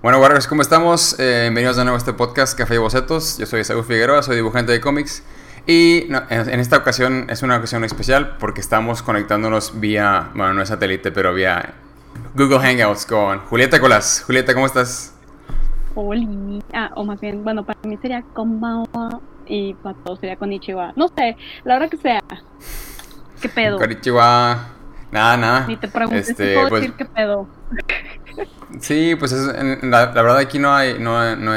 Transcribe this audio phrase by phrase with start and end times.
[0.00, 1.18] Bueno, Warriors, ¿cómo estamos?
[1.18, 3.36] Eh, bienvenidos de nuevo a este podcast Café y Bocetos.
[3.36, 5.22] Yo soy Saúl Figueroa, soy dibujante de cómics.
[5.66, 10.68] Y en, esta ocasión es una ocasión especial porque estamos conectándonos vía, bueno, no es
[10.70, 11.74] satélite, pero vía
[12.34, 14.22] Google Hangouts con Julieta Colas.
[14.24, 15.14] Julieta, ¿cómo estás?
[15.94, 16.26] Hola.
[16.72, 20.94] Ah, o más bien, bueno, para mí sería Konbanwa y para todos sería Konnichiwa.
[20.96, 22.22] No sé, la hora que sea.
[23.40, 23.78] ¿Qué pedo?
[23.78, 24.68] Konnichiwa.
[25.10, 25.66] Nada, nada.
[25.66, 27.48] Ni te preguntes este, puedo pues decir qué pedo.
[28.80, 31.52] Sí, pues la, verdad aquí no hay, no, no,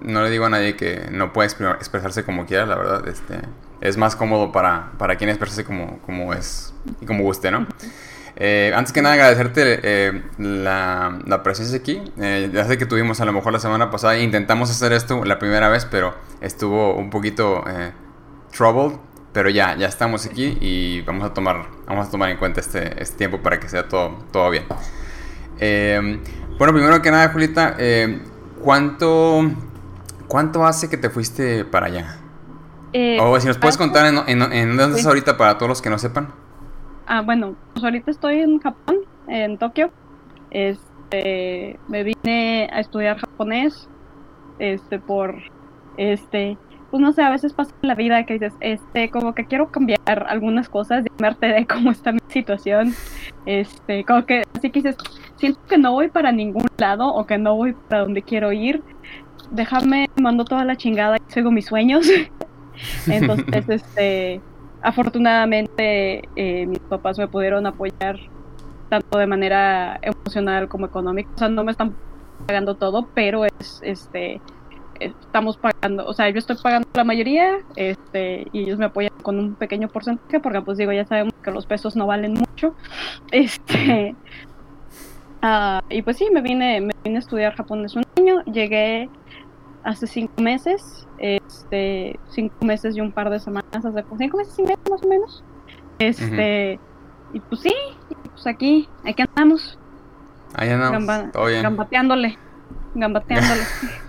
[0.00, 3.40] no, le digo a nadie que no puede expresarse como quiera, la verdad, este,
[3.80, 7.66] es más cómodo para, para quien expresarse como, como es y como guste, ¿no?
[8.40, 12.00] Eh, antes que nada agradecerte eh, la, la, presencia aquí.
[12.20, 15.40] Eh, ya sé que tuvimos a lo mejor la semana pasada intentamos hacer esto la
[15.40, 17.64] primera vez, pero estuvo un poquito
[18.56, 18.98] troubled.
[19.38, 23.00] Pero ya, ya estamos aquí y vamos a tomar, vamos a tomar en cuenta este,
[23.00, 24.64] este tiempo para que sea todo, todo bien.
[25.60, 26.20] Eh,
[26.58, 28.20] bueno, primero que nada, Julieta, eh,
[28.60, 29.48] ¿cuánto,
[30.26, 32.18] ¿cuánto hace que te fuiste para allá?
[32.92, 36.00] Eh, o si nos puedes contar en, dónde estás ahorita para todos los que no
[36.00, 36.32] sepan.
[37.06, 38.96] Ah, bueno, pues ahorita estoy en Japón,
[39.28, 39.92] en Tokio.
[40.50, 43.88] Este, me vine a estudiar japonés,
[44.58, 45.36] este, por,
[45.96, 46.58] este,
[46.90, 50.26] pues no sé, a veces pasa la vida que dices, este, como que quiero cambiar
[50.28, 52.94] algunas cosas, verte de cómo está mi situación,
[53.46, 54.96] este, como que así que dices,
[55.36, 58.82] siento que no voy para ningún lado o que no voy para donde quiero ir,
[59.50, 62.08] déjame, mando toda la chingada y sigo mis sueños.
[63.06, 64.40] Entonces, este,
[64.82, 68.18] afortunadamente eh, mis papás me pudieron apoyar
[68.88, 71.30] tanto de manera emocional como económica.
[71.34, 71.94] O sea, no me están
[72.46, 74.40] pagando todo, pero es, este,
[75.00, 79.38] estamos pagando, o sea, yo estoy pagando la mayoría, este, y ellos me apoyan con
[79.38, 82.74] un pequeño porcentaje, porque pues digo, ya sabemos que los pesos no valen mucho.
[83.30, 84.14] Este,
[85.42, 89.08] Uh, y pues sí, me vine, me vine a estudiar japonés un año, llegué
[89.84, 94.62] hace cinco meses, este, cinco meses y un par de semanas, hace cinco meses y
[94.62, 95.44] medio más o menos.
[96.00, 96.80] Este,
[97.32, 97.74] y pues sí,
[98.32, 99.78] pues aquí, aquí andamos.
[100.54, 101.06] Ahí andamos,
[101.62, 102.36] Gambateándole,
[102.94, 103.62] gambateándole.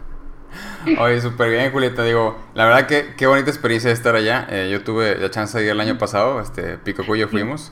[0.98, 2.04] Oye, súper bien, Julieta.
[2.04, 4.48] Digo, la verdad que qué bonita experiencia de estar allá.
[4.50, 7.72] Eh, yo tuve la chance de ir el año pasado, este, Pico Cuyo fuimos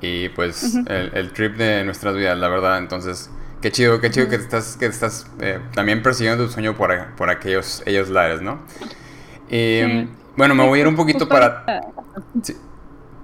[0.00, 2.78] y pues el, trip de nuestras vidas, la verdad.
[2.78, 3.30] Entonces,
[3.60, 7.14] qué chido, qué chido que te estás, que estás eh, también persiguiendo tu sueño por,
[7.16, 8.60] por aquellos ellos lares, ¿no?
[9.50, 11.82] Y bueno, me voy a ir un poquito para...
[12.42, 12.54] Sí.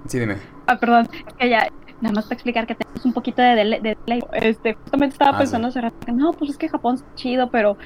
[0.07, 0.37] sí, dime.
[0.67, 1.07] Ah, perdón,
[1.37, 1.67] que ya,
[2.01, 4.23] nada más para explicar que tenemos un poquito de delay.
[4.33, 7.49] este, justamente estaba ah, pensando hace rato que no, pues es que Japón es chido,
[7.49, 7.77] pero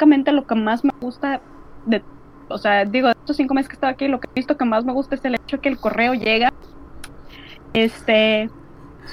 [0.00, 1.42] francamente lo que más me gusta
[1.84, 2.02] de,
[2.48, 4.56] o sea, digo, de estos cinco meses que he estado aquí, lo que he visto
[4.56, 6.52] que más me gusta es el hecho de que el correo llega
[7.74, 8.48] este,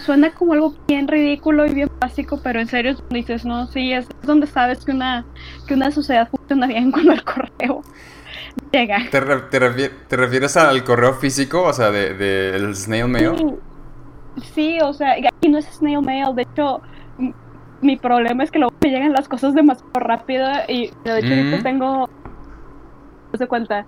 [0.05, 4.07] suena como algo bien ridículo y bien básico, pero en serio dices, no, sí, es,
[4.23, 5.25] donde sabes que una,
[5.67, 7.81] que una sociedad funciona bien cuando el correo
[8.71, 8.99] llega.
[9.11, 13.59] ¿Te, te, refieres al correo físico, o sea, del de, snail mail?
[14.55, 16.81] Sí, o sea, aquí no es snail mail, de hecho,
[17.81, 21.63] mi problema es que luego me llegan las cosas demasiado rápido y de hecho ahorita
[21.63, 22.09] tengo,
[23.31, 23.85] no se cuenta,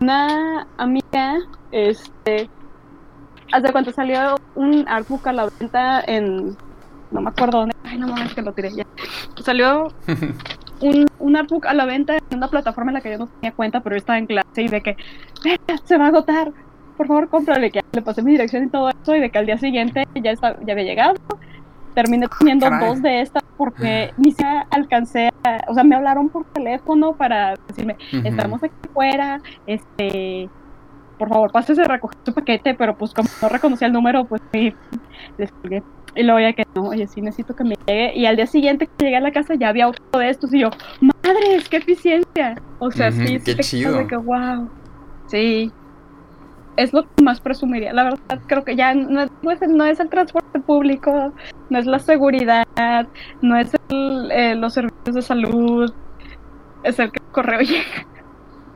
[0.00, 1.38] una amiga,
[1.72, 2.50] este,
[3.52, 6.56] Hace cuando salió un artbook a la venta en.
[7.10, 7.76] No me acuerdo dónde.
[7.84, 8.84] Ay, no mames, que lo tiré ya.
[9.44, 9.88] Salió
[10.80, 13.52] un, un artbook a la venta en una plataforma en la que yo no tenía
[13.52, 14.96] cuenta, pero yo estaba en clase y de que.
[15.84, 16.52] Se va a agotar.
[16.96, 17.70] Por favor, cómprale.
[17.70, 19.14] Que le pasé mi dirección y todo eso.
[19.14, 21.14] Y de que al día siguiente ya, está, ya había llegado.
[21.94, 26.44] Terminé teniendo dos de estas porque ni siquiera alcancé a, o sea, me hablaron por
[26.46, 30.48] teléfono para decirme, estamos aquí fuera, este,
[31.18, 34.42] por favor, pásese a recoger su paquete, pero pues como no reconocía el número, pues
[34.52, 34.74] sí,
[35.38, 35.82] les colgué.
[36.16, 38.16] Y luego ya que no, oye, sí necesito que me llegue.
[38.16, 40.60] Y al día siguiente que llegué a la casa ya había otro de estos y
[40.60, 42.54] yo, madres, qué eficiencia.
[42.78, 43.98] O sea, sí, qué chido.
[43.98, 44.68] De que, wow.
[45.26, 45.72] Sí.
[46.76, 47.92] Es lo que más presumiría.
[47.92, 49.30] La verdad, creo que ya no es,
[49.68, 51.32] no es el transporte público,
[51.70, 52.66] no es la seguridad,
[53.42, 55.92] no es el, eh, los servicios de salud,
[56.82, 58.06] es el que el correo llega.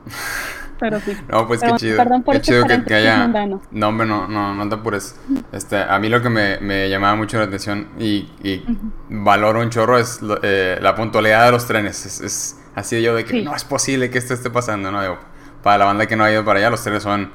[0.79, 1.15] pero sí.
[1.27, 1.97] No, pues qué chido.
[1.97, 3.27] Perdón por qué chido que, haya.
[3.71, 5.19] No, hombre, no, no, no te apures.
[5.51, 8.63] Este, a mí lo que me, me llamaba mucho la atención y, y
[9.09, 12.05] valoro un chorro es eh, la puntualidad de los trenes.
[12.05, 15.01] Es, es así de yo de que no es posible que esto esté pasando, ¿no?
[15.01, 15.17] Digo,
[15.61, 17.31] para la banda que no ha ido para allá, los trenes son.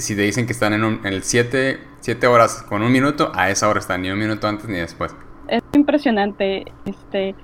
[0.00, 1.78] Si te dicen que están en, un, en el 7
[2.26, 5.14] horas con un minuto, a esa hora están, ni un minuto antes ni después.
[5.48, 6.64] Es impresionante.
[6.84, 7.34] Este,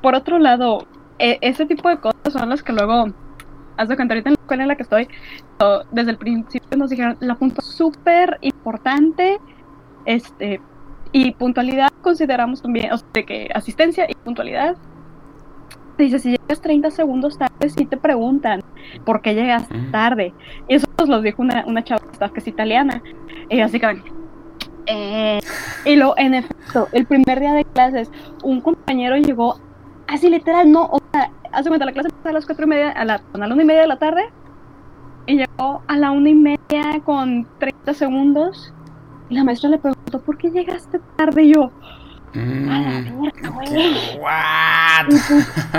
[0.00, 0.86] por otro lado,
[1.18, 3.06] e, ese tipo de cosas son las que luego
[3.76, 5.08] haz de cuenta ahorita en la escuela en la que estoy,
[5.90, 9.38] desde el principio nos dijeron la puntualidad súper importante,
[10.04, 10.60] este,
[11.12, 14.76] y puntualidad consideramos también, o sea, que asistencia y puntualidad.
[16.04, 18.60] Dice, si llegas 30 segundos tarde, sí te preguntan
[19.04, 19.90] por qué llegas mm.
[19.90, 20.34] tarde.
[20.68, 22.02] Y eso nos lo dijo una, una chava
[22.32, 23.02] que es italiana.
[23.48, 24.02] Y así que,
[24.86, 25.40] eh,
[25.84, 28.10] y lo, en efecto, el primer día de clases,
[28.42, 29.60] un compañero llegó
[30.08, 33.04] así literal, no, o sea, hace cuenta, la clase a las cuatro y media, a
[33.04, 34.22] la, a la una y media de la tarde,
[35.26, 38.74] y llegó a la una y media con 30 segundos,
[39.28, 41.44] y la maestra le preguntó, ¿por qué llegaste tarde?
[41.44, 41.70] Y yo,
[42.34, 45.30] mm, y, pues,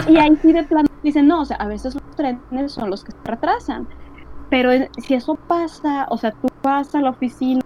[0.07, 3.03] y, ahí sí de plano dicen, no, o sea, a veces los trenes son los
[3.03, 3.87] que se retrasan.
[4.49, 7.61] Pero si eso pasa, o sea, tú vas a la oficina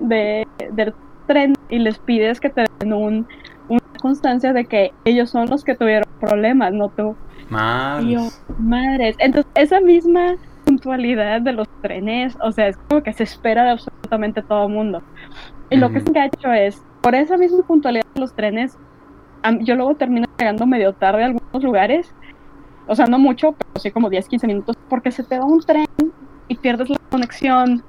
[0.00, 0.94] de, del
[1.26, 3.26] tren y les pides que te den un,
[3.68, 7.16] una constancia de que ellos son los que tuvieron problemas, no tú.
[7.50, 8.42] Madres.
[8.58, 9.16] madres.
[9.18, 13.70] Entonces, esa misma puntualidad de los trenes, o sea, es como que se espera de
[13.70, 15.02] absolutamente todo el mundo.
[15.70, 18.78] Y lo que se ha hecho es, por esa misma puntualidad de los trenes,
[19.60, 22.14] yo luego termino llegando medio tarde a algunos lugares,
[22.86, 25.60] o sea, no mucho, pero sí como 10, 15 minutos, porque se te va un
[25.60, 25.84] tren
[26.48, 27.84] y pierdes la conexión.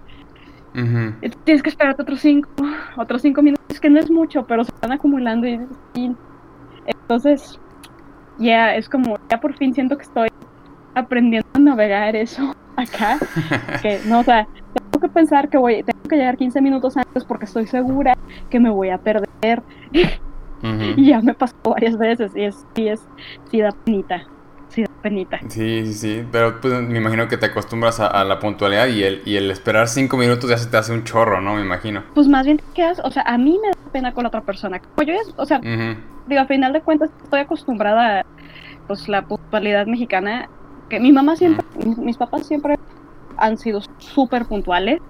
[1.45, 2.49] Tienes que esperarte otros cinco,
[2.97, 5.61] otros cinco minutos, que no es mucho, pero se están acumulando y,
[6.85, 7.57] entonces
[8.37, 10.27] ya es como, ya por fin siento que estoy
[10.93, 13.17] aprendiendo a navegar eso acá,
[13.81, 17.45] que no, o sea, tengo que pensar que voy, que llegar 15 minutos antes porque
[17.45, 18.13] estoy segura
[18.49, 19.63] que me voy a perder.
[20.97, 23.07] Y ya me pasó varias veces y es, y es,
[23.51, 24.25] sí da penita
[24.75, 25.39] sí penita.
[25.47, 29.21] Sí, sí, sí, pero pues me imagino que te acostumbras a, la puntualidad y el,
[29.25, 31.55] y el esperar cinco minutos ya se te hace un chorro, ¿no?
[31.55, 32.03] Me imagino.
[32.13, 34.41] Pues más bien te quedas, o sea, a mí me da pena con la otra
[34.41, 34.81] persona.
[34.95, 35.61] Pues yo, o sea,
[36.27, 38.25] digo, a final de cuentas estoy acostumbrada a
[38.87, 40.49] pues, la puntualidad mexicana,
[40.89, 41.65] que mi mamá siempre,
[41.97, 42.77] mis papás siempre
[43.37, 45.01] han sido súper puntuales.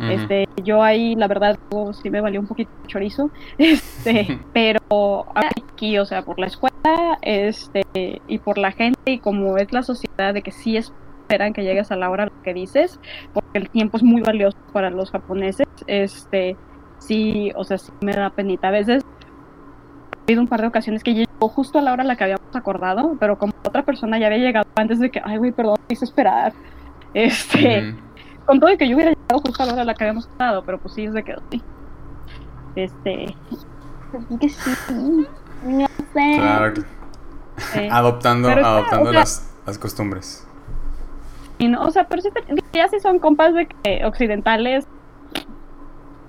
[0.00, 1.58] Este, yo ahí, la verdad,
[2.02, 3.30] sí me valió un poquito chorizo.
[3.58, 7.84] Este, pero aquí, o sea, por la escuela, este,
[8.26, 11.90] y por la gente, y como es la sociedad de que sí esperan que llegues
[11.90, 12.98] a la hora lo que dices,
[13.32, 16.56] porque el tiempo es muy valioso para los japoneses, este,
[16.98, 18.68] sí, o sea, sí me da penita.
[18.68, 22.06] A veces ha habido un par de ocasiones que llegó justo a la hora a
[22.06, 25.36] la que habíamos acordado, pero como otra persona ya había llegado antes de que, ay,
[25.36, 26.52] güey, perdón, hice esperar.
[27.12, 27.96] Este
[28.46, 30.26] con todo y que yo hubiera llegado justo a la hora a la que habíamos
[30.26, 31.62] estado, pero pues sí, se quedó así.
[32.76, 33.36] Este.
[34.40, 34.70] Que sí,
[35.64, 36.36] no sé.
[36.36, 36.74] Claro.
[37.90, 40.46] adoptando adoptando las, las costumbres.
[41.58, 42.30] Y no, o sea, pero sí,
[42.72, 44.86] ya sí son compas de que occidentales.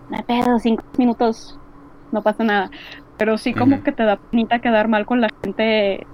[0.09, 1.57] Me pedo, cinco minutos,
[2.11, 2.69] no pasa nada.
[3.17, 6.05] Pero sí, como que te da penita quedar mal con la gente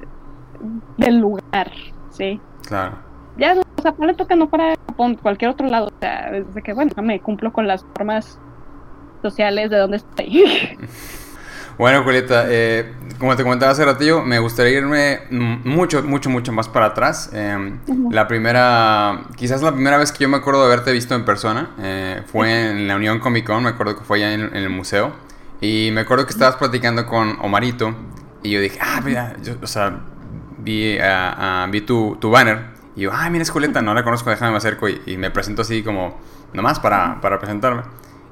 [0.98, 1.72] del lugar,
[2.12, 2.40] sí.
[2.68, 3.08] Claro
[3.38, 3.64] ya, o
[3.96, 4.76] sea, le toca no para
[5.22, 8.40] cualquier otro lado, o sea, desde que, bueno, me cumplo con las formas
[9.22, 10.78] sociales de donde estoy.
[11.78, 16.68] Bueno, Julieta, eh, como te comentaba hace ratillo, me gustaría irme mucho, mucho, mucho más
[16.68, 17.30] para atrás.
[17.34, 17.78] Em,
[18.10, 21.76] la primera, quizás la primera vez que yo me acuerdo de haberte visto en persona
[21.80, 25.12] eh, fue en la Unión Comic Con, me acuerdo que fue allá en, el museo.
[25.62, 27.94] Y me acuerdo que estabas platicando con Omarito
[28.42, 30.00] y yo dije, ah, mira, yo, o sea,
[30.58, 30.98] vi,
[31.70, 34.58] vi tu, tu banner y yo, ay, mira, es Julieta, no la conozco, déjame me
[34.58, 36.20] acerco y, me presento así como,
[36.54, 37.84] nomás para, para presentarme.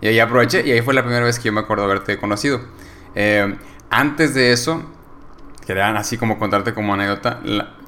[0.02, 2.62] Y ahí aproveché y ahí fue la primera vez que yo me acuerdo haberte conocido.
[3.14, 3.56] Eh,
[3.92, 4.84] antes de eso,
[5.68, 7.42] quería así como contarte como anécdota,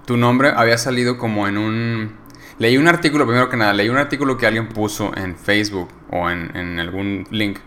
[0.06, 2.16] tu nombre había salido como en un...
[2.60, 6.30] Leí un artículo, primero que nada, leí un artículo que alguien puso en Facebook o
[6.30, 7.58] en, en algún link.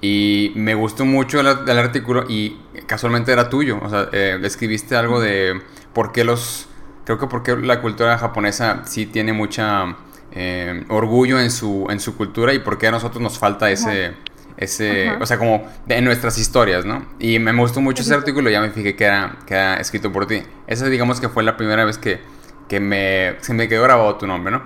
[0.00, 3.78] Y me gustó mucho el, el, artículo y casualmente era tuyo.
[3.82, 5.60] O sea, eh, escribiste algo de
[5.92, 6.68] por qué los
[7.06, 9.96] creo que porque la cultura japonesa sí tiene mucha
[10.32, 14.14] eh, orgullo en su, en su cultura y porque a nosotros nos falta ese,
[14.56, 17.06] ese o sea, como en nuestras historias, ¿no?
[17.20, 20.12] Y me gustó mucho ese artículo y ya me fijé que era, que era escrito
[20.12, 20.42] por ti.
[20.66, 22.20] Esa digamos que fue la primera vez que,
[22.68, 24.64] que me, se me quedó grabado tu nombre, ¿no?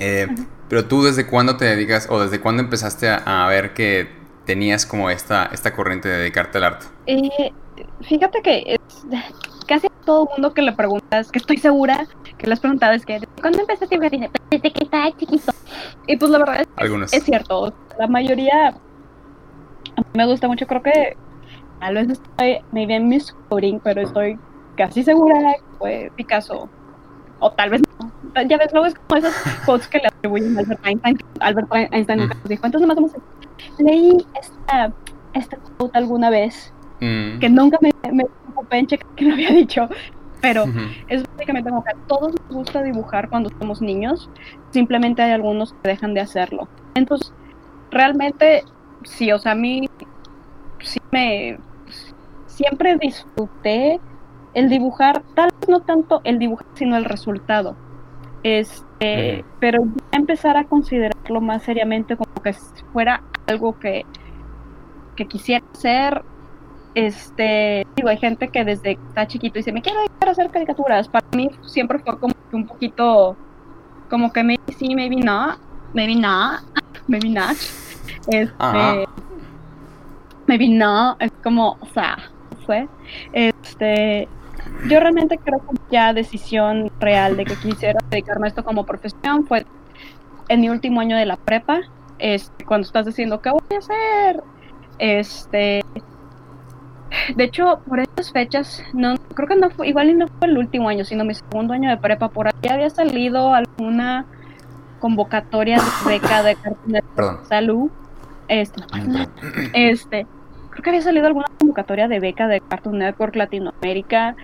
[0.00, 0.26] Eh,
[0.68, 4.08] pero tú desde cuándo te dedicas o desde cuándo empezaste a, ver que
[4.44, 6.86] tenías como esta, esta corriente de dedicarte al arte?
[7.06, 7.52] Eh,
[8.02, 8.76] fíjate que
[9.70, 13.06] casi a todo mundo que le preguntas, que estoy segura que le has preguntado es
[13.06, 14.30] que ¿cuándo empezaste a dibujar?
[14.50, 15.52] Desde que estaba chiquito.
[16.08, 20.82] Y pues la verdad es, es cierto, la mayoría a mí me gusta mucho, creo
[20.82, 21.16] que
[21.78, 24.36] tal vez estoy maybe en mis coding, pero estoy
[24.76, 26.68] casi segura que fue Picasso.
[27.38, 28.42] O tal vez no.
[28.48, 29.34] Ya ves, luego es como esas
[29.66, 31.18] quotes que le atribuyen a Albert Einstein.
[31.40, 32.66] Albert Einstein nunca nos dijo.
[32.66, 33.16] Entonces, más o menos,
[33.78, 34.92] leí esta,
[35.32, 37.38] esta quote alguna vez Mm.
[37.38, 39.88] Que nunca me, me ocupé en checar que lo había dicho.
[40.40, 40.64] pero
[41.08, 44.30] es básicamente como que a todos nos gusta dibujar cuando somos niños,
[44.70, 46.68] simplemente hay algunos que dejan de hacerlo.
[46.94, 47.32] Entonces,
[47.90, 48.64] realmente,
[49.04, 49.88] sí, o sea, a mí
[50.80, 51.58] sí me...
[52.46, 54.00] Siempre disfruté
[54.52, 57.76] el dibujar, tal vez no tanto el dibujar, sino el resultado.
[58.42, 62.52] Este, pero ya empezar a considerarlo más seriamente como que
[62.92, 64.04] fuera algo que,
[65.16, 66.22] que quisiera hacer.
[66.94, 70.50] Este, digo, hay gente que desde que está chiquito dice, me quiero dedicar a hacer
[70.50, 71.08] caricaturas.
[71.08, 73.36] Para mí siempre fue como que un poquito,
[74.08, 75.56] como que maybe sí, maybe no,
[75.94, 76.62] maybe not,
[77.06, 77.56] maybe not.
[78.26, 79.06] Este,
[80.46, 82.18] maybe no, es como, o sea,
[82.66, 82.88] fue.
[83.32, 84.28] Este,
[84.88, 89.46] yo realmente creo que ya decisión real de que quisiera dedicarme a esto como profesión
[89.46, 89.64] fue
[90.48, 91.80] en mi último año de la prepa,
[92.18, 94.42] este, cuando estás diciendo qué voy a hacer.
[94.98, 95.82] Este,
[97.34, 100.58] de hecho, por esas fechas, no creo que no fue, igual y no fue el
[100.58, 104.26] último año, sino mi segundo año de prepa, por ahí había salido alguna
[104.98, 106.56] convocatoria de beca de
[107.48, 107.90] Salud.
[108.48, 108.82] Este,
[109.74, 110.26] este,
[110.70, 114.34] creo que había salido alguna convocatoria de beca de Cartoon Network Latinoamérica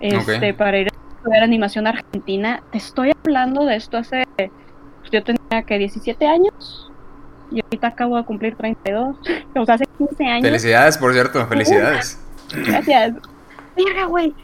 [0.00, 2.62] este, para ir a estudiar animación argentina.
[2.72, 4.50] Te estoy hablando de esto hace, pues,
[5.12, 6.85] yo tenía que 17 años
[7.50, 9.16] y ahorita acabo de cumplir 32,
[9.54, 10.42] o sea, hace 15 años.
[10.42, 12.18] Felicidades, por cierto, felicidades.
[12.52, 13.14] Gracias.
[13.76, 14.34] Mira, güey,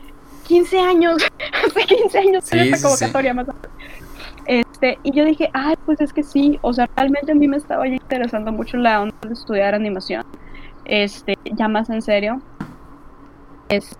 [0.46, 1.22] 15 años,
[1.66, 3.46] hace 15 años sí, esta convocatoria más
[4.46, 7.56] Este, y yo dije, ay, pues es que sí, o sea, realmente a mí me
[7.56, 10.24] estaba interesando mucho la onda de estudiar animación,
[10.84, 12.42] este, ya más en serio.
[13.68, 13.96] Es,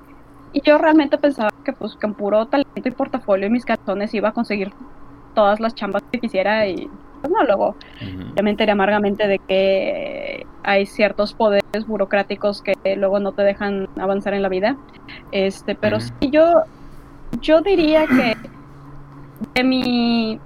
[0.52, 4.28] y yo realmente pensaba que pues con puro talento y portafolio y mis calzones iba
[4.30, 4.73] a conseguir
[5.35, 6.90] todas las chambas que quisiera y
[7.47, 7.76] luego
[8.37, 13.88] ya me enteré amargamente de que hay ciertos poderes burocráticos que luego no te dejan
[13.99, 14.76] avanzar en la vida.
[15.31, 16.62] Este, pero sí yo
[17.41, 18.37] yo diría que
[19.55, 20.38] de mi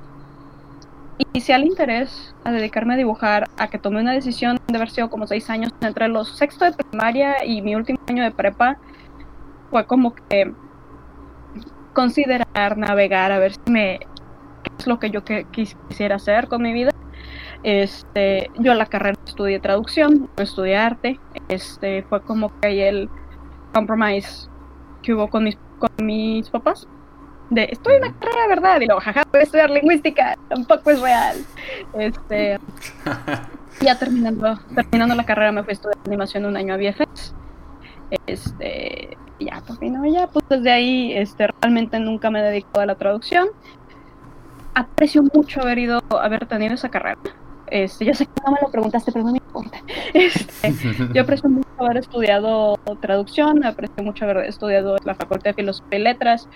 [1.33, 5.27] inicial interés a dedicarme a dibujar, a que tomé una decisión de haber sido como
[5.27, 8.79] seis años entre los sexto de primaria y mi último año de prepa,
[9.71, 10.53] fue como que
[11.93, 14.01] considerar, navegar, a ver si me
[14.79, 16.93] es lo que yo quisiera hacer con mi vida.
[17.63, 21.19] Este, yo la carrera estudié traducción, estudié arte.
[21.49, 23.11] Este, fue como que hay el
[23.73, 24.49] compromise
[25.03, 26.87] que hubo con mis, con mis papás.
[27.51, 28.81] De, estoy en la carrera, ¿verdad?
[28.81, 31.37] Y luego, jaja, voy a estudiar lingüística, tampoco es real.
[31.95, 32.59] Este,
[33.81, 37.35] ya terminando, terminando la carrera me fui a estudiar animación un año a VFX.
[38.27, 42.95] Este, ya, no, ya, pues desde ahí este, realmente nunca me he dedicado a la
[42.95, 43.49] traducción.
[44.77, 47.19] Aprecio mucho haber ido, haber tenido esa carrera.
[47.69, 49.79] Este, yo sé que no me lo preguntaste, pero no me importa.
[50.15, 50.73] Este,
[51.15, 56.03] yo aprecio mucho haber estudiado traducción, aprecio mucho haber estudiado la Facultad de Filosofía y
[56.03, 56.47] Letras,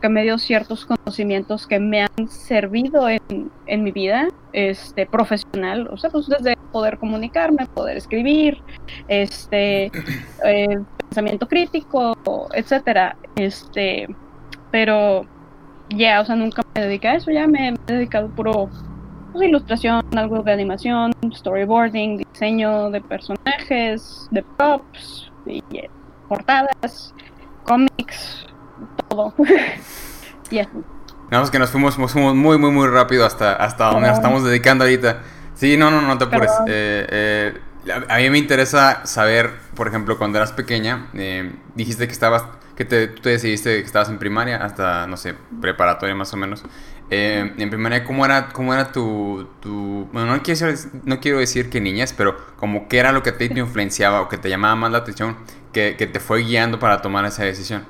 [0.00, 5.88] que me dio ciertos conocimientos que me han servido en, en mi vida este, profesional,
[5.92, 8.62] o sea, pues desde poder comunicarme, poder escribir,
[9.08, 9.90] este,
[10.44, 12.16] eh, pensamiento crítico,
[12.54, 14.08] etcétera, este,
[14.70, 15.26] pero
[15.90, 18.68] ya, o sea, nunca me dediqué a eso, ya me, he dedicado puro
[19.32, 25.90] pues, ilustración, algo de animación, storyboarding, diseño de personajes, de props, y, eh,
[26.28, 27.14] portadas,
[27.64, 28.46] cómics,
[29.08, 29.34] todo.
[30.50, 30.78] y así.
[31.30, 35.20] Digamos que nos fuimos, muy, muy, muy rápido hasta, hasta donde nos estamos dedicando ahorita.
[35.54, 36.52] Sí, no, no, no te apures.
[36.66, 37.60] Eh, eh,
[38.08, 42.44] a mí me interesa saber, por ejemplo, cuando eras pequeña, eh, dijiste que estabas,
[42.78, 46.36] que te, tú te decidiste que estabas en primaria hasta, no sé, preparatoria más o
[46.36, 46.62] menos.
[47.10, 51.80] en primaria, ¿cómo era, cómo era tu, tu bueno, no quiero, no quiero decir que
[51.80, 54.98] niñas, pero como qué era lo que te influenciaba o que te llamaba más la
[54.98, 55.36] atención,
[55.72, 57.84] que, que te fue guiando para tomar esa decisión?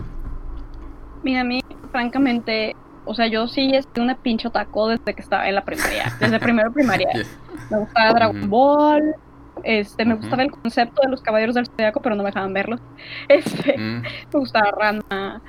[1.23, 1.61] Mira, a mí,
[1.93, 6.17] francamente, o sea, yo sí estoy una pincho taco desde que estaba en la primaria,
[6.19, 7.11] desde primero primaria.
[7.71, 9.15] Me gustaba Dragon Ball,
[9.65, 12.81] este, me gustaba el concepto de los caballeros del zodiaco, pero no me dejaban verlos.
[13.29, 15.43] Este, me gustaba Rana.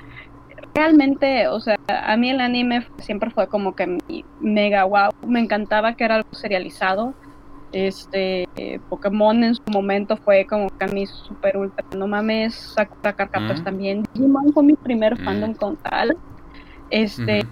[0.74, 5.10] Realmente, o sea, a mí el anime siempre fue como que mi mega wow.
[5.26, 7.14] Me encantaba que era algo serializado.
[7.72, 8.48] Este,
[8.88, 13.62] Pokémon en su momento fue como que a mí super ultra, no mames, Sakura Carcaptors
[13.64, 14.02] también.
[14.14, 16.16] Digimon fue mi primer fandom con tal.
[16.90, 17.44] Este.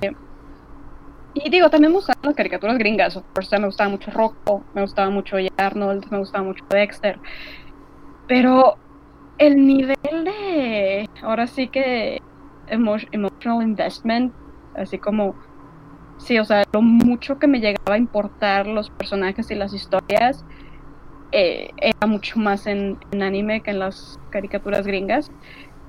[1.35, 3.21] Y digo, también me gustaban las caricaturas gringas.
[3.33, 7.19] Por sea, me gustaba mucho Rocco, me gustaba mucho Arnold, me gustaba mucho Dexter.
[8.27, 8.77] Pero
[9.39, 11.09] el nivel de.
[11.23, 12.21] Ahora sí que.
[12.69, 14.33] emotional investment,
[14.75, 15.35] así como.
[16.19, 20.45] Sí, o sea, lo mucho que me llegaba a importar los personajes y las historias.
[21.31, 25.31] Eh, era mucho más en, anime que en las caricaturas gringas.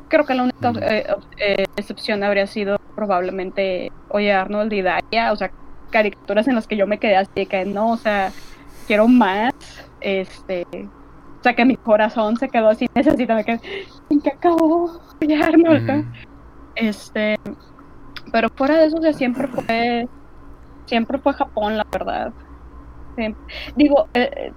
[0.09, 1.05] Creo que la única eh,
[1.37, 5.51] eh, excepción habría sido probablemente Oye Arnold y Daria, o sea,
[5.91, 8.31] caricaturas en las que yo me quedé así de que no, o sea,
[8.87, 9.53] quiero más,
[10.01, 13.61] este, o sea, que mi corazón se quedó así, necesito, me quedé,
[14.09, 16.05] ¿en qué acabó Oye Arnold?
[16.75, 17.37] Este,
[18.31, 20.07] pero fuera de eso, o sea, siempre fue,
[20.85, 22.33] siempre fue Japón, la verdad.
[23.75, 24.51] Digo, eh,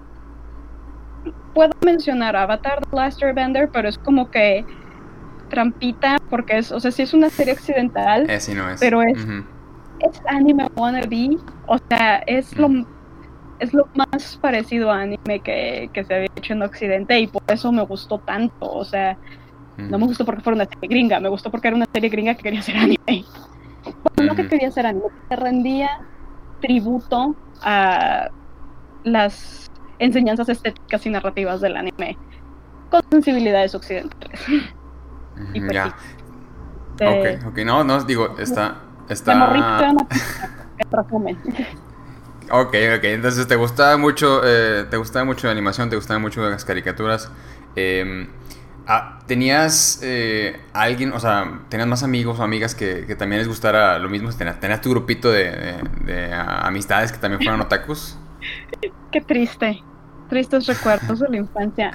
[1.55, 4.65] puedo mencionar Avatar The Last Airbender, pero es como que
[5.53, 8.81] trampita porque es, o sea, sí es una serie occidental, eh, sí no es.
[8.81, 9.19] pero es,
[10.01, 12.71] es anime wannabe, o sea, es lo
[13.59, 17.43] es lo más parecido a anime que, que, se había hecho en Occidente y por
[17.49, 19.19] eso me gustó tanto, o sea,
[19.77, 22.35] no me gustó porque fuera una serie gringa, me gustó porque era una serie gringa
[22.35, 23.25] que quería hacer anime.
[24.17, 26.01] Bueno, no que quería hacer anime, que rendía
[26.61, 28.31] tributo a
[29.05, 32.17] las enseñanzas estéticas y narrativas del anime
[32.91, 34.41] con sensibilidades occidentales.
[35.51, 35.97] Pues ya.
[36.95, 38.77] ok, ok, no, no, digo, está...
[39.09, 39.95] está...
[42.51, 46.43] Ok, ok, entonces te gustaba mucho, eh, te gustaba mucho la animación, te gustaban mucho
[46.51, 47.31] las caricaturas.
[47.77, 48.29] Em,
[48.87, 53.99] ah, ¿Tenías eh, alguien, o sea, tenías más amigos o amigas que, también les gustara
[53.99, 54.31] lo mismo?
[54.33, 58.19] ¿Tenías, tenías tu grupito de, de, amistades que también fueran otakus?
[59.11, 59.83] Qué triste
[60.33, 61.93] tristes recuerdos de la infancia.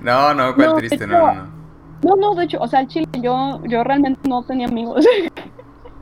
[0.00, 1.08] No, no, no ¿cuál triste?
[1.08, 1.59] no, no, no.
[2.02, 5.04] No, de hecho, o sea, el chile, yo, yo realmente no tenía amigos.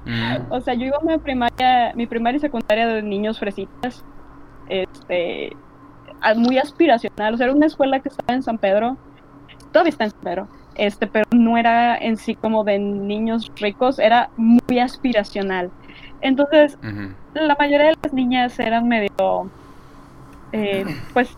[0.09, 0.51] Mm.
[0.51, 4.03] O sea, yo iba a mi primaria, mi primaria y secundaria de niños fresitas,
[4.71, 5.55] este,
[6.37, 7.35] muy aspiracional.
[7.35, 8.97] O sea, era una escuela que estaba en San Pedro,
[9.71, 13.99] todavía está en San Pedro, este, pero no era en sí como de niños ricos,
[13.99, 15.71] era muy aspiracional.
[16.23, 16.79] Entonces,
[17.35, 19.51] la mayoría de las niñas eran medio,
[20.53, 21.37] eh, pues,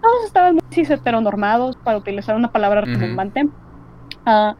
[0.00, 3.48] todos estaban muy heteronormados, para utilizar una palabra redundante.
[4.24, 4.56] Ah,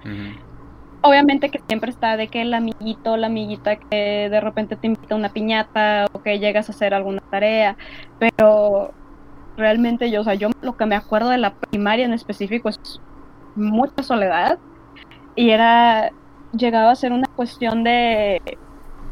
[1.02, 5.14] obviamente que siempre está de que el amiguito, la amiguita que de repente te invita
[5.14, 7.76] a una piñata o que llegas a hacer alguna tarea,
[8.18, 8.92] pero
[9.56, 13.00] realmente yo, o sea, yo lo que me acuerdo de la primaria en específico es
[13.54, 14.58] mucha soledad
[15.34, 16.10] y era,
[16.52, 18.40] llegaba a ser una cuestión de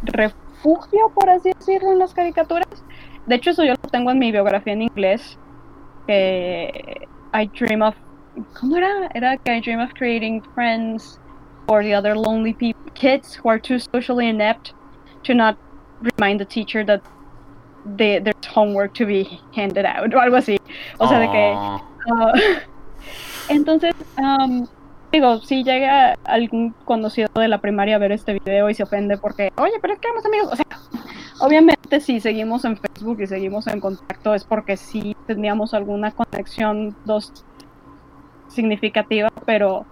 [0.03, 2.69] refugio, por así decirlo, en las caricaturas.
[3.27, 5.39] De hecho, eso yo lo tengo en mi biografía en inglés,
[6.07, 7.95] que I dream of
[8.59, 9.09] ¿cómo era?
[9.15, 11.19] Era que I dream of creating friends
[11.67, 14.73] for the other lonely people, kids who are too socially inept
[15.25, 15.57] to not
[16.01, 17.03] remind the teacher that
[17.85, 20.59] they, there's homework to be handed out o algo así.
[20.99, 21.55] O sea, de que
[22.13, 22.61] uh,
[23.49, 24.67] entonces um,
[25.13, 29.19] digo, si llega algún conocido de la primaria a ver este video y se ofende
[29.19, 30.67] porque, oye, pero es que éramos amigos, o sea,
[31.41, 36.97] obviamente si seguimos en Facebook y seguimos en contacto es porque sí teníamos alguna conexión
[37.05, 37.45] dos
[38.51, 39.87] significativa, pero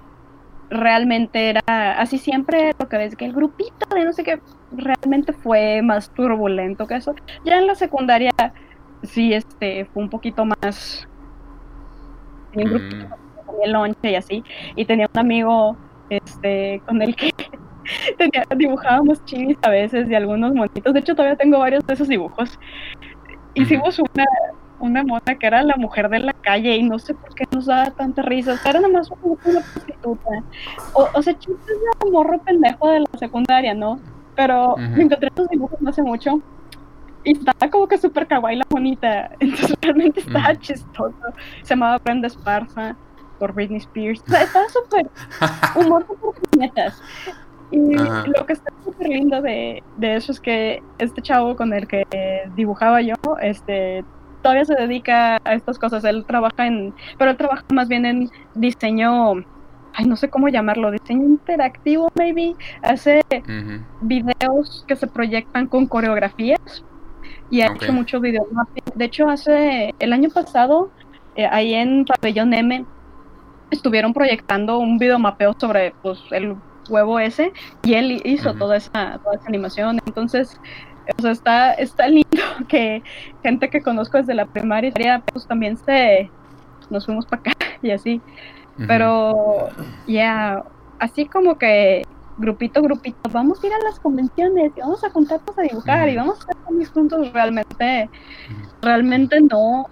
[0.71, 4.38] realmente era así siempre lo que ves que el grupito de no sé qué
[4.73, 7.14] realmente fue más turbulento que eso.
[7.44, 8.33] Ya en la secundaria
[9.03, 11.09] sí este fue un poquito más
[12.53, 13.16] en el grupito
[13.62, 14.44] el lonche y así.
[14.77, 15.77] Y tenía un amigo
[16.11, 17.31] este, con el que
[18.18, 20.92] tenía, dibujábamos chivis a veces y algunos monitos.
[20.92, 22.59] De hecho, todavía tengo varios de esos dibujos.
[23.55, 24.25] Hicimos una,
[24.81, 27.67] una mona que era la mujer de la calle y no sé por qué nos
[27.67, 28.55] daba tanta risa.
[28.55, 30.31] O sea, era nomás una prostituta.
[30.95, 34.01] O, o sea, chistes de morro pendejo de la secundaria, ¿no?
[34.35, 36.41] Pero me encontré esos dibujos no hace mucho
[37.25, 39.31] y estaba como que súper kawaii la bonita.
[39.41, 41.14] Entonces realmente estaba chistoso.
[41.62, 42.97] Se llamaba Brenda Esparza
[43.38, 44.23] por Britney Spears.
[44.27, 45.11] O sea, estaba súper
[45.77, 47.01] humor por puñetas.
[47.71, 51.87] Y lo que está súper lindo de, de, eso es que este chavo con el
[51.87, 52.07] que
[52.57, 54.05] dibujaba yo, este
[54.42, 56.05] todavía se dedica a estas cosas.
[56.05, 59.44] Él trabaja en, pero él trabaja más bien en diseño,
[59.94, 62.55] ay, no sé cómo llamarlo, diseño interactivo, maybe.
[62.83, 63.22] Hace
[64.01, 66.85] videos que se proyectan con coreografías
[67.51, 68.46] y ha hecho muchos videos.
[68.94, 70.90] De hecho, hace el año pasado,
[71.37, 72.85] eh, ahí en Pabellón M,
[73.70, 76.57] estuvieron proyectando un videomapeo sobre pues el
[76.88, 79.98] huevo ese y él hizo toda, esa, toda esa animación.
[80.07, 80.61] Entonces,
[81.16, 82.29] o sea, está, está lindo
[82.68, 83.03] que
[83.42, 86.31] gente que conozco desde la primaria pues también se
[86.90, 88.21] nos fuimos para acá y así.
[88.87, 89.71] Pero
[90.07, 90.62] ya,
[91.01, 92.05] así como que
[92.37, 96.16] grupito, grupito, vamos a ir a las convenciones y vamos a juntarnos a dibujar y
[96.16, 98.09] vamos a estar mis juntos realmente,
[98.81, 99.87] realmente no.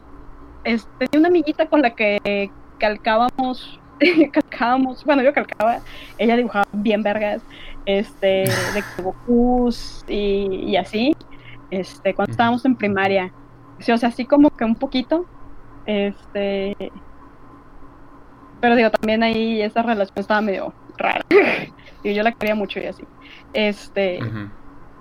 [0.62, 3.80] Este, tenía una amiguita con la que calcábamos,
[4.32, 5.80] calcábamos, bueno, yo calcaba,
[6.18, 7.42] ella dibujaba bien vergas,
[7.86, 9.70] este, de Goku
[10.08, 11.16] y, y, así,
[11.70, 13.32] este, cuando estábamos en primaria.
[13.78, 15.26] Sí, o sea, así como que un poquito,
[15.86, 16.76] este,
[18.60, 21.24] pero digo, también ahí esa relación estaba medio rara.
[22.04, 23.04] yo la quería mucho y así.
[23.52, 24.18] Este,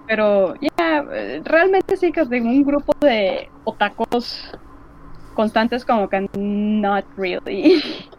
[0.08, 1.06] pero ya,
[1.44, 4.52] realmente sí que tengo un grupo de otacos
[5.34, 7.84] constantes como que not really.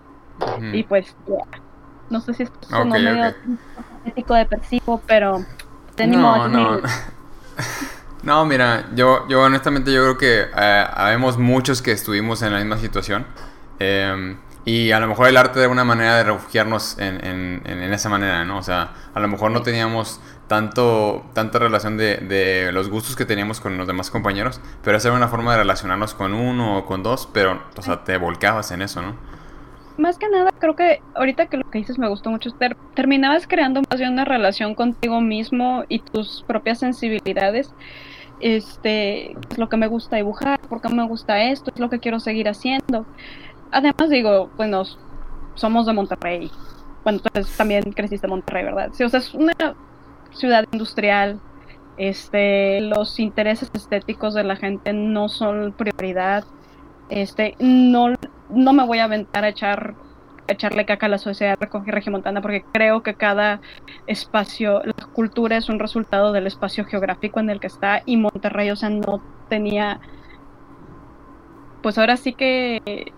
[0.73, 1.63] Y pues, ya.
[2.11, 3.35] No sé si esto es okay, medio
[4.07, 5.45] ético depresivo, pero
[6.05, 6.81] no, no.
[8.23, 12.59] no, mira, yo, yo honestamente yo creo que eh, habemos muchos que estuvimos en la
[12.59, 13.27] misma situación.
[13.79, 17.93] Em, y a lo mejor el arte era una manera de refugiarnos en, en, en,
[17.93, 18.59] esa manera, ¿no?
[18.59, 23.25] O sea, a lo mejor no teníamos tanto, tanta relación de, de, los gustos que
[23.25, 26.85] teníamos con los demás compañeros, pero esa era una forma de relacionarnos con uno o
[26.85, 29.15] con dos, pero, o sea, te volcabas en eso, ¿no?
[29.99, 32.51] Más que nada, creo que ahorita que lo que dices me gustó mucho,
[32.95, 37.75] terminabas creando más bien una relación contigo mismo y tus propias sensibilidades.
[38.41, 42.21] Este, es lo que me gusta dibujar, porque me gusta esto, es lo que quiero
[42.21, 43.07] seguir haciendo.
[43.71, 44.85] Además, digo, bueno,
[45.55, 46.51] somos de Monterrey.
[47.03, 48.91] Bueno, entonces también creciste en Monterrey, ¿verdad?
[48.93, 49.55] Sí, o sea, es una
[50.33, 51.41] ciudad industrial.
[51.97, 56.45] Este, los intereses estéticos de la gente no son prioridad.
[57.09, 58.15] Este, no,
[58.51, 59.95] no me voy a aventar a echar
[60.49, 63.61] echarle caca a la sociedad recoge regimontana porque creo que cada
[64.07, 68.71] espacio, la cultura es un resultado del espacio geográfico en el que está y Monterrey,
[68.71, 70.01] o sea, no tenía,
[71.83, 73.13] pues ahora sí que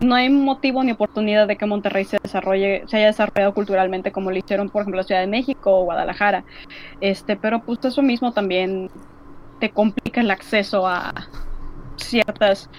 [0.00, 4.30] no hay motivo ni oportunidad de que Monterrey se desarrolle, se haya desarrollado culturalmente como
[4.30, 6.44] lo hicieron, por ejemplo, la Ciudad de México o Guadalajara.
[7.00, 8.90] Este, pero pues eso mismo también
[9.58, 11.12] te complica el acceso a
[11.96, 12.70] ciertas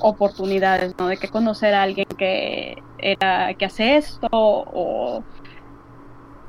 [0.00, 1.08] oportunidades, ¿no?
[1.08, 5.22] De que conocer a alguien que era que hace esto o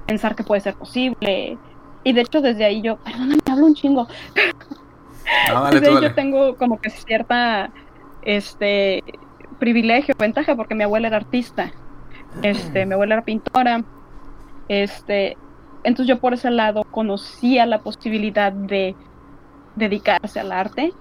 [0.05, 1.57] pensar que puede ser posible.
[2.03, 4.07] Y de hecho desde ahí yo, perdóname, hablo un chingo.
[5.71, 7.71] desde ahí yo tengo como que cierta
[8.21, 9.03] este
[9.59, 11.71] privilegio, ventaja porque mi abuela era artista.
[12.43, 13.83] Este, mi abuela era pintora.
[14.67, 15.37] Este,
[15.83, 18.95] entonces yo por ese lado conocía la posibilidad de
[19.75, 20.93] dedicarse al arte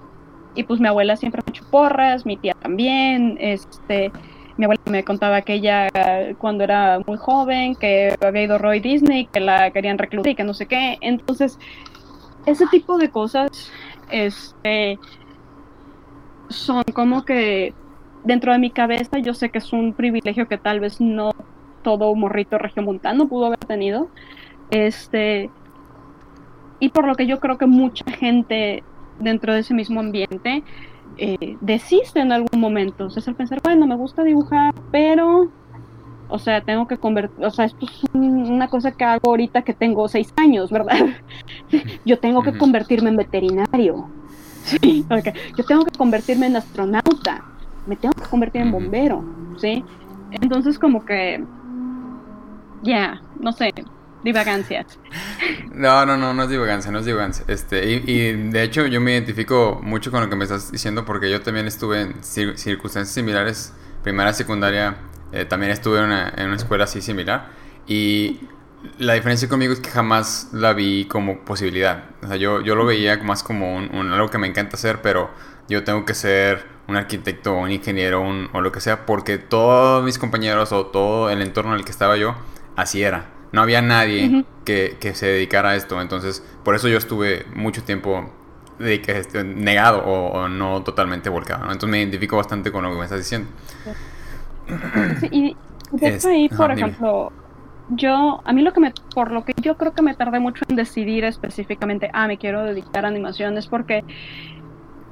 [0.56, 4.10] y pues mi abuela siempre me porras, mi tía también, este,
[4.56, 5.88] mi abuela me contaba que ella
[6.38, 10.34] cuando era muy joven, que había ido a Roy Disney, que la querían reclutar y
[10.34, 11.58] que no sé qué, entonces
[12.46, 13.70] ese tipo de cosas,
[14.10, 14.98] este,
[16.48, 17.74] son como que
[18.24, 21.32] dentro de mi cabeza yo sé que es un privilegio que tal vez no
[21.82, 24.08] todo morrito regiomontano pudo haber tenido,
[24.70, 25.50] este,
[26.80, 28.82] y por lo que yo creo que mucha gente
[29.20, 30.62] dentro de ese mismo ambiente,
[31.18, 33.06] eh, desiste en algún momento.
[33.06, 35.50] O sea, es el pensar, bueno, me gusta dibujar, pero,
[36.28, 39.72] o sea, tengo que convertir, o sea, esto es una cosa que hago ahorita que
[39.72, 41.06] tengo seis años, ¿verdad?
[42.04, 44.08] Yo tengo que convertirme en veterinario.
[44.66, 45.06] Sí,
[45.56, 47.44] yo tengo que convertirme en astronauta,
[47.86, 49.24] me tengo que convertir en bombero,
[49.58, 49.84] ¿sí?
[50.32, 51.44] Entonces como que,
[52.82, 53.72] ya, no sé,
[54.22, 54.98] divagancias.
[55.72, 57.44] No, no, no, no es divagancia, no es divagancia.
[57.48, 61.30] Este, y, de hecho yo me identifico mucho con lo que me estás diciendo porque
[61.30, 63.72] yo también estuve en circunstancias similares.
[64.02, 64.96] Primaria, secundaria,
[65.32, 67.50] eh, también estuve en una, escuela así similar.
[67.86, 68.40] Y
[68.98, 72.04] la diferencia conmigo es que jamás la vi como posibilidad.
[72.22, 75.30] O sea, yo, yo lo veía más como un, algo que me encanta hacer, pero
[75.68, 80.18] yo tengo que ser un arquitecto, un ingeniero o lo que sea, porque todos mis
[80.18, 82.36] compañeros o todo el entorno en el que estaba yo,
[82.76, 83.35] así era.
[83.56, 85.98] No había nadie que, se dedicara a esto.
[86.02, 88.30] Entonces, por eso yo estuve mucho tiempo
[88.78, 91.62] este, negado o, no totalmente volcado.
[91.62, 93.48] Entonces me identifico bastante con lo que me estás diciendo.
[95.20, 95.56] Sí, y
[95.92, 97.32] de hecho ahí, por ejemplo,
[97.88, 100.62] yo, a mí lo que me, por lo que yo creo que me tardé mucho
[100.68, 104.04] en decidir específicamente, ah, me quiero dedicar a animación, es porque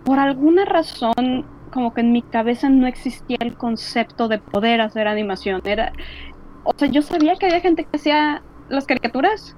[0.05, 5.09] por alguna razón como que en mi cabeza no existía el concepto de poder hacer
[5.09, 5.63] animación.
[5.65, 5.93] Era,
[6.65, 9.57] o sea, yo sabía que había gente que hacía las caricaturas,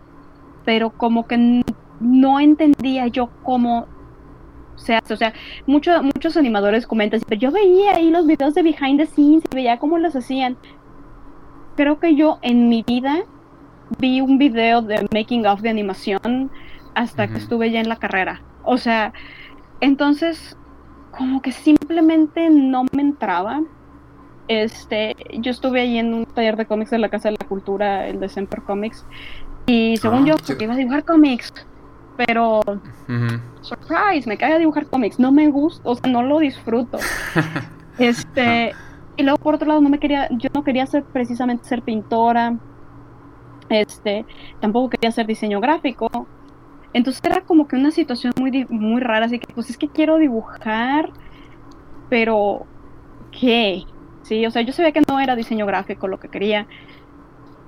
[0.65, 1.63] pero como que
[2.01, 3.87] no entendía yo cómo
[4.77, 5.15] se hace.
[5.15, 5.33] O sea,
[5.67, 9.55] muchos muchos animadores comentan, pero yo veía ahí los videos de behind the scenes y
[9.55, 10.57] veía cómo las hacían.
[11.77, 13.25] Creo que yo en mi vida
[13.99, 16.51] vi un video de making of de animación
[16.95, 18.43] hasta que estuve ya en la carrera.
[18.65, 19.13] O sea,
[19.81, 20.57] entonces
[21.17, 23.63] como que simplemente no me entraba
[24.49, 28.07] este, yo estuve ahí en un taller de cómics de la Casa de la Cultura,
[28.07, 29.05] el de Semper Comics,
[29.67, 31.53] y según ah, yo, porque iba a dibujar cómics,
[32.17, 32.61] pero
[33.61, 36.99] surprise, me cae a dibujar cómics, no me gusta, o sea, no lo disfruto.
[37.99, 38.73] este,
[39.17, 42.57] y luego por otro lado no me quería, yo no quería ser precisamente ser pintora,
[43.69, 44.25] este,
[44.61, 46.09] tampoco quería hacer diseño gráfico.
[46.93, 50.17] Entonces era como que una situación muy muy rara, así que pues es que quiero
[50.17, 51.11] dibujar,
[52.09, 52.67] pero
[53.33, 53.85] ¿qué?
[54.27, 56.67] Sí, o sea, yo sabía que no era diseño gráfico lo que quería.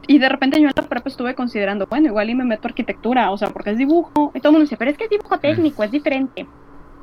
[0.08, 2.70] y de repente yo en la prepa estuve considerando, bueno, igual y me meto a
[2.70, 4.32] arquitectura, o sea, porque es dibujo.
[4.34, 6.46] Y todo el mundo decía, pero es que es dibujo técnico, es diferente.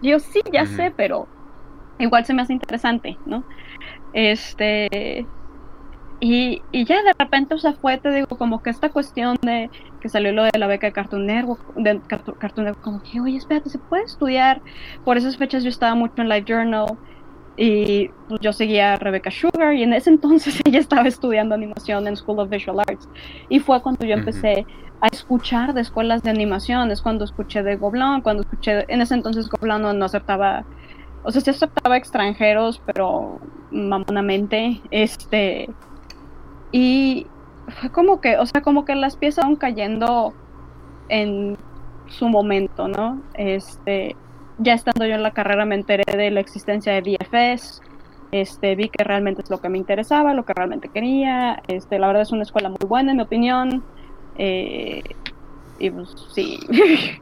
[0.01, 1.27] Y yo, sí, ya sé, pero
[1.99, 3.43] igual se me hace interesante, ¿no?
[4.13, 5.25] Este.
[6.19, 9.69] Y, y, ya de repente, o sea, fue, te digo, como que esta cuestión de
[10.01, 13.37] que salió lo de la beca de Cartoon Network, de Cartoon Network, como que, oye,
[13.37, 14.61] espérate, ¿se puede estudiar?
[15.03, 16.97] Por esas fechas yo estaba mucho en Live Journal
[17.57, 22.07] y pues, yo seguía a Rebecca Sugar y en ese entonces ella estaba estudiando animación
[22.07, 23.07] en School of Visual Arts
[23.49, 24.65] y fue cuando yo empecé
[25.01, 29.13] a escuchar de escuelas de animación, es cuando escuché de Goblin, cuando escuché, en ese
[29.13, 30.65] entonces Goblin no, aceptaba,
[31.23, 33.39] o sea, sí aceptaba extranjeros, pero
[33.71, 35.69] mamonamente, este,
[36.71, 37.27] y
[37.67, 40.33] fue como que, o sea, como que las piezas van cayendo
[41.09, 41.57] en
[42.07, 43.21] su momento, ¿no?
[43.33, 44.15] Este,
[44.57, 47.81] ya estando yo en la carrera me enteré de la existencia de DFS,
[48.31, 52.07] este, vi que realmente es lo que me interesaba, lo que realmente quería, este, la
[52.07, 53.83] verdad es una escuela muy buena en mi opinión,
[54.37, 55.03] eh,
[55.79, 56.59] y pues sí,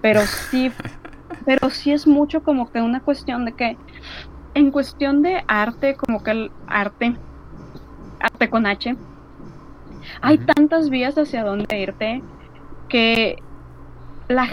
[0.00, 0.70] pero sí,
[1.44, 3.76] pero sí es mucho como que una cuestión de que,
[4.54, 7.14] en cuestión de arte, como que el arte,
[8.20, 8.96] arte con H,
[10.20, 12.22] hay tantas vías hacia dónde irte
[12.88, 13.42] que
[14.28, 14.48] la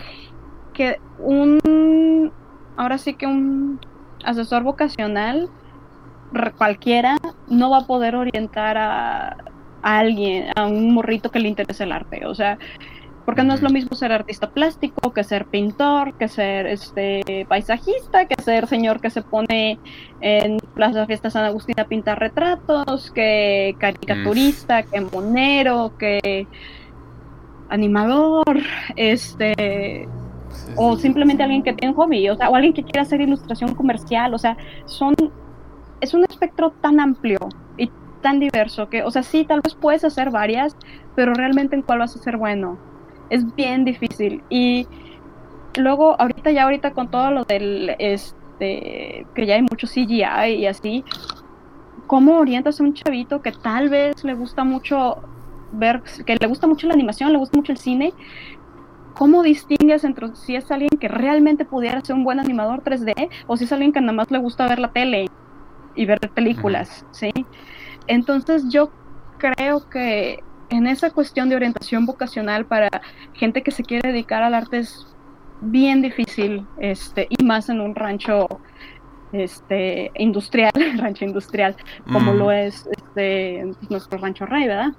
[0.73, 2.31] que un,
[2.75, 3.79] ahora sí que un
[4.25, 5.49] asesor vocacional
[6.57, 9.37] cualquiera no va a poder orientar a,
[9.83, 12.25] a alguien, a un morrito que le interese el arte.
[12.25, 12.57] O sea,
[13.25, 18.25] porque no es lo mismo ser artista plástico que ser pintor, que ser este paisajista,
[18.25, 19.79] que ser señor que se pone
[20.21, 26.47] en Plaza Fiesta San Agustín a pintar retratos, que caricaturista, que monero, que
[27.69, 28.61] animador,
[28.95, 30.07] este
[30.75, 33.75] o simplemente alguien que tiene un hobby, o sea, o alguien que quiera hacer ilustración
[33.75, 35.15] comercial, o sea, son
[36.01, 37.39] es un espectro tan amplio
[37.77, 37.89] y
[38.21, 40.75] tan diverso que, o sea, sí, tal vez puedes hacer varias,
[41.15, 42.77] pero realmente en cuál vas a ser bueno.
[43.29, 44.85] Es bien difícil y
[45.77, 50.67] luego ahorita ya ahorita con todo lo del este que ya hay mucho CGI y
[50.67, 51.03] así,
[52.05, 55.17] ¿cómo orientas a un chavito que tal vez le gusta mucho
[55.71, 58.13] ver que le gusta mucho la animación, le gusta mucho el cine,
[59.13, 63.57] ¿cómo distingues entre si es alguien que realmente pudiera ser un buen animador 3D o
[63.57, 65.29] si es alguien que nada más le gusta ver la tele
[65.95, 67.31] y ver películas, ¿sí?
[68.07, 68.91] Entonces yo
[69.37, 72.89] creo que en esa cuestión de orientación vocacional para
[73.33, 75.07] gente que se quiere dedicar al arte es
[75.61, 78.47] bien difícil, este, y más en un rancho
[79.31, 81.75] este industrial, rancho industrial,
[82.11, 84.93] como lo es este, nuestro rancho rey, ¿verdad?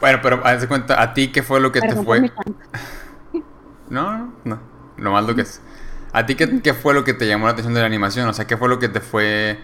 [0.00, 2.30] Bueno, pero haz de cuenta, ¿a ti qué fue lo que te fue?
[3.90, 5.60] no, no, lo que es.
[6.12, 8.28] ¿A ti qué, qué, fue lo que te llamó la atención de la animación?
[8.28, 9.58] O sea, ¿qué fue lo que te fue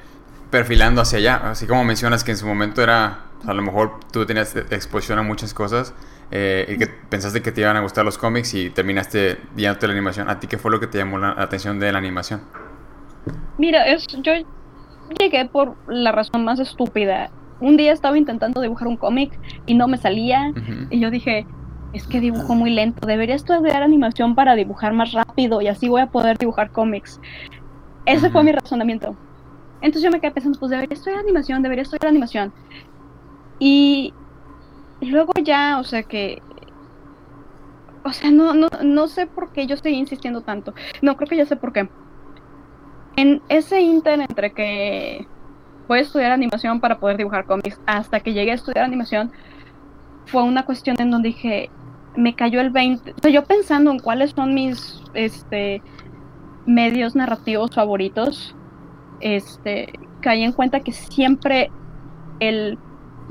[0.51, 1.51] perfilando hacia allá?
[1.51, 5.23] Así como mencionas que en su momento era, a lo mejor tú tenías exposición a
[5.23, 5.95] muchas cosas
[6.31, 9.93] eh, y que pensaste que te iban a gustar los cómics y terminaste viéndote la
[9.93, 10.29] animación.
[10.29, 12.43] ¿A ti qué fue lo que te llamó la atención de la animación?
[13.57, 14.33] Mira, es, yo
[15.19, 19.89] llegué por la razón más estúpida un día estaba intentando dibujar un cómic y no
[19.89, 20.53] me salía.
[20.91, 21.47] Y yo dije,
[21.93, 26.03] es que dibujo muy lento, debería estudiar animación para dibujar más rápido y así voy
[26.03, 27.21] a poder dibujar cómics.
[28.05, 29.17] Ese fue mi razonamiento.
[29.81, 32.53] Entonces yo me quedé pensando, pues debería estudiar animación, debería estudiar animación.
[33.59, 34.13] Y
[35.01, 36.43] luego ya, o sea que...
[38.03, 40.75] O sea, no, no, no sé por qué yo estoy insistiendo tanto.
[41.01, 41.89] No, creo que ya sé por qué.
[43.17, 45.27] En ese inter entre que
[45.89, 47.81] voy a estudiar animación para poder dibujar cómics.
[47.87, 49.33] Hasta que llegué a estudiar animación,
[50.27, 51.71] fue una cuestión en donde dije,
[52.17, 53.13] me cayó el 20.
[53.13, 55.83] O sea, yo pensando en cuáles son mis este,
[56.67, 58.55] medios narrativos favoritos,
[59.21, 61.71] este, caí en cuenta que siempre
[62.41, 62.79] el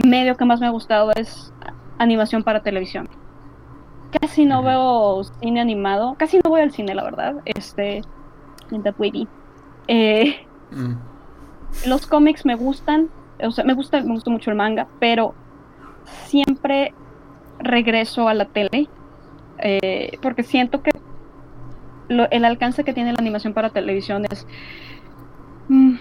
[0.03, 1.53] medio que más me ha gustado es
[1.97, 3.07] animación para televisión.
[4.21, 7.35] Casi no veo cine animado, casi no voy al cine, la verdad.
[7.45, 8.01] Este,
[8.69, 9.27] the
[9.87, 11.12] eh, mm
[11.85, 13.09] los cómics me gustan,
[13.41, 15.33] o sea, me gusta, me gusta mucho el manga, pero
[16.25, 16.93] siempre
[17.59, 18.89] regreso a la tele
[19.59, 20.91] eh, porque siento que
[22.09, 24.45] el alcance que tiene la animación para televisión es
[25.69, 25.95] mm,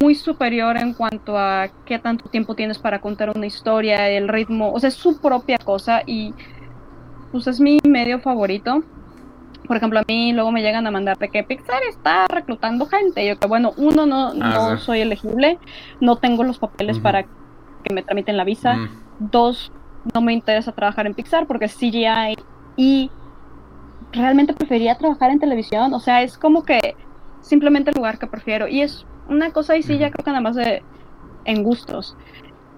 [0.00, 4.72] muy superior en cuanto a qué tanto tiempo tienes para contar una historia, el ritmo,
[4.72, 6.34] o sea, es su propia cosa y
[7.32, 8.82] pues es mi medio favorito
[9.68, 13.24] por ejemplo, a mí luego me llegan a mandar de que Pixar está reclutando gente.
[13.24, 14.32] yo que, bueno, uno, no, ah,
[14.72, 15.58] no soy elegible,
[16.00, 18.74] no tengo los papeles para que me tramiten la visa.
[18.74, 18.88] Mm.
[19.20, 19.70] Dos,
[20.14, 22.36] no me interesa trabajar en Pixar porque es CGI.
[22.76, 23.10] Y
[24.12, 25.92] realmente prefería trabajar en televisión.
[25.92, 26.96] O sea, es como que
[27.42, 28.68] simplemente el lugar que prefiero.
[28.68, 30.82] Y es una cosa y sí, ya creo que nada más de,
[31.44, 32.16] en gustos.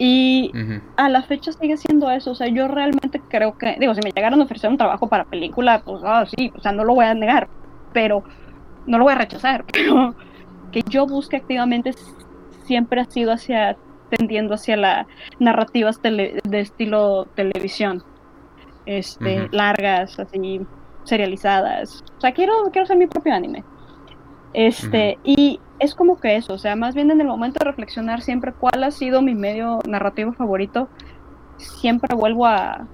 [0.02, 0.50] Y
[0.96, 2.30] a la fecha sigue siendo eso.
[2.30, 5.24] O sea, yo realmente creo que, digo, si me llegaran a ofrecer un trabajo para
[5.24, 7.48] película, pues ah, sí, o sea, no lo voy a negar,
[7.92, 8.24] pero
[8.86, 9.62] no lo voy a rechazar.
[9.72, 10.14] Pero
[10.72, 11.92] que yo busque activamente
[12.64, 13.76] siempre ha sido hacia,
[14.08, 15.06] tendiendo hacia las
[15.38, 18.02] narrativas de estilo televisión.
[18.86, 20.62] Este, largas, así,
[21.04, 22.02] serializadas.
[22.16, 23.64] O sea, quiero, quiero hacer mi propio anime.
[24.54, 28.20] Este, y es como que eso, o sea, más bien en el momento de reflexionar
[28.20, 30.88] siempre cuál ha sido mi medio narrativo favorito,
[31.56, 32.86] siempre vuelvo a,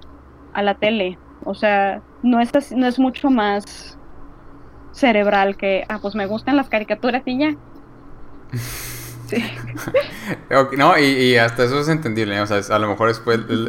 [0.53, 1.19] a la tele.
[1.45, 3.99] O sea, no es, no es mucho más
[4.93, 7.57] cerebral que, ah, pues me gustan las caricaturas y ya.
[9.27, 9.45] Sí.
[10.79, 13.21] no, y, hasta eso es entendible, o sea, a lo mejor es,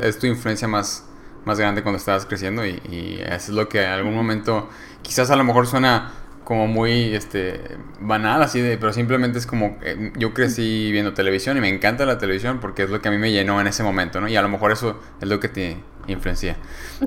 [0.03, 1.10] es tu influencia más,
[1.43, 4.69] más grande cuando estabas creciendo y, y, eso es lo que en algún momento,
[5.01, 6.12] quizás a lo mejor suena
[6.47, 11.57] como muy este banal así de pero simplemente es como eh, yo crecí viendo televisión
[11.57, 13.83] y me encanta la televisión porque es lo que a mí me llenó en ese
[13.83, 16.55] momento no y a lo mejor eso es lo que te influencia.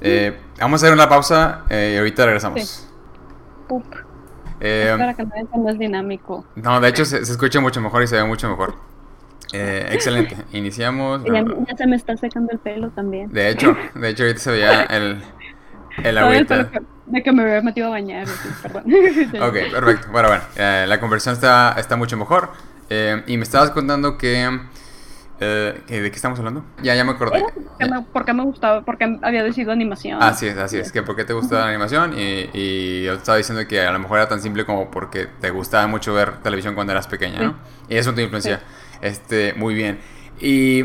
[0.02, 2.86] Eh, vamos a hacer una pausa eh, y ahorita regresamos.
[4.60, 5.24] Espera que
[5.56, 6.44] no es dinámico.
[6.56, 8.74] no de hecho se, escucha mucho mejor y se ve mucho mejor.
[9.54, 10.36] Excelente.
[10.52, 13.32] Iniciamos ya, ya, se me está secando el pelo también.
[13.32, 15.22] De hecho de hecho ahorita se veía el
[16.04, 16.70] el agüita.
[17.10, 18.26] De que me había metido a bañar,
[18.62, 18.84] perdón.
[19.42, 20.08] ok, perfecto.
[20.12, 22.50] Bueno, bueno, eh, la conversación está, está mucho mejor.
[22.88, 24.60] Eh, y me estabas contando que,
[25.40, 26.64] eh, ¿De qué estamos hablando?
[26.82, 27.42] Ya, ya me acordé.
[28.12, 30.22] Porque me, gustaba, porque había decidido animación.
[30.22, 30.92] Así es, así es.
[30.92, 34.18] Que porque te gusta la animación y, y, yo estaba diciendo que a lo mejor
[34.18, 37.56] era tan simple como porque te gustaba mucho ver televisión cuando eras pequeña, ¿no?
[37.88, 38.60] Y eso te influencia.
[39.00, 39.98] Este, muy bien.
[40.40, 40.84] Y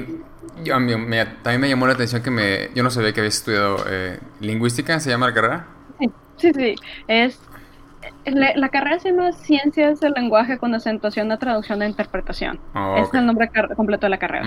[0.63, 3.83] yo, me, también me llamó la atención que me, yo no sabía que habías estudiado
[3.89, 5.67] eh, lingüística, ¿se llama la carrera?
[5.99, 6.75] Sí, sí, sí.
[7.07, 7.39] Es,
[8.25, 12.59] la, carrera se llama Ciencias del Lenguaje con acentuación de traducción e interpretación.
[12.73, 14.45] Oh, es el nombre completo de la carrera.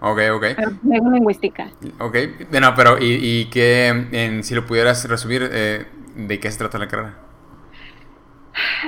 [0.00, 0.44] Ok, ok.
[0.56, 1.68] Pero, lingüística.
[2.00, 2.16] Ok,
[2.50, 6.78] bueno, pero ¿y, y qué, en, si lo pudieras resumir, eh, de qué se trata
[6.78, 7.14] la carrera?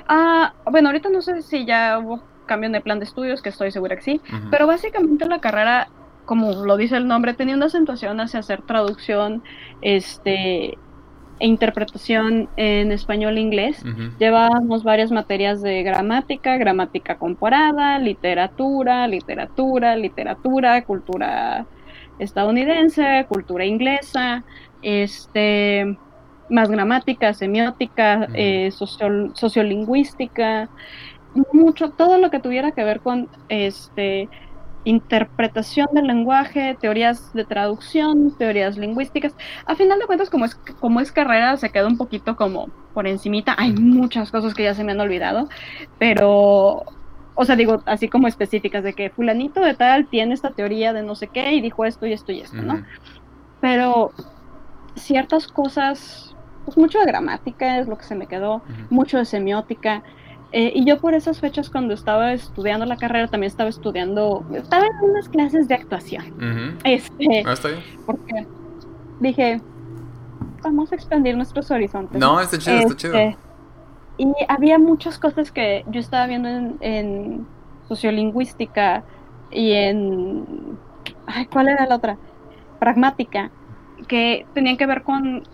[0.08, 3.70] Ah, bueno, ahorita no sé si ya hubo cambio de plan de estudios, que estoy
[3.70, 5.88] segura que sí, pero básicamente la carrera
[6.28, 9.42] como lo dice el nombre, tenía una acentuación hacia hacer traducción
[9.80, 10.76] este,
[11.40, 13.82] e interpretación en español e inglés.
[14.18, 21.66] Llevábamos varias materias de gramática, gramática comparada, literatura, literatura, literatura, cultura
[22.18, 24.44] estadounidense, cultura inglesa,
[24.82, 25.96] este
[26.50, 30.68] más gramática, semiótica, eh, sociolingüística,
[31.52, 34.28] mucho, todo lo que tuviera que ver con este
[34.88, 39.34] interpretación del lenguaje, teorías de traducción, teorías lingüísticas.
[39.66, 43.06] A final de cuentas, como es, como es carrera, se queda un poquito como por
[43.06, 43.54] encimita.
[43.58, 45.48] Hay muchas cosas que ya se me han olvidado,
[45.98, 46.84] pero,
[47.34, 51.02] o sea, digo, así como específicas de que fulanito de tal tiene esta teoría de
[51.02, 52.82] no sé qué y dijo esto y esto y esto, ¿no?
[53.60, 54.12] Pero
[54.94, 60.02] ciertas cosas, pues mucho de gramática es lo que se me quedó, mucho de semiótica.
[60.50, 64.86] Eh, y yo por esas fechas cuando estaba estudiando la carrera también estaba estudiando, estaba
[64.86, 66.78] en unas clases de actuación.
[66.84, 67.82] Este, ah, está bien.
[68.06, 68.46] Porque
[69.20, 69.60] dije,
[70.62, 72.18] vamos a expandir nuestros horizontes.
[72.18, 73.14] No, está chido, está chido.
[73.14, 73.38] Este,
[74.18, 76.48] y había muchas cosas que yo estaba viendo
[76.80, 77.46] en,
[77.88, 79.04] sociolingüística
[79.50, 80.76] y en...
[81.26, 82.18] Ay, ¿cuál era la otra?
[82.78, 83.50] Pragmática,
[84.08, 85.44] que tenían que ver con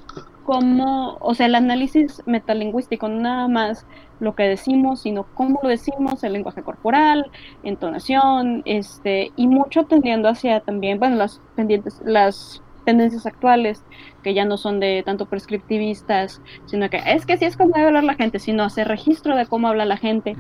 [0.45, 3.87] cómo, o sea, el análisis metalingüístico, nada más
[4.21, 7.31] lo que decimos, sino cómo lo decimos, el lenguaje corporal,
[7.63, 13.83] entonación, este, y mucho tendiendo hacia también, bueno, las pendientes, las tendencias actuales,
[14.23, 17.89] que ya no son de tanto prescriptivistas, sino que es que así es como debe
[17.89, 20.37] hablar la gente, sino hacer registro de cómo habla la gente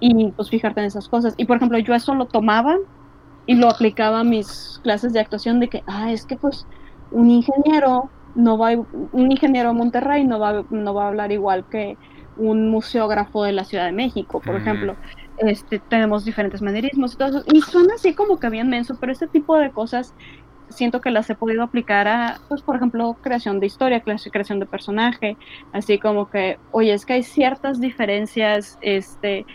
[0.00, 1.34] y pues fijarte en esas cosas.
[1.36, 2.76] Y por ejemplo, yo eso lo tomaba
[3.46, 6.66] y lo aplicaba a mis clases de actuación de que, ah, es que pues
[7.10, 11.64] un ingeniero no va, un ingeniero de Monterrey no va, no va a hablar igual
[11.68, 11.96] que
[12.36, 14.96] un museógrafo de la Ciudad de México, por ejemplo.
[15.38, 17.44] Este, tenemos diferentes manerismos y todo eso.
[17.52, 20.14] Y suena así como que bien menso, pero ese tipo de cosas
[20.68, 24.66] siento que las he podido aplicar a, pues, por ejemplo, creación de historia, creación de
[24.66, 25.36] personaje,
[25.72, 29.46] así como que, oye, es que hay ciertas diferencias, este,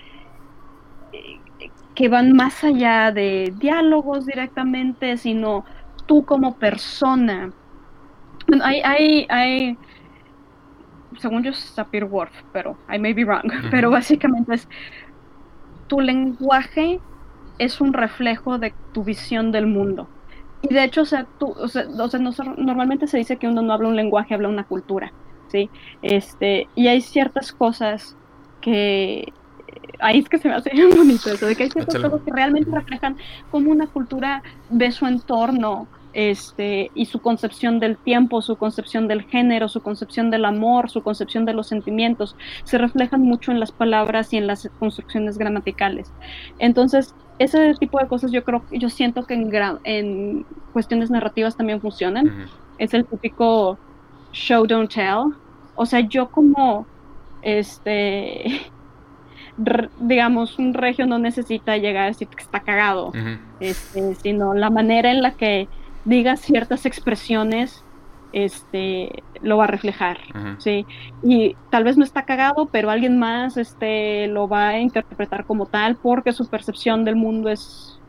[1.96, 5.66] que van más allá de diálogos directamente, sino
[6.06, 7.52] tú como persona
[8.64, 9.78] hay, hay, hay,
[11.18, 14.68] según yo, Sapir Whorf, pero I may be wrong, pero básicamente es,
[15.88, 17.00] tu lenguaje
[17.58, 20.08] es un reflejo de tu visión del mundo.
[20.62, 21.86] Y de hecho, o sea, tú, o sea,
[22.58, 25.14] normalmente se dice que uno no habla un lenguaje, habla una cultura,
[25.48, 25.70] ¿sí?
[26.02, 28.18] Este, y hay ciertas cosas
[28.62, 29.32] que
[30.00, 32.70] ahí es que se me hace bonito eso, de que hay ciertas cosas que realmente
[32.72, 33.18] reflejan
[33.52, 39.24] cómo una cultura ve su entorno, este, y su concepción del tiempo, su concepción del
[39.24, 43.72] género, su concepción del amor, su concepción de los sentimientos, se reflejan mucho en las
[43.72, 46.12] palabras y en las construcciones gramaticales.
[46.58, 49.52] Entonces, ese tipo de cosas yo creo, yo siento que en,
[49.84, 52.48] en cuestiones narrativas también funcionan.
[52.78, 53.78] Es el típico
[54.32, 55.34] show don't tell.
[55.76, 56.86] O sea, yo como
[57.42, 58.70] este
[60.00, 63.12] digamos, un regio no necesita llegar a decir que está cagado,
[63.60, 65.68] este, sino la manera en la que
[66.06, 67.84] diga ciertas expresiones,
[68.32, 70.20] este, lo va a reflejar,
[70.60, 70.86] ¿sí?
[71.24, 75.66] Y tal vez no está cagado, pero alguien más, este, lo va a interpretar como
[75.66, 78.00] tal porque su percepción del mundo es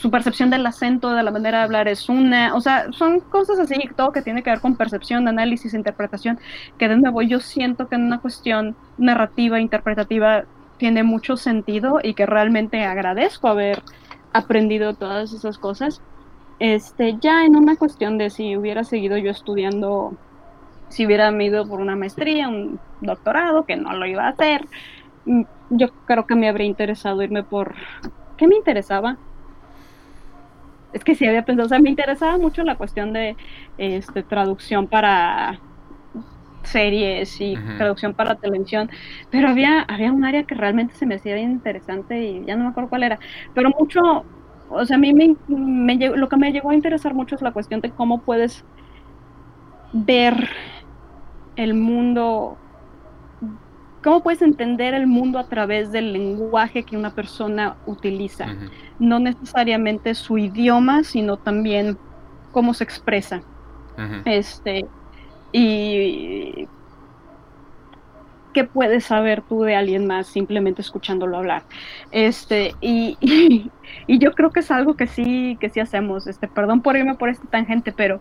[0.00, 3.58] su percepción del acento, de la manera de hablar es una, o sea, son cosas
[3.58, 6.38] así, todo que tiene que ver con percepción, análisis, interpretación,
[6.78, 10.44] que de nuevo yo siento que en una cuestión narrativa, interpretativa,
[10.78, 13.82] tiene mucho sentido y que realmente agradezco haber
[14.32, 16.00] aprendido todas esas cosas.
[16.60, 20.12] Este, ya en una cuestión de si hubiera seguido yo estudiando,
[20.90, 24.66] si hubiera ido por una maestría, un doctorado, que no lo iba a hacer,
[25.24, 27.74] mm, yo creo que me habría interesado irme por...
[28.36, 29.16] ¿Qué me interesaba?
[30.92, 33.36] Es que sí había pensado, o sea, me interesaba mucho la cuestión de
[33.78, 35.58] este, traducción para
[36.62, 38.90] series y traducción para televisión,
[39.30, 42.64] pero había, había un área que realmente se me hacía bien interesante y ya no
[42.64, 43.18] me acuerdo cuál era,
[43.54, 44.26] pero mucho
[44.70, 45.36] o sea, a mí me,
[45.96, 48.64] lo que me llegó a interesar mucho es la cuestión de cómo puedes
[49.92, 50.48] ver
[51.56, 52.56] el mundo,
[54.02, 58.46] cómo puedes entender el mundo a través del lenguaje que una persona utiliza.
[58.98, 61.98] No necesariamente su idioma, sino también
[62.52, 63.42] cómo se expresa.
[64.24, 64.86] Este,
[65.52, 66.68] y
[68.52, 71.62] ¿qué puedes saber tú de alguien más simplemente escuchándolo hablar?
[72.10, 73.16] Este, y,
[74.06, 76.26] y, yo creo que es algo que sí, que sí hacemos.
[76.26, 78.20] Este, perdón por irme por esta tangente, pero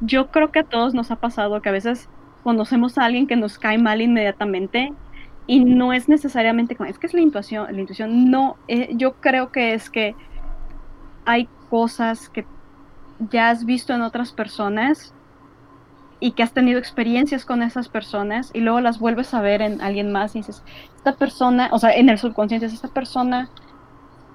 [0.00, 2.08] yo creo que a todos nos ha pasado que a veces
[2.42, 4.92] conocemos a alguien que nos cae mal inmediatamente
[5.46, 9.50] y no es necesariamente es que es la intuición, la intuición no, eh, yo creo
[9.50, 10.14] que es que
[11.24, 12.46] hay cosas que
[13.30, 15.12] ya has visto en otras personas
[16.20, 19.80] y que has tenido experiencias con esas personas y luego las vuelves a ver en
[19.80, 20.62] alguien más y dices,
[20.96, 23.48] esta persona, o sea, en el subconsciente, esta persona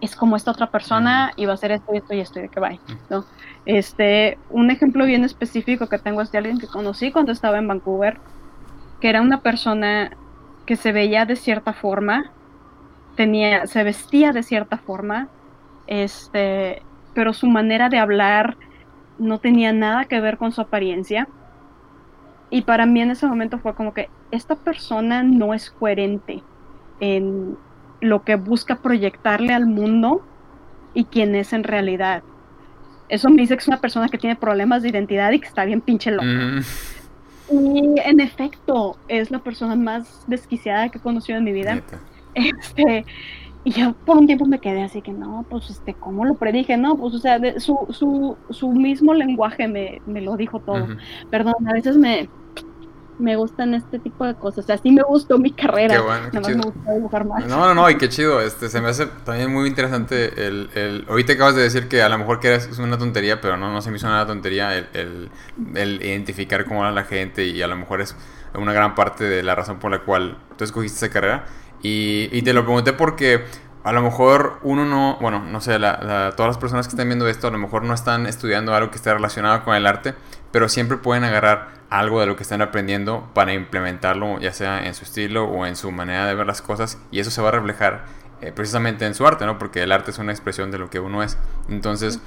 [0.01, 2.41] es como esta otra persona y va a ser esto y esto y esto y
[2.43, 2.71] de que va,
[3.09, 3.23] ¿no?
[3.65, 7.67] Este, un ejemplo bien específico que tengo es de alguien que conocí cuando estaba en
[7.67, 8.17] Vancouver,
[8.99, 10.11] que era una persona
[10.65, 12.31] que se veía de cierta forma,
[13.15, 15.29] tenía, se vestía de cierta forma,
[15.85, 16.81] este,
[17.13, 18.57] pero su manera de hablar
[19.19, 21.27] no tenía nada que ver con su apariencia
[22.49, 26.43] y para mí en ese momento fue como que esta persona no es coherente
[26.99, 27.57] en
[28.01, 30.23] lo que busca proyectarle al mundo
[30.93, 32.23] y quién es en realidad.
[33.09, 35.65] Eso me dice que es una persona que tiene problemas de identidad y que está
[35.65, 36.25] bien pinche loca.
[36.25, 36.61] Mm.
[37.51, 41.81] Y en efecto, es la persona más desquiciada que he conocido en mi vida.
[42.33, 43.05] Este,
[43.65, 46.77] y yo por un tiempo me quedé así que no, pues este, ¿cómo lo predije?
[46.77, 50.87] No, pues o sea, su, su, su, mismo lenguaje me, me lo dijo todo.
[51.31, 52.29] Perdón, a veces me,
[53.17, 54.65] me gustan este tipo de cosas.
[54.65, 55.95] O sea, sí me gustó mi carrera.
[55.95, 56.57] Qué bueno, qué chido.
[56.57, 57.47] me gusta dibujar más.
[57.47, 58.39] No, no, no, y qué chido.
[58.39, 61.05] Este, se me hace también muy interesante el, el...
[61.09, 63.81] Ahorita acabas de decir que a lo mejor que es una tontería, pero no, no
[63.81, 65.29] se me hizo nada tontería el, el,
[65.75, 68.15] el identificar cómo era la gente y a lo mejor es
[68.53, 71.45] una gran parte de la razón por la cual tú escogiste esa carrera.
[71.85, 73.45] Y, y te lo pregunté porque
[73.83, 77.47] a lo mejor uno no, bueno, no sé, todas las personas que están viendo esto
[77.47, 80.15] a lo mejor no están estudiando algo que esté relacionado con el arte,
[80.51, 84.95] pero siempre pueden agarrar algo de lo que están aprendiendo para implementarlo, ya sea en
[84.95, 87.51] su estilo o en su manera de ver las cosas, y eso se va a
[87.51, 88.05] reflejar
[88.41, 89.59] eh, precisamente en su arte, ¿no?
[89.59, 91.37] Porque el arte es una expresión de lo que uno es.
[91.69, 92.19] Entonces,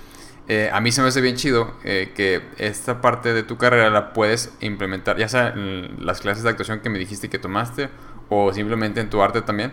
[0.46, 3.90] eh, a mí se me hace bien chido eh, que esta parte de tu carrera
[3.90, 7.90] la puedes implementar, ya sea en las clases de actuación que me dijiste que tomaste,
[8.28, 9.72] o simplemente en tu arte también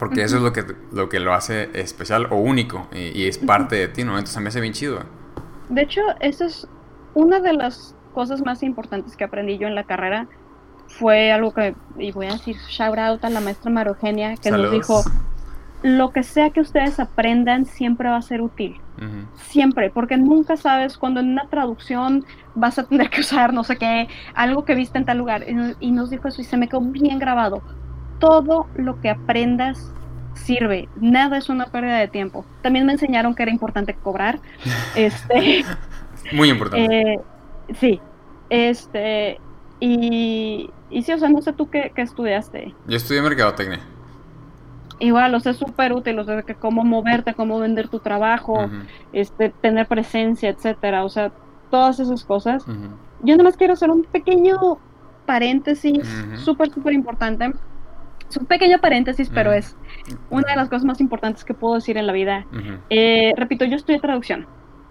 [0.00, 3.76] porque eso es lo que, lo que lo hace especial o único y, es parte
[3.76, 4.12] de ti, ¿no?
[4.12, 5.00] Entonces me hace bien chido.
[5.68, 6.66] De hecho, esa es
[7.12, 10.26] una de las cosas más importantes que aprendí yo en la carrera.
[10.88, 14.72] Fue algo que, y voy a decir shout out a la maestra Marogenia, que nos
[14.72, 15.04] dijo,
[15.82, 18.80] lo que sea que ustedes aprendan siempre va a ser útil.
[19.34, 22.24] Siempre, porque nunca sabes cuando en una traducción
[22.54, 25.44] vas a tener que usar no sé qué, algo que viste en tal lugar.
[25.78, 27.62] Y nos dijo eso y se me quedó bien grabado
[28.20, 29.92] todo lo que aprendas
[30.34, 32.44] sirve, nada es una pérdida de tiempo.
[32.62, 34.38] También me enseñaron que era importante cobrar.
[34.94, 35.64] Este,
[36.32, 37.00] Muy importante.
[37.00, 37.20] Eh,
[37.78, 38.00] sí,
[38.48, 39.40] este,
[39.80, 42.74] y, y sí, o sea, no sé tú qué, estudiaste.
[42.86, 43.80] Yo estudié mercadotecnia.
[44.98, 48.68] igual, o sea, es súper útil, o sea, que cómo moverte, cómo vender tu trabajo,
[49.12, 51.32] este, tener presencia, etcétera, o sea,
[51.70, 52.64] todas esas cosas.
[53.22, 54.78] Yo nada más quiero hacer un pequeño
[55.26, 56.06] paréntesis,
[56.44, 57.52] súper, súper importante.
[58.30, 59.76] Es un pequeño paréntesis, pero es
[60.30, 62.46] una de las cosas más importantes que puedo decir en la vida.
[62.88, 64.46] Eh, repito, yo estudié traducción.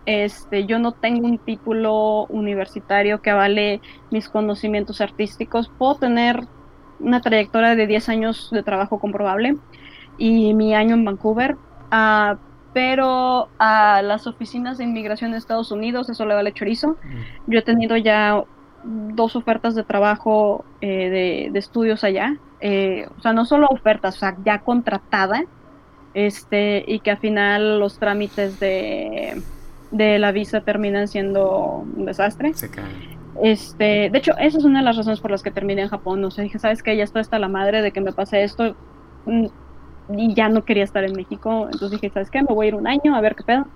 [0.05, 3.81] Este, yo no tengo un título universitario que avale
[4.11, 5.71] mis conocimientos artísticos.
[5.77, 6.41] Puedo tener
[6.99, 9.55] una trayectoria de 10 años de trabajo comprobable
[10.17, 11.55] y mi año en Vancouver,
[11.91, 12.35] uh,
[12.73, 16.89] pero a las oficinas de inmigración de Estados Unidos eso le vale chorizo.
[16.89, 17.51] Mm.
[17.51, 18.43] Yo he tenido ya
[18.83, 24.19] dos ofertas de trabajo eh, de, estudios allá, eh, o sea, no solo ofertas, o
[24.19, 25.43] sea, ya contratada,
[26.13, 29.41] este, y que al final los trámites de,
[29.91, 32.53] de la visa terminan siendo un desastre.
[33.41, 36.23] Este, de hecho, esa es una de las razones por las que terminé en Japón.
[36.25, 36.97] O sea, dije, ¿sabes qué?
[36.97, 38.75] Ya está hasta la madre de que me pase esto.
[39.25, 39.47] Mm,
[40.17, 41.65] y ya no quería estar en México.
[41.65, 42.41] Entonces dije, ¿sabes qué?
[42.41, 43.67] Me voy a ir un año a ver qué pedo.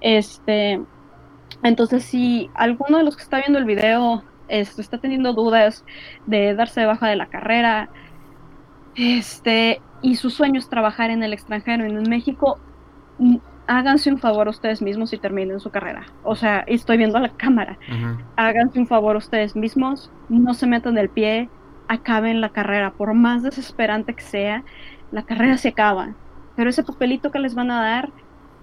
[0.00, 0.80] Este,
[1.62, 5.84] entonces, si alguno de los que está viendo el video este, está teniendo dudas
[6.26, 7.88] de darse de baja de la carrera,
[8.94, 12.58] este, y su sueño es trabajar en el extranjero, en México,
[13.18, 13.36] mm,
[13.66, 16.06] háganse un favor ustedes mismos y terminen su carrera.
[16.22, 17.78] O sea, estoy viendo a la cámara.
[18.36, 21.48] Háganse un favor ustedes mismos, no se metan el pie,
[21.88, 24.64] acaben la carrera, por más desesperante que sea
[25.14, 26.14] la carrera se acaba.
[26.56, 28.12] Pero ese papelito que les van a dar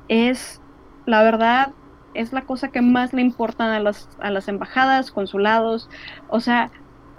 [0.09, 0.61] es,
[1.05, 1.73] la verdad,
[2.13, 5.89] es la cosa que más le importa a las, a las embajadas, consulados.
[6.27, 6.69] O sea,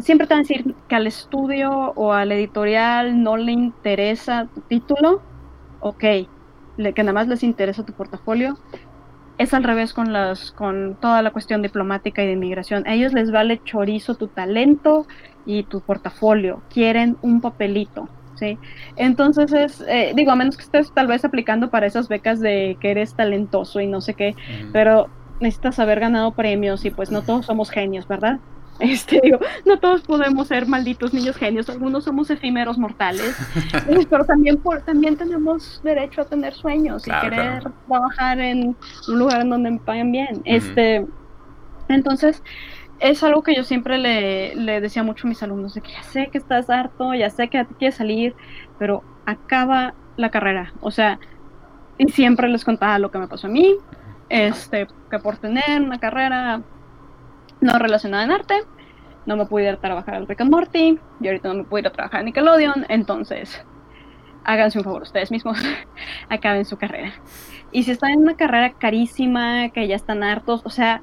[0.02, 4.60] siempre te van a decir que al estudio o al editorial no le interesa tu
[4.62, 5.22] título.
[5.80, 8.58] Ok, que nada más les interesa tu portafolio.
[9.38, 12.86] Es al revés con, las, con toda la cuestión diplomática y de inmigración.
[12.86, 15.06] A ellos les vale chorizo tu talento
[15.46, 16.62] y tu portafolio.
[16.68, 18.08] Quieren un papelito.
[18.96, 22.76] Entonces es, eh, digo, a menos que estés tal vez aplicando para esas becas de
[22.80, 24.34] que eres talentoso y no sé qué,
[24.72, 25.08] pero
[25.40, 28.40] necesitas haber ganado premios y pues no todos somos genios, ¿verdad?
[28.82, 33.36] Este, digo, no todos podemos ser malditos niños genios, algunos somos efímeros mortales,
[34.10, 38.76] pero también, por, también tenemos derecho a tener sueños y querer trabajar en
[39.08, 40.42] un lugar en donde me paguen bien.
[40.44, 41.06] Este,
[41.88, 42.42] entonces,
[43.02, 46.28] es algo que yo siempre le, decía mucho a mis alumnos, de que ya sé
[46.28, 48.34] que estás harto, ya sé que te quieres salir,
[48.78, 50.72] pero acaba la carrera.
[50.80, 51.18] O sea,
[51.98, 53.76] y siempre les contaba lo que me pasó a mí,
[54.28, 56.62] este, que por tener una carrera
[57.62, 58.54] no relacionada en arte,
[59.24, 61.80] no me pude ir a trabajar al Rick and Morty, y ahorita no me puedo
[61.80, 63.64] ir a trabajar en Nickelodeon, entonces
[64.44, 65.58] háganse un favor ustedes mismos,
[66.28, 67.12] acaben su carrera.
[67.70, 71.00] Y si están en una carrera carísima, que ya están hartos, o sea,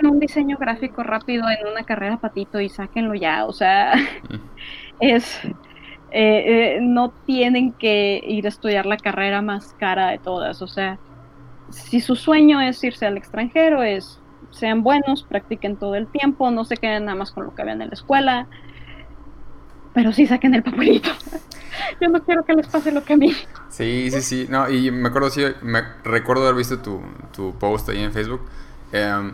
[0.00, 3.94] en un diseño gráfico rápido en una carrera patito y sáquenlo ya, o sea,
[5.00, 5.40] es...
[6.12, 10.66] Eh, eh, no tienen que ir a estudiar la carrera más cara de todas, o
[10.66, 10.98] sea,
[11.70, 14.19] si su sueño es irse al extranjero, es
[14.50, 17.82] sean buenos, practiquen todo el tiempo, no se queden nada más con lo que vean
[17.82, 18.46] en la escuela,
[19.94, 21.10] pero sí saquen el papelito.
[22.00, 23.34] Yo no quiero que les pase lo que a mí.
[23.68, 24.46] Sí, sí, sí.
[24.48, 27.00] No, y me acuerdo, sí, me recuerdo haber visto tu,
[27.34, 28.42] tu post ahí en Facebook.
[28.92, 29.32] Eh,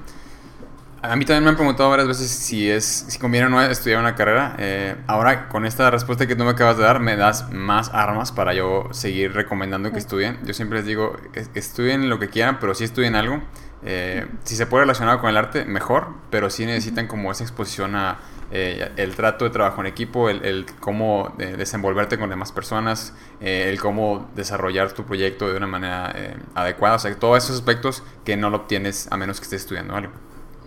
[1.03, 4.01] a mí también me han preguntado varias veces si es si conviene o no estudiar
[4.01, 4.57] una carrera.
[4.59, 8.33] Eh, ahora, con esta respuesta que tú me acabas de dar, me das más armas
[8.33, 10.39] para yo seguir recomendando que estudien.
[10.45, 11.17] Yo siempre les digo,
[11.55, 13.43] estudien lo que quieran, pero sí estudien algo.
[13.85, 17.95] Eh, si se puede relacionar con el arte, mejor, pero sí necesitan como esa exposición
[17.95, 18.19] a
[18.51, 23.79] eh, el trato de trabajo en equipo, el, el cómo desenvolverte con demás personas, el
[23.81, 26.15] cómo desarrollar tu proyecto de una manera
[26.55, 26.97] adecuada.
[26.97, 30.13] O sea, todos esos aspectos que no lo obtienes a menos que estés estudiando algo.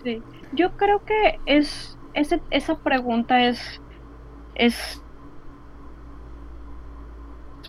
[0.04, 3.80] Sí, yo creo que es ese, esa pregunta es
[4.60, 5.02] es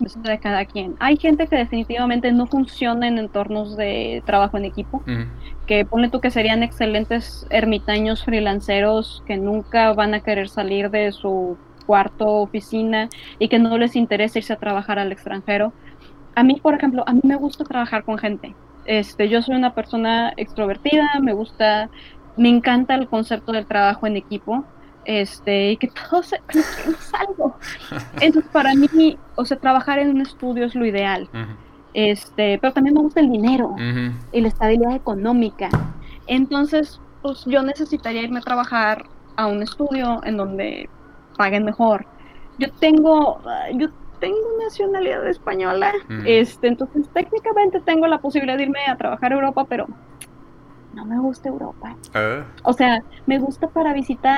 [0.01, 0.95] de cada quien.
[0.99, 5.03] Hay gente que definitivamente no funciona en entornos de trabajo en equipo,
[5.67, 11.11] que pone tú que serían excelentes ermitaños freelanceros que nunca van a querer salir de
[11.11, 15.73] su cuarto oficina y que no les interesa irse a trabajar al extranjero.
[16.35, 18.55] A mí, por ejemplo, a mí me gusta trabajar con gente.
[18.85, 21.89] Este, yo soy una persona extrovertida, me gusta
[22.37, 24.63] me encanta el concepto del trabajo en equipo
[25.05, 26.39] este y que todo se
[27.13, 27.55] algo
[28.19, 31.29] entonces para mí o sea trabajar en un estudio es lo ideal.
[31.93, 33.75] Este pero también me gusta el dinero
[34.31, 35.69] y la estabilidad económica.
[36.27, 40.89] Entonces pues yo necesitaría irme a trabajar a un estudio en donde
[41.37, 42.05] paguen mejor.
[42.59, 43.41] Yo tengo
[43.75, 43.89] yo
[44.19, 45.91] tengo nacionalidad española.
[46.25, 49.87] Este entonces técnicamente tengo la posibilidad de irme a trabajar a Europa pero
[50.93, 51.95] no me gusta Europa.
[52.13, 52.43] Ah.
[52.63, 54.37] O sea, me gusta para visitar,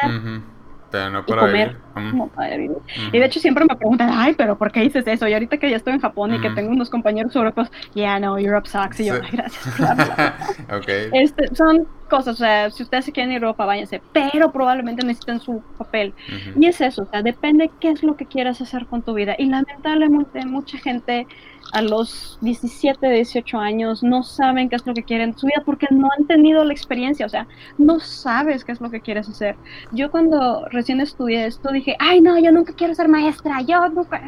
[0.92, 1.76] Pero no y para comer.
[1.96, 2.32] vivir.
[2.36, 2.78] para vivir.
[3.12, 5.28] Y de hecho siempre me preguntan, ay, pero ¿por qué dices eso?
[5.28, 8.38] Y ahorita que ya estoy en Japón y que tengo unos compañeros europeos, yeah, no,
[8.38, 9.00] Europe sucks.
[9.00, 9.22] Y yo, Sí.
[9.24, 10.34] "Ay, gracias por hablar".
[10.78, 10.88] ok.
[11.14, 15.04] Este, son cosas, o sea, si ustedes se quieren ir a Europa, váyanse, pero probablemente
[15.04, 16.14] necesiten su papel.
[16.60, 19.34] Y es eso, o sea, depende qué es lo que quieras hacer con tu vida.
[19.40, 21.26] Y lamentablemente mucha gente
[21.72, 25.64] a los 17, 18 años no saben qué es lo que quieren en su vida
[25.66, 27.48] porque no han tenido la experiencia, o sea,
[27.78, 29.56] no sabes qué es lo que quieres hacer.
[29.92, 34.22] Yo cuando recién estudié esto dije, ay no, yo nunca quiero ser maestra, yo nunca...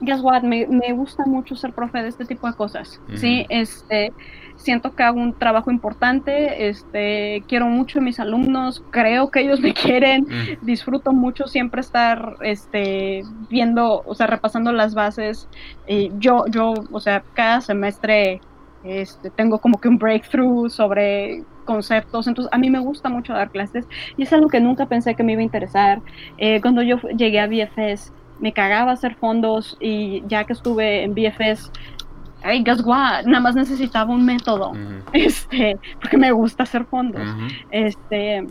[0.00, 0.04] eh".
[0.04, 3.40] Guess what, me, me gusta mucho ser profe de este tipo de cosas, ¿sí?
[3.40, 3.46] Ujú.
[3.50, 4.12] Este,
[4.56, 9.60] siento que hago un trabajo importante, este, quiero mucho a mis alumnos, creo que ellos
[9.60, 10.64] me quieren, Mm.
[10.66, 15.48] disfruto mucho siempre estar este viendo, o sea, repasando las bases.
[15.86, 18.40] Eh, yo, yo, o sea, cada semestre
[18.82, 23.50] este, tengo como que un breakthrough sobre conceptos, entonces a mí me gusta mucho dar
[23.50, 23.86] clases
[24.18, 26.02] y es algo que nunca pensé que me iba a interesar.
[26.36, 31.14] Eh, cuando yo llegué a BFS, me cagaba hacer fondos y ya que estuve en
[31.14, 31.70] BFS,
[32.42, 34.72] ay, guess what, nada más necesitaba un método,
[35.12, 37.22] este, porque me gusta hacer fondos.
[37.70, 38.46] Este,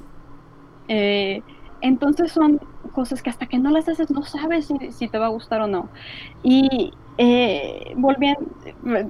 [0.88, 1.42] eh,
[1.82, 2.60] entonces son
[2.94, 5.62] cosas que hasta que no las haces no sabes si, si te va a gustar
[5.62, 5.90] o no.
[6.44, 8.42] Y eh, volviendo,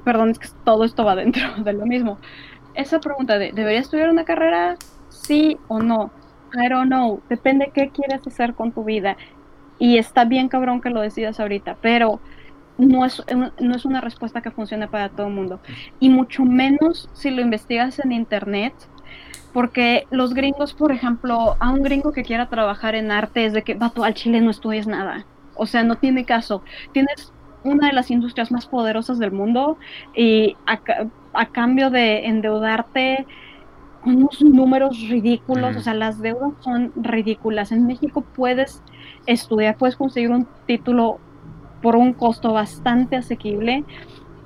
[0.04, 2.18] perdón, es que todo esto va dentro de lo mismo.
[2.74, 4.76] Esa pregunta de, ¿debería estudiar una carrera?
[5.10, 6.12] Sí o no.
[6.56, 7.22] I don't know.
[7.30, 9.18] Depende qué quieres hacer con tu vida.
[9.80, 12.20] Y está bien cabrón que lo decidas ahorita, pero
[12.78, 13.24] no es,
[13.60, 15.60] no es una respuesta que funcione para todo el mundo.
[16.00, 18.74] Y mucho menos si lo investigas en internet,
[19.54, 23.62] porque los gringos, por ejemplo, a un gringo que quiera trabajar en arte es de
[23.62, 25.26] que, vato, al chile no estudies nada.
[25.56, 26.64] O sea, no tiene caso.
[26.92, 27.32] Tienes
[27.64, 29.78] una de las industrias más poderosas del mundo
[30.16, 33.26] y a, ca- a cambio de endeudarte
[34.04, 35.78] con unos números ridículos, Mm.
[35.78, 37.72] o sea, las deudas son ridículas.
[37.72, 38.82] En México puedes
[39.26, 41.20] estudiar, puedes conseguir un título
[41.82, 43.84] por un costo bastante asequible.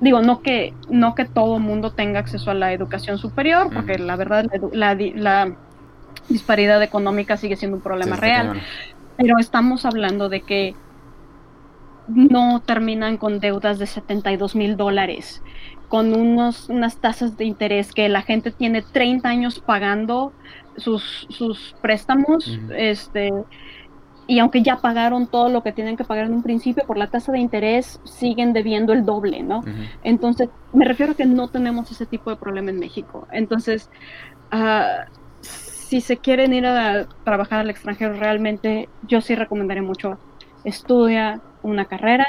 [0.00, 4.04] Digo, no que, no que todo mundo tenga acceso a la educación superior, porque Ujú.
[4.04, 5.56] la verdad la,
[6.28, 8.60] disparidad económica sigue siendo un problema Sí, real,
[9.16, 10.74] pero estamos hablando de que
[12.08, 15.42] no terminan con deudas de 72 mil dólares,
[15.88, 20.32] con unos, unas tasas de interés que la gente tiene 30 años pagando
[20.76, 23.30] sus, sus préstamos, este,
[24.28, 27.08] y aunque ya pagaron todo lo que tienen que pagar en un principio, por la
[27.08, 29.64] tasa de interés siguen debiendo el doble, ¿no?
[30.04, 33.26] Entonces, me refiero a que no tenemos ese tipo de problema en México.
[33.32, 33.90] Entonces,
[34.50, 35.06] ah,
[35.40, 40.18] si se quieren ir a trabajar al extranjero, realmente yo sí recomendaría mucho
[40.62, 42.26] estudia una carrera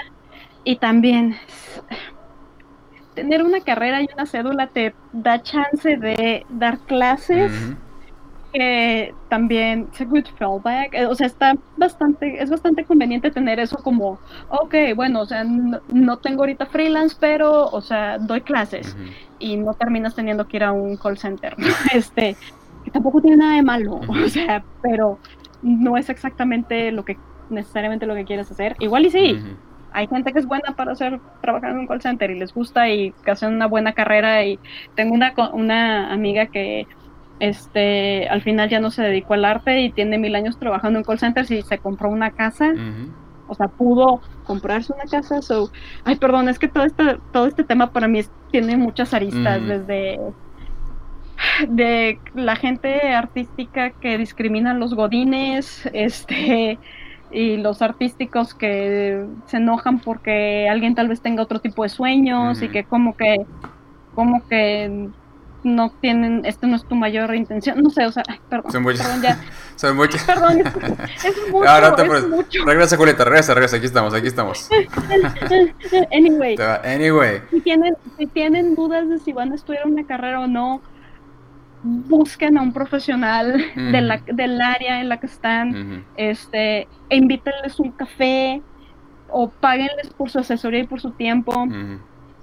[0.64, 1.36] y también
[3.14, 7.52] tener una carrera y una cédula te da chance de dar clases.
[8.52, 13.60] Que también es a good fallback, eh, o sea, está bastante, es bastante conveniente tener
[13.60, 14.20] eso como,
[14.50, 19.04] ok, bueno, o sea, no, no tengo ahorita freelance, pero, o sea, doy clases Ujú.
[19.40, 21.56] y no terminas teniendo que ir a un call center,
[21.94, 22.36] este,
[22.84, 24.24] que tampoco tiene nada de malo, Ujú.
[24.26, 25.20] o sea, pero
[25.62, 27.18] no es exactamente lo que
[27.50, 28.76] necesariamente lo que quieres hacer.
[28.80, 29.58] Igual y sí, Ujú.
[29.92, 32.90] hay gente que es buena para hacer trabajar en un call center y les gusta
[32.90, 34.60] y que hacen una buena carrera y
[34.96, 36.88] tengo una una amiga que
[37.40, 41.06] este al final ya no se dedicó al arte y tiene mil años trabajando en
[41.06, 42.74] call centers y se compró una casa.
[43.48, 45.72] O sea pudo comprarse una casa so
[46.04, 49.60] ay perdón es que todo este todo este tema para mí es- tiene muchas aristas
[49.68, 50.20] desde
[51.68, 56.78] de la gente artística que discrimina a los godines este
[57.32, 62.62] y los artísticos que se enojan porque alguien tal vez tenga otro tipo de sueños
[62.62, 63.38] y que como que
[64.16, 65.08] como que
[65.64, 68.84] no tienen esto no es tu mayor intención no sé o sea ay, perdón Son
[68.84, 69.06] muchas.
[69.06, 69.40] perdón ya
[69.76, 70.24] Son muchas.
[70.24, 72.30] perdón es, es mucho No, no te es preocupes.
[72.30, 73.78] mucho Regresa, Julieta, regresa, regresa.
[73.78, 74.70] Aquí estamos, aquí estamos.
[76.12, 77.42] anyway Anyway.
[77.52, 80.82] si tienen, si tienen dudas de si van a estudiar una carrera o no,
[81.84, 87.80] busquen a un profesional de la, del área en la que están, este, e invítenles
[87.80, 88.62] un café
[89.30, 91.68] o páguenles por su asesoría y por su tiempo.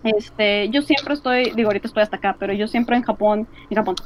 [0.06, 3.76] Este, yo siempre estoy, digo, ahorita estoy hasta acá, pero yo siempre en Japón, en
[3.76, 3.96] Japón,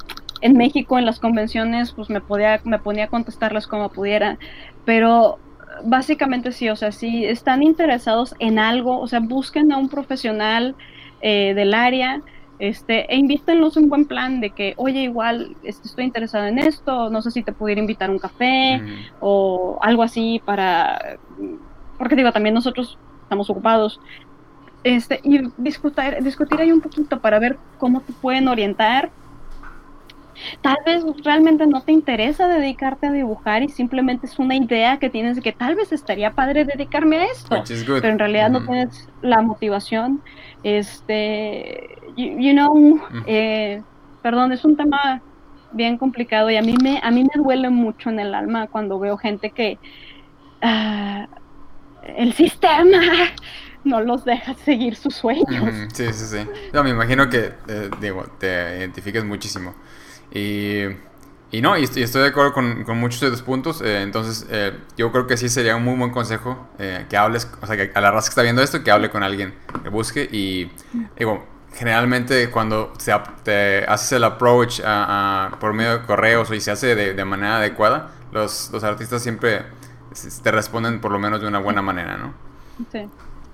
[0.41, 4.39] en México, en las convenciones, pues me podía, me ponía a contestarles como pudiera,
[4.85, 5.39] pero
[5.85, 10.75] básicamente sí, o sea, si están interesados en algo, o sea, busquen a un profesional
[11.21, 12.23] eh, del área,
[12.59, 17.09] este, e invítenlos un buen plan de que, oye, igual este, estoy interesado en esto,
[17.11, 18.83] no sé si te pudiera invitar a un café
[19.21, 21.19] o algo así para,
[21.99, 24.01] porque digo, también nosotros estamos ocupados,
[24.85, 29.11] este, y discutir, discutir ahí un poquito para ver cómo te pueden orientar.
[30.63, 35.11] tal vez realmente no te interesa dedicarte a dibujar y simplemente es una idea que
[35.11, 39.09] tienes de que tal vez estaría padre dedicarme a esto, pero en realidad no tienes
[39.21, 40.23] la motivación.
[40.63, 43.83] Este, you, know, eh,
[44.23, 45.21] perdón, es un tema
[45.73, 48.99] bien complicado y a mí me, a mí me duele mucho en el alma cuando
[48.99, 49.79] veo gente que
[50.63, 51.27] uh,
[52.17, 52.99] el sistema
[53.85, 55.47] no los deja seguir sus sueños.
[55.93, 56.47] Sí, sí, sí.
[56.73, 59.75] No, me imagino que, eh, digo, te identifiques muchísimo.
[60.33, 60.83] Y,
[61.51, 63.81] y no, y estoy, de acuerdo con, con, muchos de tus puntos.
[63.83, 67.67] Eh, entonces, eh, yo creo que sí sería un muy buen consejo que hables, o
[67.67, 70.29] sea, que a la raza que está viendo esto, que hable con alguien, que busque.
[70.31, 70.71] Y,
[71.19, 73.13] digo, generalmente cuando se,
[73.45, 74.81] te haces el approach
[75.59, 79.65] por medio de correos y se hace de, de manera adecuada, los, los artistas siempre
[80.43, 82.35] te responden por lo menos de una buena manera, ¿no?
[82.91, 83.09] Sí.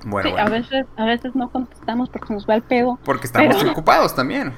[0.07, 2.97] Bueno, sí, A, veces, a veces no contestamos porque nos va el pedo.
[3.05, 4.53] Porque estamos ocupados también.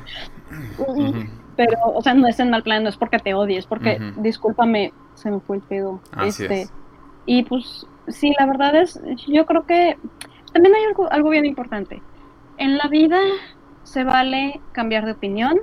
[1.56, 4.92] Pero, o sea, no es en mal plan, no es porque te odies, porque, discúlpame,
[5.14, 6.00] se me fue el pedo.
[6.12, 6.72] Así este, es.
[7.26, 9.98] Y pues, sí, la verdad es, yo creo que
[10.52, 12.00] también hay algo, algo bien importante.
[12.58, 13.18] En la vida
[13.82, 15.58] se vale cambiar de opinión,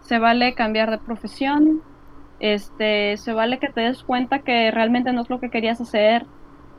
[0.00, 1.82] se vale cambiar de profesión,
[2.40, 6.26] este, se vale que te des cuenta que realmente no es lo que querías hacer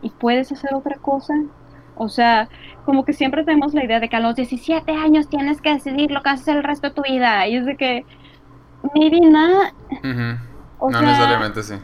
[0.01, 1.35] y puedes hacer otra cosa.
[1.95, 2.49] O sea,
[2.85, 6.11] como que siempre tenemos la idea de que a los 17 años tienes que decidir
[6.11, 7.47] lo que haces el resto de tu vida.
[7.47, 8.05] Y es de que,
[8.95, 9.73] maybe nada.
[10.03, 11.75] no necesariamente, sí.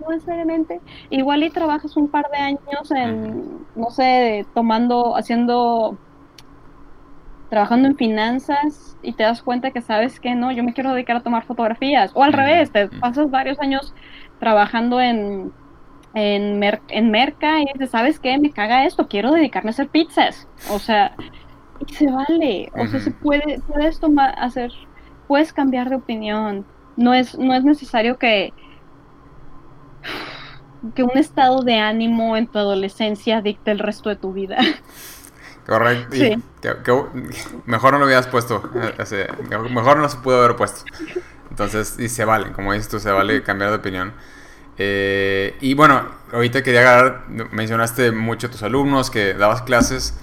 [0.00, 0.80] No necesariamente.
[1.10, 5.96] Igual y trabajas un par de años en, no sé, tomando, haciendo,
[7.48, 11.16] trabajando en finanzas y te das cuenta que sabes que no, yo me quiero dedicar
[11.16, 12.12] a tomar fotografías.
[12.14, 13.94] O al revés, te pasas varios años
[14.38, 15.52] trabajando en
[16.14, 18.38] en, en Merca y dices, ¿sabes qué?
[18.38, 20.48] Me caga esto, quiero dedicarme a hacer pizzas.
[20.70, 21.14] O sea,
[21.86, 22.70] y se vale.
[22.74, 24.72] O sea, se puede, puedes tomar, hacer,
[25.26, 26.64] puedes cambiar de opinión.
[26.96, 28.52] No es, no es necesario que,
[30.94, 34.58] que un estado de ánimo en tu adolescencia dicte el resto de tu vida.
[35.66, 36.14] Correcto.
[37.64, 38.62] mejor no lo hubieras puesto.
[38.74, 39.28] Eh,
[39.70, 40.84] mejor no se pudo haber puesto.
[41.50, 44.12] Entonces, y se vale, como dices tú, se vale cambiar de opinión.
[44.78, 46.02] Eh, y bueno,
[46.32, 50.18] ahorita quería agarrar, mencionaste mucho a tus alumnos, que dabas clases.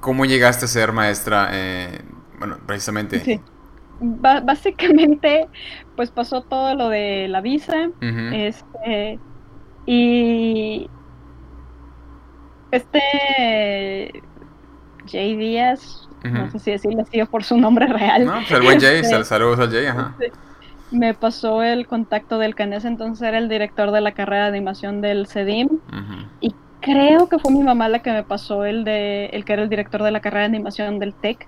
[0.00, 1.48] ¿Cómo llegaste a ser maestra?
[1.52, 2.02] Eh,
[2.38, 3.20] bueno, precisamente.
[3.20, 3.40] Sí.
[4.00, 5.48] básicamente,
[5.96, 7.90] pues pasó todo lo de la visa.
[8.00, 9.18] este,
[9.86, 10.88] y
[12.70, 14.22] este
[15.10, 18.26] Jay Díaz, no sé si decirle así por su nombre real.
[18.26, 20.14] No, pues el buen Jay, este, saludos a Jay, ajá
[20.90, 24.44] me pasó el contacto del que en ese entonces era el director de la carrera
[24.44, 25.68] de animación del CEDIM.
[26.40, 29.62] Y creo que fue mi mamá la que me pasó el de el que era
[29.62, 31.46] el director de la carrera de animación del TEC.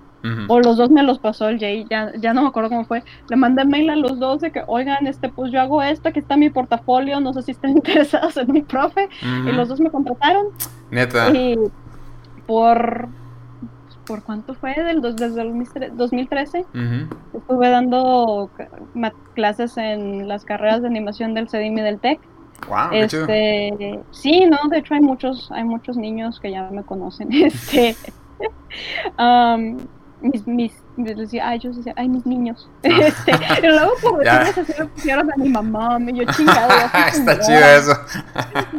[0.48, 3.02] O los dos me los pasó el Jay, ya, ya no me acuerdo cómo fue.
[3.30, 6.18] Le mandé mail a los dos de que, oigan, este, pues yo hago esto, aquí
[6.18, 9.08] está mi portafolio, no sé si están interesados en mi profe.
[9.22, 10.48] Y los dos me contrataron.
[10.90, 11.30] Neta.
[11.30, 11.56] Y
[12.46, 13.08] por
[14.06, 14.74] ¿por cuánto fue?
[14.74, 16.64] Del, desde el 2013.
[17.34, 18.50] Estuve dando
[19.34, 22.20] clases en las carreras de animación del CEDIM y del TEC.
[22.68, 27.30] Wow, este, sí, no, de hecho hay muchos, hay muchos niños que ya me conocen.
[27.32, 27.96] Este,
[29.18, 29.78] um,
[30.20, 32.68] mis, mis, decía, ay, yo decía, ay, mis niños.
[32.82, 36.70] Este, pero luego por así me pusieron a mi mamá, me yo chingado.
[37.12, 37.92] está chido eso.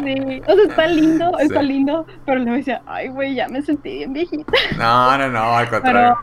[0.03, 3.97] sí, o sea, está lindo, está lindo, pero luego decía, ay, güey, ya me sentí
[3.97, 4.51] bien viejita.
[4.77, 6.17] No, no, no, al contrario.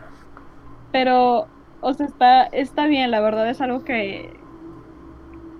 [0.92, 1.48] Pero, pero,
[1.80, 4.38] o sea, está, está bien, la verdad es algo que,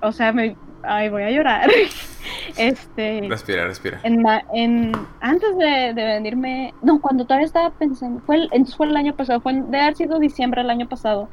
[0.03, 0.57] o sea, me,
[0.89, 1.71] ay, voy a llorar.
[2.57, 3.23] este.
[3.29, 4.01] Respira, respira.
[4.03, 9.15] En, en, antes de, venirme, no, cuando todavía estaba pensando, fue el, fue el año
[9.15, 11.29] pasado, fue de haber sido diciembre del año pasado,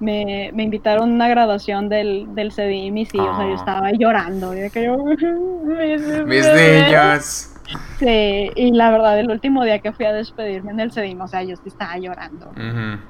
[0.00, 3.56] me, me, invitaron a una graduación del, del CDI, mis hijos, o sea, yo ah.
[3.56, 4.54] estaba llorando.
[4.54, 4.96] Y que yo,
[6.26, 7.54] mis niños.
[7.98, 11.28] Sí, y la verdad, el último día que fui a despedirme en el CEDIM, o
[11.28, 12.50] sea, yo estaba llorando.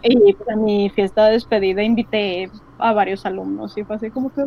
[0.02, 4.32] Y pues, a mi fiesta de despedida invité a varios alumnos y fue así como
[4.32, 4.44] que,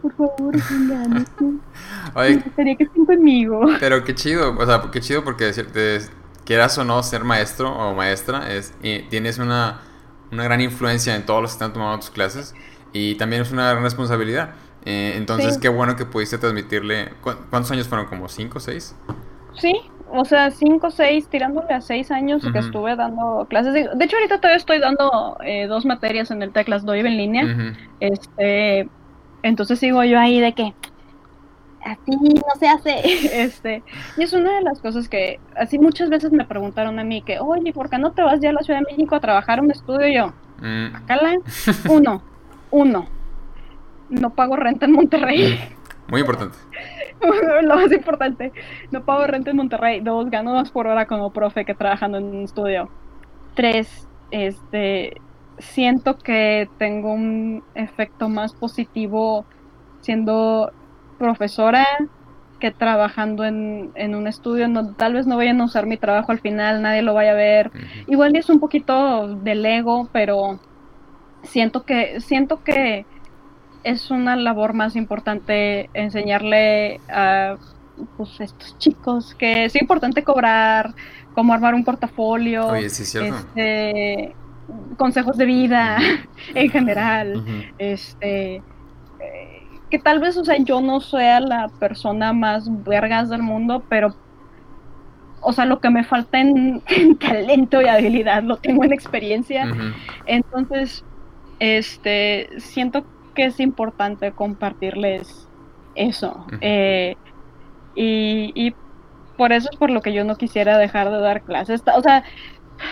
[0.00, 1.26] por favor, vengan,
[2.14, 3.62] Oye, gustaría que estén conmigo.
[3.80, 5.50] Pero qué chido, o sea, qué chido porque
[6.44, 8.74] quieras o no ser maestro o maestra, es,
[9.10, 9.80] tienes una,
[10.30, 12.54] una gran influencia en todos los que están tomando tus clases
[12.92, 14.54] y también es una gran responsabilidad.
[14.86, 17.12] Eh, entonces, qué bueno que pudiste transmitirle.
[17.22, 18.06] ¿Cuántos años fueron?
[18.06, 18.94] ¿Como cinco o seis?
[19.56, 19.74] Sí,
[20.12, 23.72] o sea, cinco, seis, tirándole a seis años que estuve dando clases.
[23.72, 27.16] De, hecho, ahorita todavía estoy dando eh, dos materias en el TEC, las doy en
[27.16, 27.74] línea.
[28.00, 28.88] Este,
[29.42, 30.74] entonces sigo yo ahí de que
[31.84, 33.02] así no se hace.
[33.42, 33.82] Este,
[34.16, 37.38] y es una de las cosas que así muchas veces me preguntaron a mí que,
[37.40, 39.70] oye, ¿por qué no te vas ya a la Ciudad de México a trabajar un
[39.70, 40.06] estudio?
[40.08, 40.32] yo,
[40.66, 40.96] mm.
[40.96, 41.34] acá la,
[41.90, 42.22] uno,
[42.70, 43.06] uno,
[44.10, 45.58] no pago renta en Monterrey.
[46.08, 46.56] Muy importante.
[47.62, 48.52] Lo más importante,
[48.90, 50.00] no pago renta en Monterrey.
[50.00, 52.88] Dos, gano más por hora como profe que trabajando en un estudio.
[53.54, 55.20] Tres, este,
[55.58, 59.44] siento que tengo un efecto más positivo
[60.00, 60.72] siendo
[61.18, 61.86] profesora
[62.60, 66.32] que trabajando en, en un estudio donde tal vez no vayan a usar mi trabajo
[66.32, 67.70] al final, nadie lo vaya a ver.
[68.06, 70.60] Igual es un poquito del ego, pero
[71.42, 73.06] siento que, siento que
[73.84, 77.56] es una labor más importante enseñarle a
[78.16, 80.94] pues, estos chicos que es importante cobrar,
[81.34, 84.34] cómo armar un portafolio, Oye, sí este,
[84.96, 85.98] consejos de vida
[86.54, 87.44] en general,
[87.78, 88.62] este, eh,
[89.90, 94.14] que tal vez, o sea, yo no sea la persona más vergas del mundo, pero,
[95.42, 99.66] o sea, lo que me falta en, en talento y habilidad lo tengo en experiencia,
[100.24, 101.04] entonces,
[101.60, 103.04] este, siento
[103.34, 105.48] que es importante compartirles
[105.94, 106.46] eso.
[106.60, 107.16] Eh,
[107.94, 108.74] y, y
[109.36, 111.82] por eso es por lo que yo no quisiera dejar de dar clases.
[111.94, 112.24] O sea,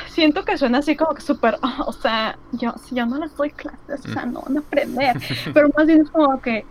[0.07, 3.34] siento que suena así como que súper, "Ah, o sea, yo, si yo no les
[3.36, 5.16] doy clases, o sea, no van a aprender.
[5.55, 6.64] Pero más bien es como que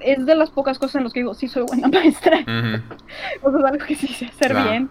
[0.00, 2.38] es de las pocas cosas en las que digo, sí soy buena maestra.
[3.42, 4.70] O sea, es algo que sí sé hacer Claro.
[4.70, 4.90] bien.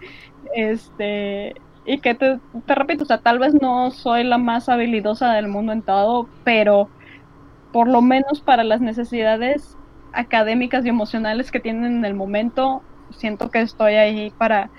[0.54, 1.54] Este,
[1.86, 5.48] y que te, te repito, o sea, tal vez no soy la más habilidosa del
[5.48, 6.90] mundo en todo, pero
[7.72, 9.76] por lo menos para las necesidades
[10.14, 14.70] académicas y emocionales que tienen en el momento, siento que estoy ahí para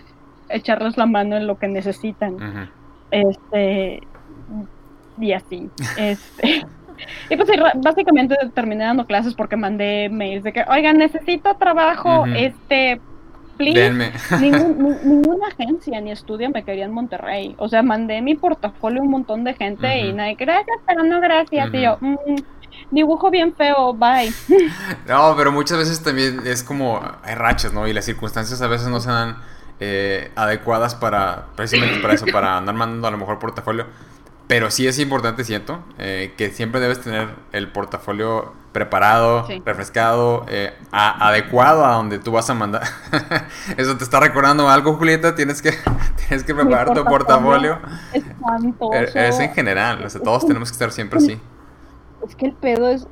[0.48, 2.70] echarles la mano en lo que necesitan.
[3.10, 4.00] Este,
[5.20, 5.70] y así.
[5.96, 6.66] Este.
[7.30, 13.00] Y pues básicamente terminé dando clases porque mandé mails de que, oigan, necesito trabajo, este,
[13.56, 13.92] please.
[14.40, 17.54] Ningún- ninguna agencia ni estudio me quería en Monterrey.
[17.58, 21.20] O sea, mandé mi portafolio a un montón de gente y nadie, gracias, pero no
[21.20, 21.68] gracias.
[21.72, 22.06] Y yo, Ujú.
[22.26, 22.36] "Mm,
[22.90, 24.32] dibujo bien feo, bye.
[25.06, 27.86] No, pero muchas veces también es como hay rachas, ¿no?
[27.88, 29.36] Y las circunstancias a veces no se dan
[29.80, 33.86] eh, adecuadas para precisamente para eso, para andar mandando a lo mejor portafolio.
[34.48, 39.62] Pero sí es importante, siento, eh, que siempre debes tener el portafolio preparado, Sí.
[39.64, 42.82] refrescado, eh, a- adecuado a donde tú vas a mandar.
[43.76, 45.34] Eso te está recordando algo, Julieta.
[45.34, 45.72] Tienes que,
[46.28, 47.78] tienes que preparar tu portafolio.
[48.14, 51.38] Eh, Es en general, o sea, todos tenemos que estar siempre así.
[52.26, 53.06] Es que el pedo es.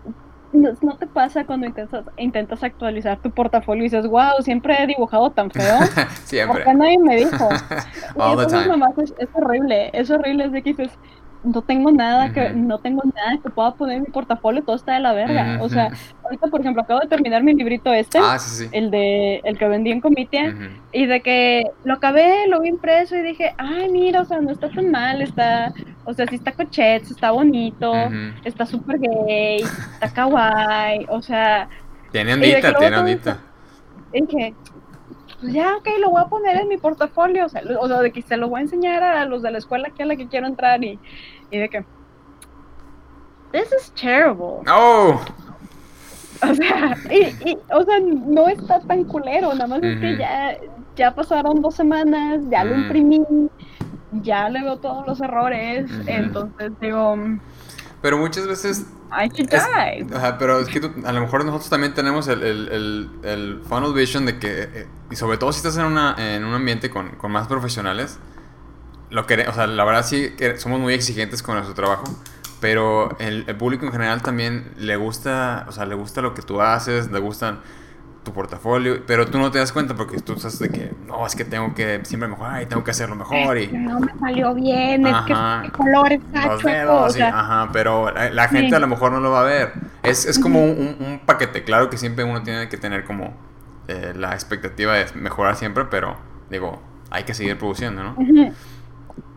[0.53, 4.87] No, no te pasa cuando intentas, intentas actualizar tu portafolio y dices, wow, siempre he
[4.87, 5.79] dibujado tan feo.
[6.25, 6.63] Siempre.
[6.63, 7.49] Porque nadie me dijo.
[8.17, 8.69] All the time.
[8.69, 10.99] nomás es, es horrible, es horrible, es de que dices,
[11.47, 14.95] no tengo nada que, no tengo nada que pueda poner en mi portafolio, todo está
[14.95, 15.59] de la verga.
[15.63, 15.91] O sea,
[16.25, 18.69] ahorita por ejemplo acabo de terminar mi librito este, Ah, sí, sí.
[18.73, 20.65] el de el que vendí en Comitia, Ujú.
[20.93, 24.51] y de que lo acabé, lo vi impreso y dije, ay mira, o sea, no
[24.51, 25.73] está tan mal, está,
[26.05, 27.93] o sea, sí está cochets, está bonito,
[28.45, 29.63] está súper gay,
[29.95, 31.69] está kawaii, o sea,
[32.13, 33.39] Tiene ondita, tiene ondita.
[34.13, 34.55] dije,
[35.41, 38.01] pues ya, ok, lo voy a poner en mi portafolio, o sea, lo- o sea,
[38.01, 40.17] de que se lo voy a enseñar a los de la escuela que a la
[40.17, 40.99] que quiero entrar y,
[41.51, 41.85] y de que,
[43.53, 44.63] this is terrible.
[44.69, 45.21] ¡Oh!
[46.43, 50.57] O sea, y, y, o sea, no está tan culero, nada más es que ya,
[50.95, 52.81] ya pasaron dos semanas, ya lo Mm.
[52.81, 53.21] imprimí,
[54.11, 57.17] ya le veo todos los errores, entonces digo,
[58.03, 58.87] Pero muchas veces.
[59.13, 60.07] I should es- die.
[60.17, 63.63] ajá, pero es que tú- a lo mejor nosotros también tenemos el, el, el, el
[63.69, 64.63] funnel vision de que.
[64.63, 68.19] eh, y sobre todo si estás en, una, en un ambiente con, con más profesionales.
[69.11, 72.05] Lo que, o sea, la verdad sí que somos muy exigentes con nuestro trabajo.
[72.61, 76.43] Pero el, el público en general también le gusta, o sea, le gusta lo que
[76.43, 77.61] tú haces, le gustan
[78.27, 81.35] tu portafolio, pero tú no te das cuenta porque tú estás de que, no, es
[81.37, 84.53] que tengo que siempre mejorar y tengo que hacerlo mejor Es y no me salió
[84.55, 85.61] bien, es Ajá.
[85.63, 88.71] que el color está los chueco, dedos, o sí, sea, ajá, pero la, la gente
[88.71, 88.75] Sí.
[88.75, 89.73] a lo mejor no lo va a ver.
[90.03, 93.33] Es, es como un, un paquete, claro que siempre uno tiene que tener como
[93.89, 96.17] eh, la expectativa de mejorar siempre, pero
[96.51, 98.17] digo, hay que seguir produciendo, ¿no?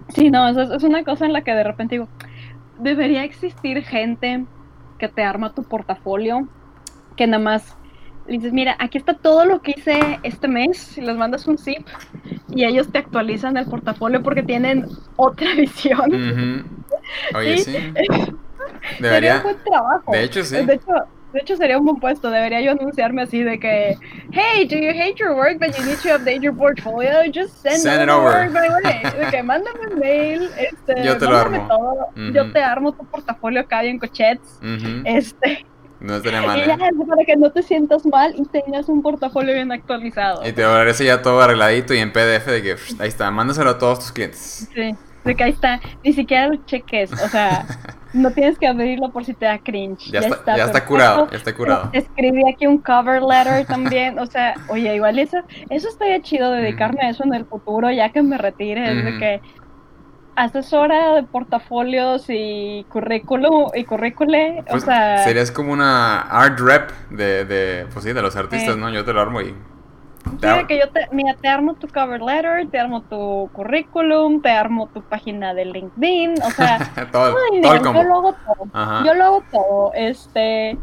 [0.09, 2.09] Sí, no, eso es, es una cosa en la que de repente digo,
[2.79, 4.45] debería existir gente
[4.97, 6.47] que te arma tu portafolio,
[7.15, 7.77] que nada más
[8.29, 11.57] le dices, mira, aquí está todo lo que hice este mes, y les mandas un
[11.57, 11.85] zip
[12.49, 16.13] y ellos te actualizan el portafolio porque tienen otra visión.
[16.13, 17.37] Ujú.
[17.37, 17.73] Oye, Sí.
[17.73, 17.93] sí.
[19.01, 20.11] Sería un buen trabajo.
[20.11, 20.55] De hecho, sí.
[20.65, 20.91] De hecho,
[21.33, 22.29] de hecho, sería un buen puesto.
[22.31, 23.95] Debería yo anunciarme así de que,
[24.31, 27.11] hey, do you hate your work but you need to update your portfolio?
[27.33, 28.31] Just send, Send it over.
[28.31, 29.03] work my way.
[29.25, 31.67] De que mándame un mail, este, Yo te lo armo.
[31.67, 32.31] todo.
[32.33, 34.59] Yo te armo tu portafolio acá bien cochets.
[34.61, 35.01] Ujú.
[35.05, 35.65] Este,
[35.99, 36.65] No estaría y mal.
[36.65, 36.91] ya, ¿eh?
[37.07, 40.47] para que no te sientas mal y tengas un portafolio bien actualizado.
[40.47, 43.71] Y te aparece ya todo arregladito y en PDF de que pff, ahí está, mándaselo
[43.71, 44.69] a todos tus clientes.
[44.73, 44.95] Sí,
[45.25, 47.65] de que ahí está, ni siquiera lo cheques, o sea,
[48.13, 50.11] no tienes que abrirlo por si te da cringe.
[50.11, 51.89] Ya, está, ya está curado, ya está curado.
[51.93, 55.37] Escribí aquí un cover letter también, o sea, oye, igual eso,
[55.69, 59.17] eso estaría chido dedicarme a eso en el futuro, ya que me retire, es de
[59.17, 59.41] que
[60.43, 66.89] asesora de portafolios y currículum y currícule, o Pues, sea, Serías como una art rep
[67.09, 68.77] de, de, pues sí, de los artistas.
[68.77, 68.89] ¿no?
[68.89, 69.47] Yo te lo armo y...
[70.41, 74.41] sí, de que yo te, mira, te armo tu cover letter, te armo tu currículum,
[74.41, 76.79] te armo tu página de LinkedIn, o sea,
[77.11, 78.67] todo, Ay, todo mira, yo lo hago todo.
[78.73, 79.03] Ajá.
[79.05, 79.91] Yo lo hago todo.
[79.93, 80.77] Este,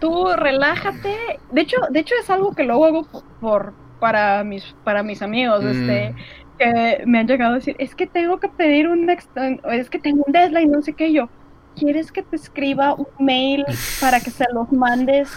[0.00, 1.16] tú relájate.
[1.52, 3.06] De hecho, de hecho es algo que luego hago
[3.40, 5.68] por para mis para mis amigos, Mm.
[5.68, 6.14] este,
[6.60, 10.22] que me han llegado a decir, es que tengo que pedir un es que tengo
[10.26, 11.28] un deadline, no sé qué yo.
[11.76, 13.64] ¿Quieres que te escriba un mail
[14.00, 15.32] para que se los mandes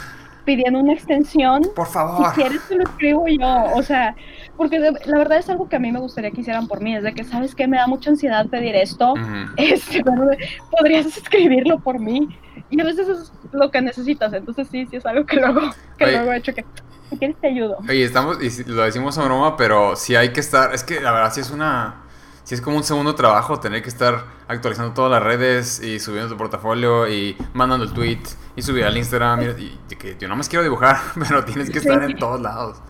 [0.46, 1.62] pidiendo una extensión?
[1.76, 2.34] Por Si favor.
[2.34, 4.16] quieres te lo escribo yo, o sea,
[4.58, 7.04] porque la verdad es algo que a mí me gustaría que hicieran por mí, es
[7.04, 9.14] de que sabes que me da mucha ansiedad pedir esto,
[9.58, 10.04] este,
[10.72, 12.28] podrías escribirlo por mí.
[12.70, 14.34] Y a veces es lo que necesitas.
[14.34, 15.62] Entonces sí, sí es algo que luego,
[15.98, 16.14] que Oye.
[16.14, 16.66] luego he hecho que
[17.14, 17.78] si quieres te ayudo.
[17.88, 21.12] Oye, estamos, y lo decimos a broma, pero sí hay que estar, es que la
[21.12, 22.04] verdad sí es una,
[22.44, 26.30] sí es como un segundo trabajo tener que estar actualizando todas las redes y subiendo
[26.30, 28.20] tu portafolio y mandando el tweet
[28.56, 29.46] y subir al Instagram y,
[29.92, 30.98] y- que yo no más quiero dibujar,
[31.28, 32.12] pero tienes que estar Sí.
[32.12, 32.82] en todos lados.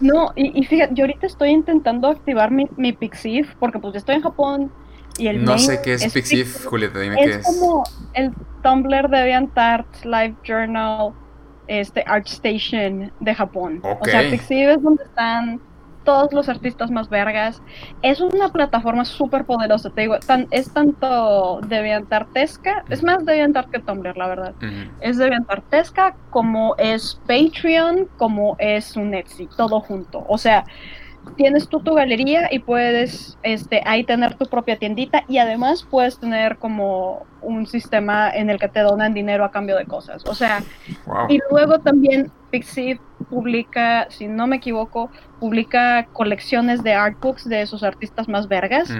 [0.00, 3.98] No, y, y fíjate, yo ahorita estoy intentando activar mi, mi Pixif porque pues ya
[3.98, 4.70] estoy en Japón
[5.16, 7.46] y el No sé qué es, Pixif, Julieta, dime qué Es es.
[7.46, 11.12] como el Tumblr de DeviantArt, Live Journal,
[11.68, 13.80] este ArtStation de Japón.
[13.82, 14.30] O sea, Ok.
[14.30, 15.60] Pixiv es donde están
[16.06, 17.60] todos los artistas más vergas.
[18.00, 23.80] Es una plataforma súper poderosa, te digo, tan, es tanto DeviantArtesca, es más DeviantArt que
[23.80, 24.54] Tumblr, la verdad.
[24.58, 24.90] Ujú.
[25.00, 30.24] Es DeviantArtesca, como es Patreon, como es un Etsy, todo junto.
[30.28, 30.64] O sea,
[31.36, 36.18] tienes tú tu galería y puedes este, ahí tener tu propia tiendita y además puedes
[36.18, 40.24] tener como un sistema en el que te donan dinero a cambio de cosas.
[40.26, 40.62] O sea,
[41.06, 41.26] Wow.
[41.28, 42.98] y luego también Pixiv
[43.28, 45.10] publica, si no me equivoco,
[45.40, 48.90] publica colecciones de artbooks de sus artistas más vergas.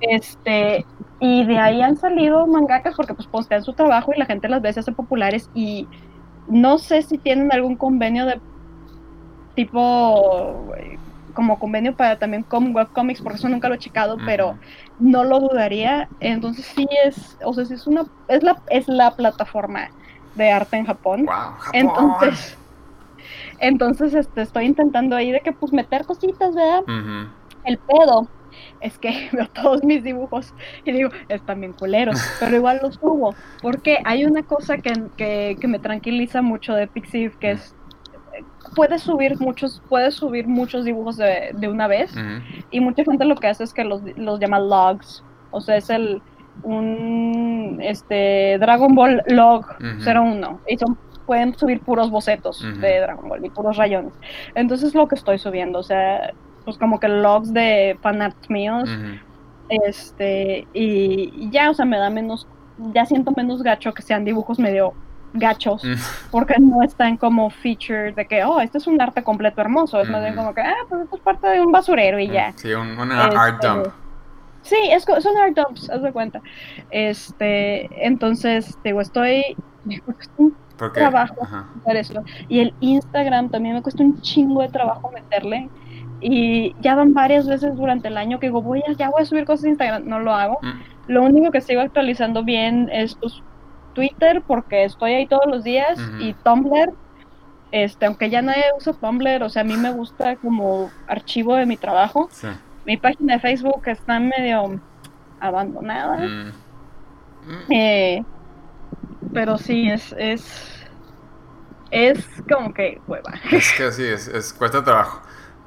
[0.00, 0.84] Este,
[1.20, 4.60] y de ahí han salido mangakas porque pues postean su trabajo y la gente las
[4.60, 5.88] ve, se hacen populares y
[6.48, 8.38] no sé si tienen algún convenio de
[9.54, 10.66] tipo
[11.36, 14.58] como convenio para también con webcomics porque eso nunca lo he checado, pero
[14.98, 16.08] no lo dudaría.
[16.18, 19.90] Entonces sí es, o sea, sí es una es la es la plataforma
[20.34, 21.26] de arte en Japón.
[21.26, 21.72] Wow, Japón.
[21.74, 22.58] Entonces
[23.60, 26.82] entonces este estoy intentando ahí de que pues meter cositas, ¿verdad?
[27.64, 28.28] El pedo
[28.80, 33.34] es que veo todos mis dibujos y digo, están bien culeros, pero igual los subo.
[33.60, 37.74] Porque hay una cosa que, que, que me tranquiliza mucho de Pixiv, que es
[38.76, 42.14] puedes subir muchos, puedes subir muchos dibujos de, de una vez,
[42.70, 45.24] y mucha gente lo que hace es que los, los llama logs.
[45.50, 46.22] O sea, es el
[46.62, 50.10] un este Dragon Ball log Ujú.
[50.10, 50.60] 01.
[50.68, 50.96] Y son
[51.26, 54.12] pueden subir puros bocetos de Dragon Ball y puros rayones.
[54.54, 56.32] Entonces lo que estoy subiendo, o sea,
[56.64, 58.88] pues como que logs de fanarts míos,
[59.68, 62.46] este, y, y ya, o sea, me da menos,
[62.94, 64.94] ya siento menos gacho que sean dibujos medio
[65.32, 65.94] gachos, Mm.
[66.30, 70.08] porque no están como featured de que, oh, este es un arte completo hermoso, es
[70.08, 70.42] más bien Ujú.
[70.42, 72.52] como que, ah, pues esto es parte de un basurero y ya.
[72.56, 73.86] Sí, un- una art Este, dump.
[74.62, 76.40] Sí, es, son art dumps, haz de cuenta.
[76.90, 79.42] Este, entonces, digo, estoy,
[79.84, 81.36] me cuesta un Porque, trabajo.
[81.42, 81.66] ajá.
[81.82, 82.24] hacer eso.
[82.48, 85.68] Y el Instagram también me cuesta un chingo de trabajo meterle.
[86.20, 89.24] Y ya van varias veces durante el año que digo, voy a, ya voy a
[89.26, 90.58] subir cosas a Instagram, no lo hago.
[90.62, 91.12] Mm.
[91.12, 93.42] Lo único que sigo actualizando bien es pues,
[93.96, 96.92] Twitter, porque estoy ahí todos los días, y Tumblr.
[97.72, 101.66] Este, aunque ya nadie usa Tumblr, o sea, a mí me gusta como archivo de
[101.66, 102.28] mi trabajo.
[102.30, 102.46] Sí.
[102.84, 104.78] Mi página de Facebook está medio
[105.40, 106.18] abandonada.
[106.18, 106.46] Mm.
[106.48, 107.72] Mm.
[107.72, 108.24] Eh,
[109.32, 110.72] pero sí, es, es,
[111.90, 113.32] es como que hueva.
[113.50, 115.20] Es que sí, es, es- cuesta trabajo.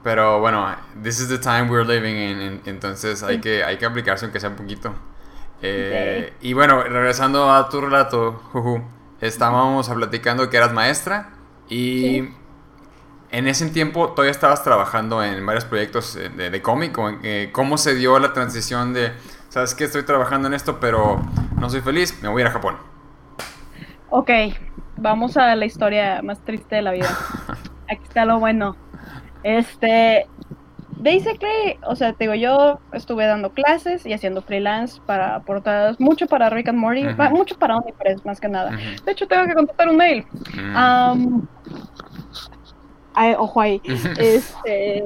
[0.04, 0.66] Pero bueno,
[1.04, 4.40] this is the time we're living in, en- entonces hay que, hay que aplicarse aunque
[4.40, 4.94] sea un poquito.
[5.62, 8.82] Eh, Y bueno, regresando a tu relato, Juju,
[9.22, 11.32] estábamos platicando que eras maestra
[11.68, 12.34] y Sí.
[13.32, 16.98] en ese tiempo todavía estabas trabajando en varios proyectos de, de cómic.
[17.24, 19.14] eh, ¿Cómo se dio la transición de,
[19.50, 21.22] sabes que estoy trabajando en esto, pero
[21.58, 22.78] no soy feliz, me voy a ir a Japón?
[24.08, 24.30] Ok,
[24.96, 27.20] vamos a la historia más triste de la vida.
[27.88, 28.80] Aquí está lo bueno.
[29.44, 30.32] Este,
[31.00, 36.28] basically, o sea, te digo, yo estuve dando clases y haciendo freelance para portadas, mucho
[36.28, 38.78] para Rick and Morty, mucho para OnlyPress más que nada.
[39.06, 40.26] De hecho, tengo que contestar un mail.
[40.56, 41.42] Mm.
[43.14, 43.82] Ay, ojo ahí.
[44.20, 45.04] Este.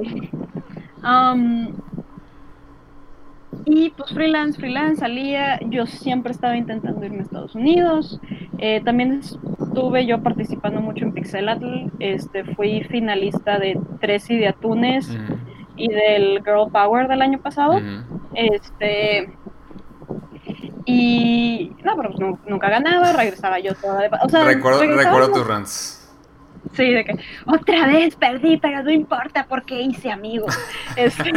[3.66, 8.20] y pues freelance, freelance, salía, yo siempre estaba intentando irme a Estados Unidos,
[8.58, 14.48] eh, también estuve yo participando mucho en Pixelatl, este, fui finalista de Tres y de
[14.48, 15.16] Atunes
[15.76, 17.80] y del Girl Power del año pasado,
[18.34, 19.32] este,
[20.86, 24.10] y no, pero pues, nunca ganaba, regresaba yo toda de...
[24.22, 26.00] O sea, recuerdo, recuerdo tus runs.
[26.72, 27.14] Sí, de que
[27.46, 30.56] otra vez perdí, pero no importa porque hice amigos.
[30.96, 31.30] Este,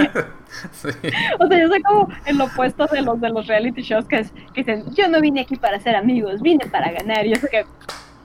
[1.39, 4.23] O sea, yo soy como el opuesto de los de los reality shows que,
[4.53, 7.25] que dicen, yo no vine aquí para ser amigos, vine para ganar.
[7.25, 7.65] Y yo sé que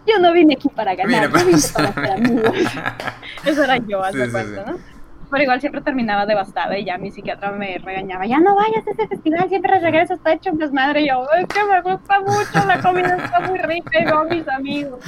[0.06, 2.52] yo no vine aquí para ganar, yo vine para ser amigos.
[3.46, 4.36] Eso era yo, hace sí,
[4.66, 4.91] ¿no?
[5.32, 8.90] Pero igual siempre terminaba devastada y ya mi psiquiatra me regañaba, ya no vayas a
[8.90, 11.00] ese festival, siempre regresas, está hecho un desmadre.
[11.00, 14.46] Y yo, es que me gusta mucho, la comida está muy rica y no mis
[14.46, 15.00] amigos.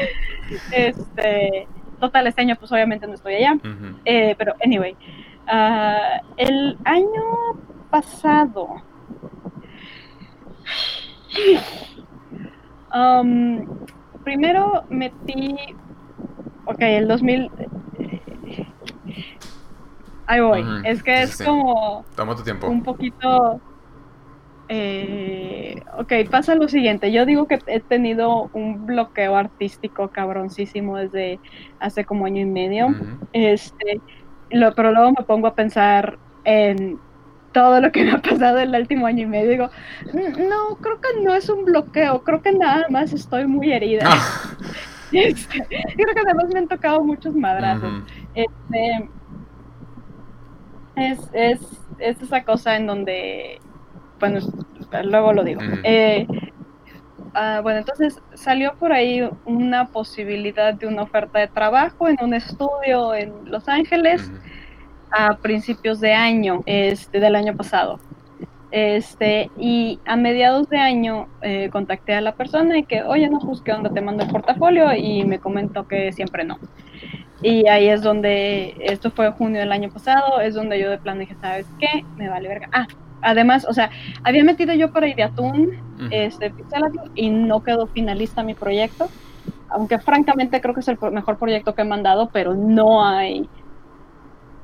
[0.72, 1.68] este,
[2.00, 3.58] total, este año pues obviamente no estoy allá.
[4.06, 4.96] eh, pero anyway,
[5.46, 7.22] uh, el año
[7.90, 8.82] pasado...
[12.92, 13.66] Um,
[14.24, 15.54] primero metí,
[16.64, 17.50] ok, el 2000,
[20.30, 20.64] ahí voy.
[20.84, 22.04] Es que es como.
[22.14, 22.68] Toma tu tiempo.
[22.68, 23.60] Un poquito.
[24.68, 27.10] Eh, ok, pasa lo siguiente.
[27.10, 31.40] Yo digo que he tenido un bloqueo artístico cabroncísimo desde
[31.80, 32.94] hace como año y medio.
[33.32, 34.00] Este,
[34.50, 37.00] lo, pero luego me pongo a pensar en
[37.50, 39.50] todo lo que me ha pasado en el último año y medio.
[39.50, 39.70] Digo,
[40.14, 42.22] no, creo que no es un bloqueo.
[42.22, 44.04] Creo que nada más estoy muy herida.
[44.06, 44.56] Ah.
[45.12, 48.04] Este, creo que además me han tocado muchos madrazos.
[48.32, 49.08] Este
[50.96, 51.60] es, es,
[51.98, 53.60] es esa cosa en donde,
[54.18, 54.40] bueno,
[55.04, 55.60] luego lo digo.
[55.84, 56.26] Eh,
[57.34, 62.34] ah, bueno, entonces salió por ahí una posibilidad de una oferta de trabajo en un
[62.34, 64.30] estudio en Los Ángeles
[65.10, 67.98] a principios de año, este, del año pasado.
[68.72, 73.40] Este, y a mediados de año eh, contacté a la persona y que, oye, no,
[73.40, 76.58] pues qué onda, te mando el portafolio y me comentó que siempre no.
[77.42, 81.18] Y ahí es donde, esto fue junio del año pasado, es donde yo de plan
[81.18, 82.04] dije, ¿sabes qué?
[82.16, 82.68] Me vale verga.
[82.72, 82.86] Ah,
[83.22, 83.90] además, o sea,
[84.24, 85.70] había metido yo por ahí de atún,
[86.10, 86.52] este,
[87.14, 89.08] y no quedó finalista mi proyecto.
[89.70, 93.48] Aunque francamente creo que es el mejor proyecto que he mandado, pero no hay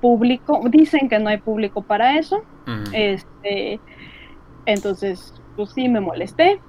[0.01, 0.61] público.
[0.69, 2.43] Dicen que no hay público para eso.
[2.93, 3.81] Este,
[4.67, 6.61] entonces, pues sí, me molesté.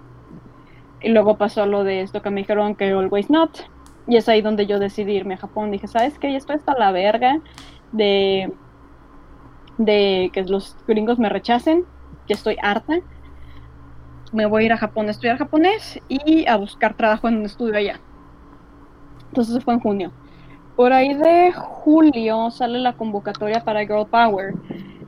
[1.02, 3.60] Y luego pasó lo de esto que me dijeron que always not
[4.08, 5.72] y es ahí donde yo decidí irme a Japón.
[5.72, 6.36] Dije, ¿sabes qué?
[6.36, 7.40] Esto está la verga
[7.92, 8.54] de,
[9.78, 11.86] de que los gringos me rechacen,
[12.26, 13.00] que estoy harta.
[14.32, 17.46] Me voy a ir a Japón a estudiar japonés y a buscar trabajo en un
[17.46, 18.00] estudio allá.
[19.30, 20.12] Entonces fue en junio.
[20.76, 24.54] Por ahí de julio sale la convocatoria para Girl Power.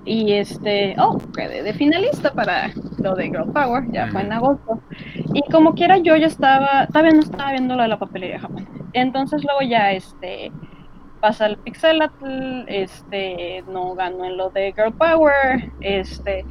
[0.05, 4.81] Y este, oh, quedé de finalista para lo de Girl Power, ya fue en agosto.
[5.33, 8.41] Y como quiera, yo ya estaba, todavía no estaba viendo lo de la papelería de
[8.41, 8.67] Japón.
[8.93, 10.51] Entonces luego ya este
[11.19, 16.45] pasa el Pixelatl, este no ganó en lo de Girl Power, este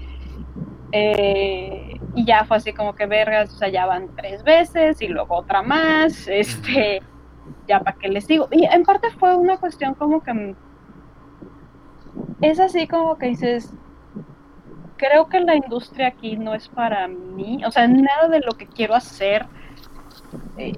[0.92, 5.08] eh, y ya fue así como que vergas, o sea, ya van tres veces y
[5.08, 7.02] luego otra más, este,
[7.66, 8.48] ya para qué les digo.
[8.50, 10.54] Y en parte fue una cuestión como que
[12.40, 13.72] es así como que dices,
[14.96, 18.66] creo que la industria aquí no es para mí, o sea, nada de lo que
[18.66, 19.46] quiero hacer
[20.58, 20.72] eh,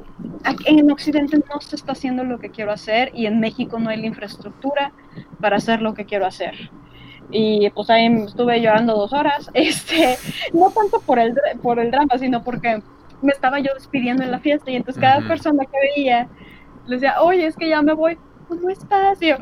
[0.66, 4.00] en Occidente no se está haciendo lo que quiero hacer y en México no hay
[4.00, 4.92] la infraestructura
[5.40, 6.54] para hacer lo que quiero hacer.
[7.30, 10.16] Y pues ahí estuve llorando dos horas, este,
[10.52, 12.82] no tanto por el, por el drama, sino porque
[13.22, 16.28] me estaba yo despidiendo en la fiesta y entonces cada persona que veía
[16.86, 18.18] le decía, oye, es que ya me voy,
[18.48, 19.20] ¿cómo estás?
[19.22, 19.36] Y yo,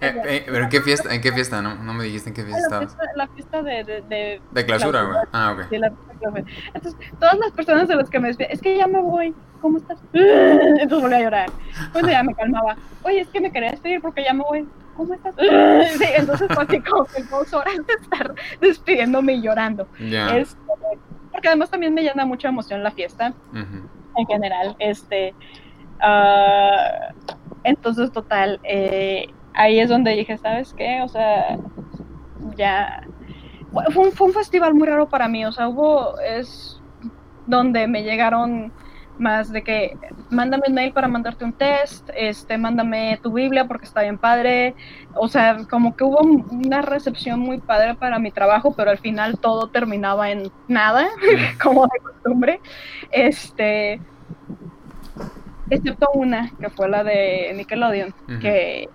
[0.00, 1.14] eh, eh, ¿Pero en qué fiesta?
[1.14, 1.62] ¿En qué fiesta?
[1.62, 2.96] No, no me dijiste en qué fiesta estabas.
[3.14, 3.84] La fiesta de...
[3.84, 5.18] De, de, de clausura, güey.
[5.32, 5.66] Ah, ok.
[5.70, 5.92] Sí, la
[6.74, 9.78] Entonces, todas las personas de las que me despiden, es que ya me voy, ¿cómo
[9.78, 9.98] estás?
[10.12, 11.50] Entonces volví a llorar.
[11.92, 12.76] Bueno, ya me calmaba.
[13.02, 14.68] Oye, es que me quería despedir porque ya me voy.
[14.96, 15.34] ¿Cómo estás?
[15.98, 19.88] Sí, entonces fue así como que dos horas de estar despidiéndome y llorando.
[19.98, 20.36] Ya.
[20.36, 20.58] Este,
[21.30, 23.34] porque además también me llena mucha emoción la fiesta.
[23.52, 25.34] En general, este...
[25.98, 27.34] Uh,
[27.66, 31.02] entonces, total, eh, ahí es donde dije, ¿sabes qué?
[31.02, 31.58] O sea,
[32.56, 33.02] ya...
[33.92, 36.18] Fue un, fue un festival muy raro para mí, o sea, hubo...
[36.20, 36.80] es
[37.46, 38.72] donde me llegaron
[39.18, 39.96] más de que
[40.30, 44.74] mándame un mail para mandarte un test, este, mándame tu Biblia porque está bien padre,
[45.14, 49.38] o sea, como que hubo una recepción muy padre para mi trabajo, pero al final
[49.38, 51.08] todo terminaba en nada,
[51.62, 52.60] como de costumbre,
[53.10, 54.00] este,
[55.70, 58.88] excepto una, que fue la de Nickelodeon, que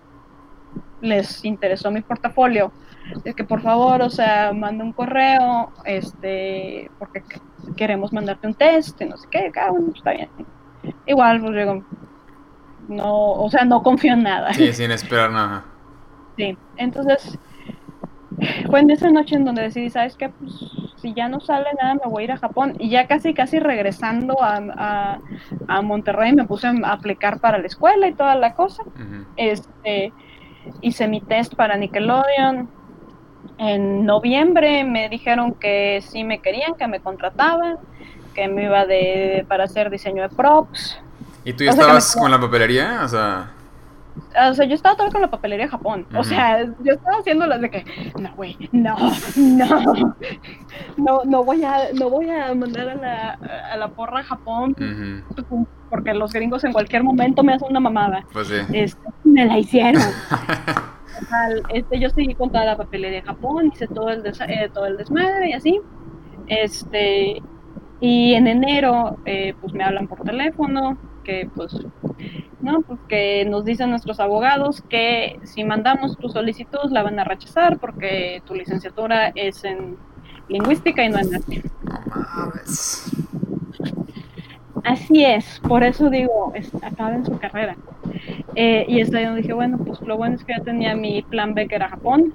[1.02, 2.72] les interesó mi portafolio,
[3.26, 7.24] es que por favor, o sea, manda un correo, este, porque
[7.76, 10.30] queremos mandarte un test, y no sé qué, cada uno está bien.
[11.06, 11.84] Igual, pues digo,
[12.88, 14.54] no, o sea, no confío en nada.
[14.54, 15.66] Sí, sin esperar nada.
[16.38, 17.38] Sí, entonces,
[18.70, 20.30] fue en esa noche en donde decidí, ¿sabes qué?
[20.30, 20.54] Pues
[21.02, 22.76] si ya no sale nada, me voy a ir a Japón.
[22.80, 25.20] Y ya casi, casi regresando a,
[25.68, 28.84] a, Monterrey, me puse a aplicar para la escuela y toda la cosa.
[29.36, 30.14] Este,
[30.82, 32.70] hice mi test para Nickelodeon.
[33.58, 37.78] En noviembre me dijeron que sí me querían, que me contrataban,
[38.34, 41.00] que me iba de, para hacer diseño de props.
[41.44, 43.02] ¿Y tú ya estabas con la papelería?
[43.04, 43.52] O sea...
[44.50, 46.08] O sea, yo estaba todo con la papelería de Japón.
[46.16, 47.86] O sea, yo estaba haciendo las de que,
[48.20, 48.96] no, güey, no,
[49.36, 49.94] no,
[50.98, 53.32] no, no voy a, no voy a mandar a la,
[53.74, 54.76] a la porra a Japón
[55.92, 58.26] porque los gringos en cualquier momento me hacen una mamada.
[58.32, 58.56] Pues sí.
[58.74, 60.02] Este, me la hicieron.
[61.74, 64.98] este, yo seguí con toda la papelería de Japón, hice todo el, eh, todo el
[64.98, 65.82] desmadre y así.
[66.48, 67.42] Este,
[68.00, 71.76] y en enero, eh, pues me hablan por teléfono, que pues
[72.62, 72.82] ¿no?
[72.82, 78.42] Porque nos dicen nuestros abogados que si mandamos tu solicitud la van a rechazar porque
[78.46, 79.98] tu licenciatura es en
[80.48, 81.64] lingüística y no en arte.
[84.84, 87.76] Así es, por eso digo, acaben su carrera.
[88.56, 91.22] Eh, y es ahí donde dije, bueno, pues lo bueno es que ya tenía mi
[91.22, 92.34] plan B que era Japón.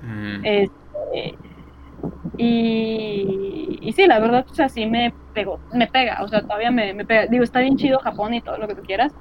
[2.38, 6.70] Y, y, sí, la verdad, o sea, sí me pegó, me pega, o sea, todavía
[6.70, 7.26] me, me pega.
[7.26, 9.12] Digo, está bien chido Japón y todo lo que tú quieras,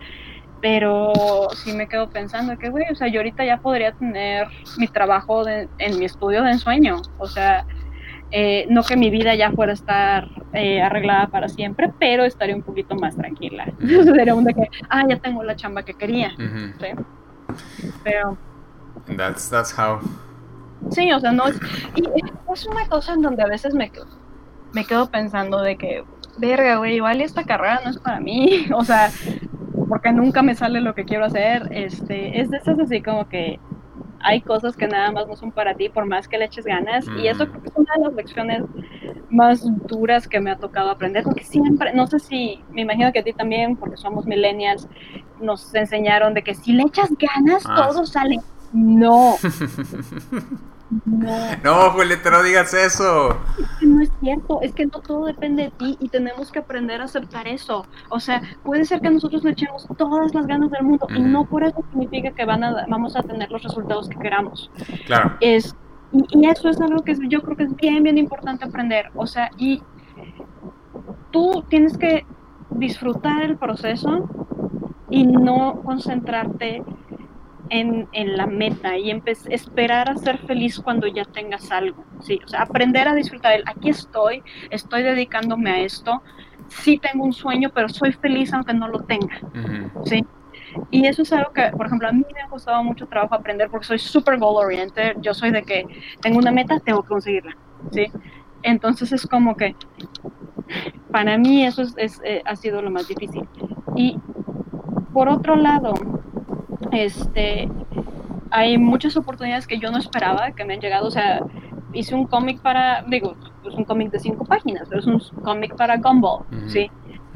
[0.62, 1.14] pero
[1.64, 4.48] sí me quedo pensando que, güey, o sea, yo ahorita ya podría tener
[4.78, 7.66] mi trabajo en mi estudio de ensueño, o sea,
[8.32, 12.56] eh, no que mi vida ya fuera a estar eh, arreglada para siempre, pero estaría
[12.56, 13.66] un poquito más tranquila.
[13.80, 16.32] Sería un de que, ah, ya tengo la chamba que quería.
[16.36, 16.88] ¿sí?
[18.04, 18.38] Pero...
[19.16, 20.00] That's, that's how.
[20.92, 21.60] Sí, o sea, no es...
[21.96, 22.04] Y
[22.54, 23.92] es una cosa en donde a veces me,
[24.74, 26.04] me quedo pensando de que,
[26.38, 28.68] verga, güey, igual esta carrera no es para mí.
[28.74, 29.10] O sea,
[29.88, 31.68] porque nunca me sale lo que quiero hacer.
[31.72, 33.60] Este, es de esas así como que
[34.26, 37.06] hay cosas que nada más no son para ti por más que le eches ganas
[37.22, 38.64] y eso creo que es una de las lecciones
[39.30, 43.20] más duras que me ha tocado aprender porque siempre, no sé si, me imagino que
[43.20, 44.88] a ti también, porque somos millennials,
[45.40, 48.40] nos enseñaron de que si le echas ganas ah, todo sale.
[48.74, 49.36] No.
[51.06, 51.36] No.
[51.64, 53.38] No, Julieta, no digas eso.
[53.60, 56.60] Es que no es cierto, es que no todo depende de ti y tenemos que
[56.60, 57.86] aprender a aceptar eso.
[58.10, 61.46] O sea, puede ser que nosotros le echemos todas las ganas del mundo y no
[61.46, 64.70] por eso significa que van a, vamos a tener los resultados que queramos.
[65.08, 65.36] Claro.
[65.40, 65.76] Es,
[66.12, 69.10] y, eso es algo que yo creo que es bien, bien importante aprender.
[69.16, 69.82] O sea, y
[71.32, 72.26] tú tienes que
[72.70, 74.30] disfrutar el proceso
[75.10, 76.84] y no concentrarte
[77.70, 79.12] en, en la meta y
[79.50, 82.40] esperar a ser feliz cuando ya tengas algo, ¿sí?
[82.46, 86.22] O sea, aprender a disfrutar el, aquí estoy, estoy dedicándome a esto,
[86.68, 89.40] sí tengo un sueño, pero soy feliz aunque no lo tenga,
[90.06, 90.26] ¿sí?
[90.92, 93.70] Y eso es algo que, por ejemplo, a mí me ha costado mucho trabajo aprender
[93.70, 95.16] porque soy super goal oriented.
[95.22, 95.86] Yo soy de que
[96.22, 97.56] tengo una meta, tengo que conseguirla,
[97.92, 98.08] ¿sí?
[98.62, 99.76] Entonces es como que
[101.12, 103.48] para mí eso es, eh, ha sido lo más difícil.
[103.96, 104.20] Y
[105.14, 105.94] por otro lado,
[106.92, 107.70] este,
[108.52, 111.08] hay muchas oportunidades que yo no esperaba que me han llegado.
[111.08, 111.42] O sea,
[111.94, 113.36] hice un cómic para, digo,
[113.66, 116.90] es un cómic de cinco páginas, pero es un cómic para Gumball, ¿sí?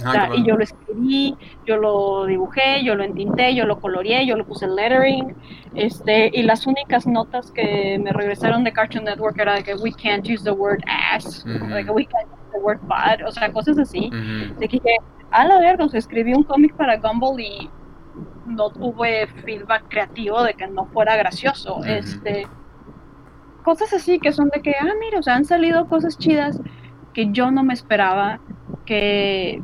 [0.05, 1.35] Ah, y yo lo escribí,
[1.65, 5.35] yo lo dibujé, yo lo entinté, yo lo coloreé, yo lo puse lettering,
[5.75, 9.91] este, y las únicas notas que me regresaron de Cartoon Network era de que we
[9.91, 13.51] can't use the word ass, de que we can't use the word bad, o sea,
[13.51, 14.09] cosas así.
[14.57, 14.79] De que
[15.31, 17.69] a la verga, o sea, escribí un cómic para Gumball y
[18.45, 21.83] no tuve feedback creativo de que no fuera gracioso.
[21.83, 22.47] Este
[23.63, 26.59] cosas así que son de que, ah, mira, o sea, han salido cosas chidas
[27.13, 28.39] que yo no me esperaba,
[28.85, 29.61] que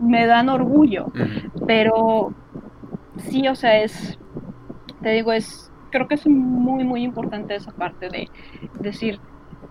[0.00, 1.06] me dan orgullo,
[1.66, 2.34] pero
[3.18, 4.18] sí, o sea, es,
[5.02, 8.28] te digo, es, creo que es muy, muy importante esa parte de
[8.80, 9.20] decir,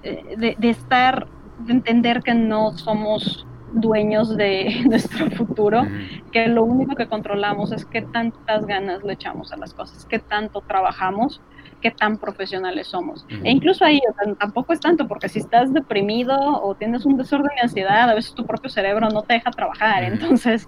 [0.03, 1.27] eh, de, de estar,
[1.59, 3.45] de entender que no somos
[3.75, 5.83] dueños de nuestro futuro,
[6.31, 10.19] que lo único que controlamos es qué tantas ganas le echamos a las cosas, qué
[10.19, 11.41] tanto trabajamos,
[11.81, 13.25] qué tan profesionales somos.
[13.29, 14.01] E incluso ahí
[14.39, 18.33] tampoco es tanto, porque si estás deprimido o tienes un desorden de ansiedad, a veces
[18.33, 20.03] tu propio cerebro no te deja trabajar.
[20.03, 20.67] Entonces,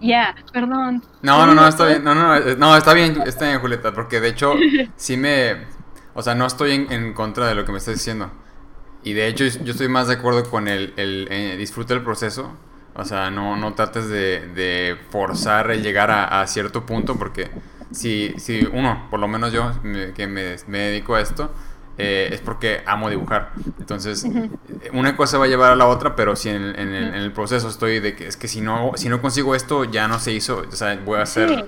[0.00, 1.02] ya, perdón.
[1.22, 4.28] No, no, no, está bien, no, no, no, está bien, está bien, Julieta, porque de
[4.28, 4.54] hecho
[4.96, 5.66] sí me,
[6.14, 8.30] o sea, no estoy en, en contra de lo que me estás diciendo.
[9.08, 12.52] Y de hecho yo estoy más de acuerdo con el, el eh, disfruta el proceso.
[12.94, 17.48] O sea, no, no trates de, de forzar el llegar a, cierto punto porque
[17.90, 19.72] si, si uno, por lo menos yo,
[20.14, 21.50] que me, me dedico a esto,
[21.96, 23.52] eh, es porque amo dibujar.
[23.78, 24.26] Entonces,
[24.92, 28.14] una cosa va a llevar a la otra, pero si en, el, proceso estoy de
[28.14, 31.00] que es que si no, si no consigo esto, ya no se hizo, o sea,
[31.02, 31.66] voy a hacer,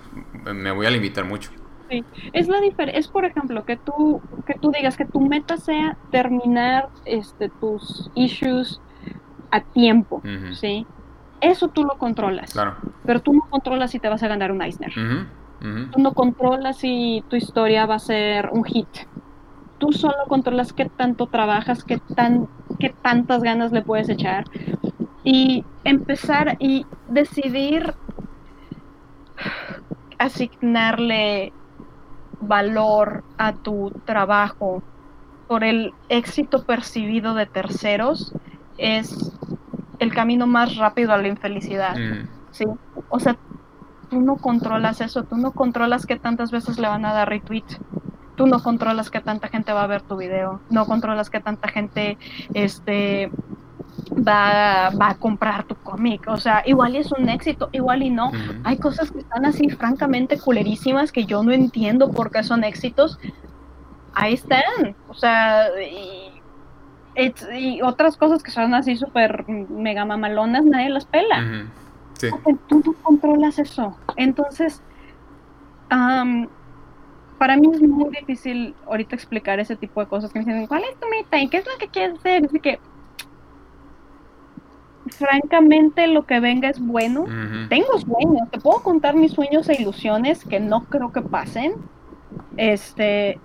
[0.53, 1.51] me voy a limitar mucho.
[1.91, 5.57] Sí, es la diferencia, es por ejemplo que tú, que tú digas que tu meta
[5.57, 8.81] sea terminar este, tus issues
[9.51, 10.23] a tiempo,
[10.53, 10.87] ¿sí?
[11.41, 12.53] Eso tú lo controlas.
[12.53, 12.77] Claro.
[13.05, 14.93] Pero tú no controlas si te vas a ganar un Eisner.
[15.91, 18.89] Tú no controlas si tu historia va a ser un hit
[19.81, 22.47] tú solo controlas qué tanto trabajas, qué, tan,
[22.79, 24.45] qué tantas ganas le puedes echar
[25.25, 27.95] y empezar y decidir
[30.19, 31.53] asignarle
[32.41, 34.83] valor a tu trabajo
[35.47, 38.33] por el éxito percibido de terceros
[38.79, 39.33] es
[39.99, 41.97] el camino más rápido a la infelicidad.
[41.97, 42.29] Mm.
[42.51, 42.65] ¿sí?
[43.09, 43.37] O sea,
[44.09, 47.65] tú no controlas eso, tú no controlas qué tantas veces le van a dar retweet,
[48.37, 51.69] tú no controlas que tanta gente va a ver tu video, no controlas que tanta
[51.69, 52.19] gente
[52.55, 53.31] este,
[54.27, 56.29] va, a comprar tu cómic.
[56.29, 58.33] O sea, igual y es un éxito, igual y no.
[58.65, 63.19] Hay cosas que están así francamente culerísimas que yo no entiendo por qué son éxitos.
[64.15, 64.95] Ahí están.
[65.09, 65.69] O sea,
[67.17, 71.69] y, otras cosas que son así súper mega mamalonas, nadie las pela.
[72.69, 73.97] Tú no controlas eso.
[74.17, 74.83] Entonces,
[77.39, 80.85] para mí es muy difícil ahorita explicar ese tipo de cosas que me dicen, ¿cuál
[80.85, 81.41] es tu meta?
[81.41, 82.45] ¿Y qué es lo que quieres hacer?
[82.45, 82.79] Así que,
[85.09, 87.25] francamente, lo que venga es bueno.
[87.69, 91.75] Tengo sueños, te puedo contar mis sueños e ilusiones que no creo que pasen.
[92.57, 93.39] Este,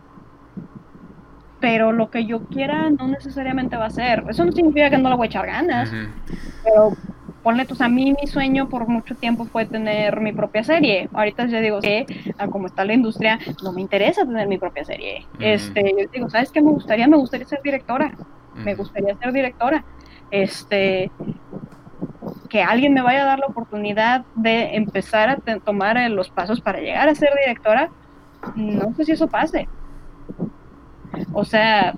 [1.59, 4.23] pero lo que yo quiera no necesariamente va a ser.
[4.29, 5.91] Eso no significa que no le voy a echar ganas,
[6.63, 6.93] pero
[7.41, 11.09] ponle, pues a mí mi sueño por mucho tiempo fue tener mi propia serie.
[11.13, 12.05] Ahorita ya digo que,
[12.51, 15.25] como está la industria, no me interesa tener mi propia serie.
[15.39, 17.07] Este, yo digo, ¿sabes qué me gustaría?
[17.07, 18.13] Me gustaría ser directora.
[18.55, 19.83] Me gustaría ser directora.
[20.31, 21.11] Este,
[22.49, 26.79] que alguien me vaya a dar la oportunidad de empezar a tomar los pasos para
[26.79, 27.89] llegar a ser directora,
[28.55, 29.67] no sé si eso pase.
[31.33, 31.95] O sea,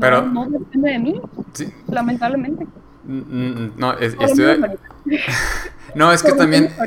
[0.00, 1.20] Pero, no, depende de mí,
[1.86, 2.66] lamentablemente.
[3.04, 4.16] No, es,
[5.94, 6.70] no, es que también...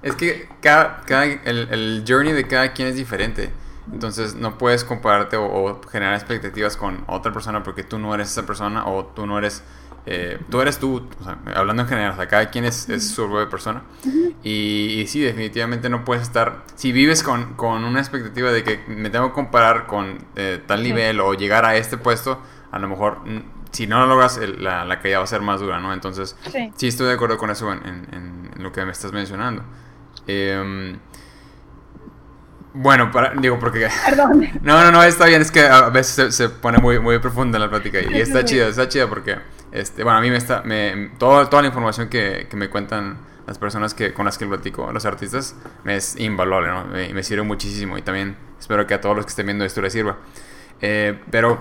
[0.00, 1.02] Es que cada,
[1.44, 3.50] el, el, journey de cada quien es diferente.
[3.92, 8.46] Entonces no puedes compararte o, generar expectativas con otra persona porque tú no eres esa
[8.46, 9.62] persona o tú no eres...
[10.10, 11.06] Eh, tú eres tú,
[11.54, 13.82] hablando en general, o sea, cada quien es, es su propia persona.
[14.42, 16.64] y, sí, definitivamente no puedes estar...
[16.76, 20.82] Si vives con, con, una expectativa de que me tengo que comparar con eh, tal
[20.82, 22.40] nivel o llegar a este puesto,
[22.70, 23.18] a lo mejor
[23.70, 25.92] si no lo logras, la, la, caída va a ser más dura, ¿no?
[25.92, 26.36] Entonces,
[26.76, 29.62] sí, estoy de acuerdo con eso en, en, lo que me estás mencionando.
[30.26, 30.98] Em,
[32.74, 33.88] bueno, para, digo, porque...
[34.04, 34.48] Perdón.
[34.62, 37.68] No, no, no, está bien, es que a veces se, pone muy, muy profunda la
[37.68, 39.36] plática y, está chida, está chida porque,
[39.72, 43.18] este, bueno, a mí me está, me, todo, toda la información que, que, me cuentan
[43.46, 46.84] las personas que, con las que platico, los artistas, me es invaluable, ¿no?
[46.84, 49.80] Me, me sirve muchísimo y también espero que a todos los que estén viendo esto
[49.80, 50.18] les sirva.
[50.80, 51.60] Eh, pero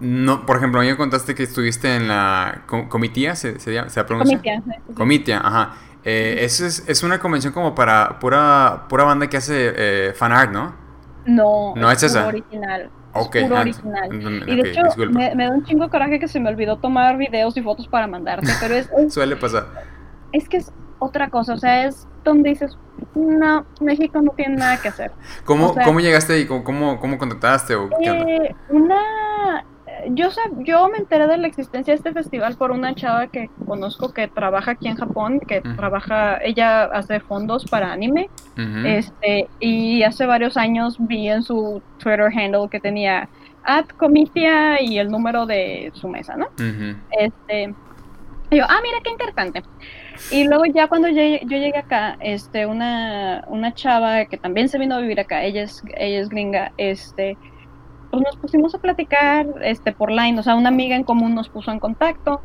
[0.00, 3.90] no, por ejemplo, a mí me contaste que estuviste en la comitía, ¿se, se, llama,
[3.90, 4.38] ¿se pronuncia?
[4.38, 4.62] Comitia,
[4.94, 5.76] Comitia, ajá.
[6.04, 10.32] Eh, eso es, es, una convención como para pura, pura banda que hace eh, fan
[10.32, 10.74] art, ¿no?
[11.26, 12.26] No, no es, esa.
[12.26, 12.90] original.
[13.12, 14.08] Okay, puro ah, original.
[14.46, 17.62] y de hecho, me, da un chingo coraje que se me olvidó tomar videos y
[17.62, 18.88] fotos para mandarte, pero es...
[19.12, 19.66] Suele pasar.
[20.32, 22.78] Es que es otra cosa, o sea, es donde dices,
[23.14, 25.10] no, México no tiene nada que hacer.
[25.44, 26.46] ¿Cómo, ¿cómo llegaste ahí?
[26.46, 27.74] ¿Cómo, cómo, contactaste?
[27.74, 29.00] O qué eh, una
[30.08, 30.28] yo,
[30.64, 34.28] yo me enteré de la existencia de este festival por una chava que conozco que
[34.28, 38.28] trabaja aquí en Japón, que trabaja, ella hace fondos para anime,
[38.84, 43.28] este, y hace varios años vi en su Twitter handle que tenía
[43.64, 46.48] at comitia y el número de su mesa, ¿no?
[47.18, 47.74] Este,
[48.50, 49.62] y yo, ah, mira qué interesante.
[50.30, 54.78] Y luego ya cuando yo, yo, llegué acá, este, una, una chava que también se
[54.78, 57.36] vino a vivir acá, ella es, ella es gringa, este,
[58.10, 61.48] pues nos pusimos a platicar este por line, o sea, una amiga en común nos
[61.48, 62.40] puso en contacto.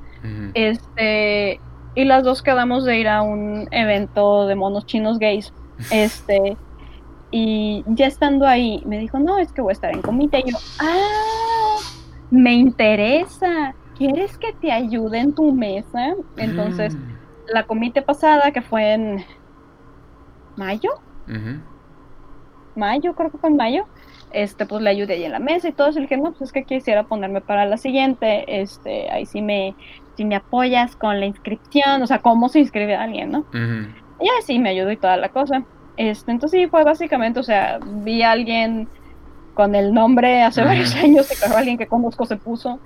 [0.54, 1.60] Este,
[1.94, 5.54] y las dos quedamos de ir a un evento de monos chinos gays.
[5.92, 6.56] Este,
[7.32, 10.52] y ya estando ahí, me dijo, "No, es que voy a estar en comité." Y
[10.52, 11.78] yo, "Ah,
[12.32, 13.76] me interesa.
[13.98, 16.98] ¿Quieres que te ayude en tu mesa?" Entonces,
[17.48, 19.26] la comité pasada que fue en
[20.56, 20.92] mayo.
[22.76, 23.86] Mayo, creo que fue en mayo
[24.36, 26.00] este, pues le ayudé ahí en la mesa y todo eso.
[26.00, 29.74] Le dije, no, pues es que quisiera ponerme para la siguiente, este, ahí sí me,
[30.18, 33.46] si me apoyas con la inscripción, o sea, cómo se inscribe a alguien, ¿no?
[33.54, 35.64] Y ahí sí me ayudó y toda la cosa.
[35.98, 38.90] Este, entonces sí, fue básicamente, o sea, vi a alguien
[39.54, 42.80] con el nombre hace varios años, que alguien que conozco se puso,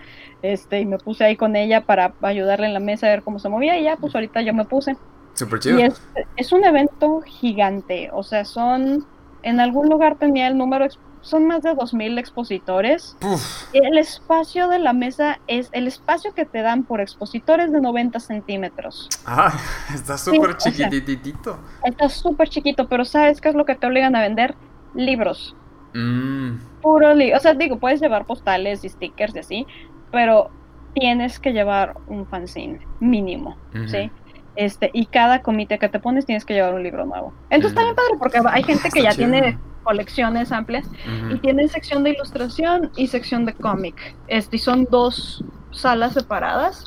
[0.44, 3.40] este, y me puse ahí con ella para ayudarle en la mesa a ver cómo
[3.40, 4.96] se movía, y ya, pues ahorita yo me puse.
[5.34, 5.80] Súper chido.
[5.80, 6.00] Y es,
[6.36, 9.08] es un evento gigante, o sea, son,
[9.42, 10.86] en algún lugar tenía el número,
[11.22, 13.18] son más de 2.000 expositores.
[13.24, 13.66] Uf.
[13.74, 18.20] El espacio de la mesa es, el espacio que te dan por expositores de 90
[18.20, 19.10] centímetros.
[19.26, 19.54] Ah,
[19.94, 21.60] está súper o sea, chiquititito.
[21.84, 24.56] Está súper chiquito, pero ¿sabes qué es lo que te obligan a vender?
[24.94, 25.56] Libros.
[25.94, 27.38] Mm, Puro libro.
[27.38, 29.68] O sea, digo, puedes llevar postales y stickers y así,
[30.12, 30.50] pero
[30.94, 33.58] tienes que llevar un fanzine mínimo.
[33.88, 34.12] ¿sí?
[34.60, 37.34] Este, y cada comité que te pones tienes que llevar un libro nuevo.
[37.50, 39.32] Entonces bien padre porque hay gente que Está ya chido.
[39.32, 41.38] tiene colecciones amplias y ujú.
[41.38, 43.96] tiene sección de ilustración y sección de cómic.
[44.28, 46.84] Este, y son dos salas separadas.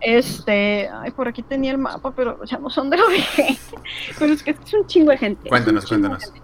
[0.00, 3.58] Este, ay, por aquí tenía el mapa, pero ya no son de lo dije.
[4.20, 5.48] Pero es que es un chingo de gente.
[5.48, 6.22] Cuéntanos, cuéntanos.
[6.24, 6.42] gente.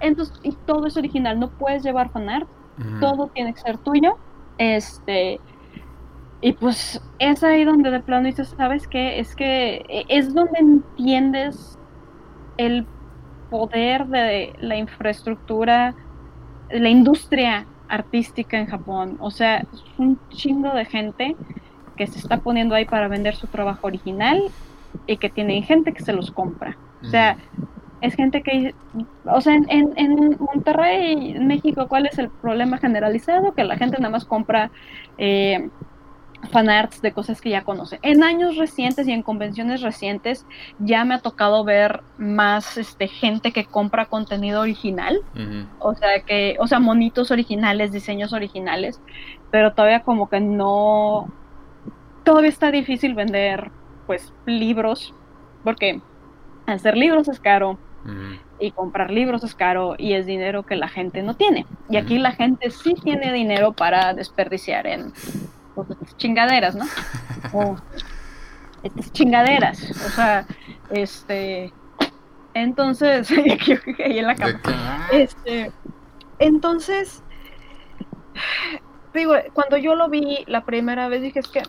[0.00, 2.46] Entonces, y todo es original, no puedes llevar fanart,
[3.00, 4.18] todo tiene que ser tuyo.
[4.58, 5.40] Este,
[6.46, 9.18] y pues es ahí donde de plano dices, ¿sabes qué?
[9.20, 11.78] Es que e- es donde entiendes
[12.56, 12.90] el
[13.48, 15.96] poder de la infraestructura,
[16.70, 19.16] la industria artística en Japón.
[19.20, 21.38] O sea, es un chingo de gente
[21.96, 24.40] que se está poniendo ahí para vender su trabajo original
[25.06, 26.80] y que tienen gente que se los compra.
[27.02, 27.38] O sea,
[28.00, 28.76] es gente que,
[29.24, 33.54] o sea, en, en, en Monterrey, en México, ¿cuál es el problema generalizado?
[33.54, 34.70] Que la gente nada más compra
[35.18, 35.70] eh,
[36.50, 37.98] fanarts de cosas que ya conoce.
[38.02, 40.46] En años recientes y en convenciones recientes
[40.78, 45.20] ya me ha tocado ver más este, gente que compra contenido original,
[45.78, 49.00] o sea, que, o sea, monitos originales, diseños originales,
[49.50, 51.30] pero todavía como que no,
[52.24, 53.70] todavía está difícil vender,
[54.06, 55.14] pues, libros,
[55.64, 56.00] porque
[56.66, 57.78] hacer libros es caro,
[58.58, 61.66] y comprar libros es caro y es dinero que la gente no tiene.
[61.88, 65.12] Y aquí la gente sí tiene dinero para desperdiciar en
[66.16, 66.84] chingaderas, ¿no?
[67.52, 67.76] O
[69.12, 69.82] chingaderas.
[69.90, 70.46] O sea,
[70.90, 71.72] este.
[72.54, 73.28] Entonces,
[73.66, 74.60] yo ahí en la cama.
[75.12, 75.72] Este.
[76.38, 77.22] Entonces.
[79.14, 81.62] Digo, cuando yo lo vi la primera vez dije es que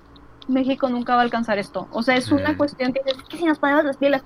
[0.50, 1.88] México nunca va a alcanzar esto.
[1.92, 2.58] O sea, es una Mm.
[2.58, 4.22] cuestión que dices, "Es que si nos ponemos las pilas,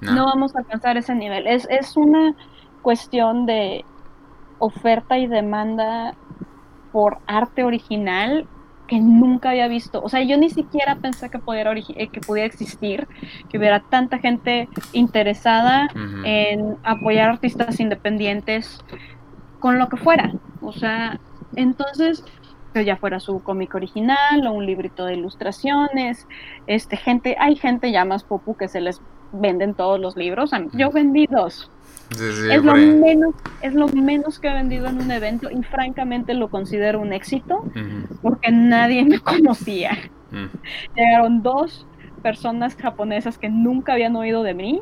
[0.00, 0.12] No.
[0.14, 1.46] no vamos a alcanzar ese nivel.
[1.48, 2.34] Es, es una
[2.82, 3.84] cuestión de
[4.60, 6.14] oferta y demanda
[6.92, 8.46] por arte original
[8.88, 10.02] que nunca había visto.
[10.02, 13.06] O sea, yo ni siquiera pensé que pudiera, eh, que pudiera existir,
[13.48, 15.88] que hubiera tanta gente interesada
[16.24, 18.80] en apoyar artistas independientes
[19.60, 20.32] con lo que fuera.
[20.62, 21.20] O sea,
[21.54, 22.24] entonces,
[22.72, 26.26] que ya fuera su cómic original o un librito de ilustraciones,
[26.66, 29.00] este gente, hay gente ya más popu que se les
[29.32, 30.50] venden todos los libros.
[30.72, 31.70] Yo vendí dos.
[32.10, 35.62] Sí, sí, es lo menos, es lo menos que he vendido en un evento y
[35.62, 38.16] francamente lo considero un éxito Ujú.
[38.22, 39.92] porque nadie me conocía.
[40.30, 40.46] Mm.
[40.96, 41.86] Llegaron dos
[42.22, 44.80] personas japonesas que nunca habían oído de mí,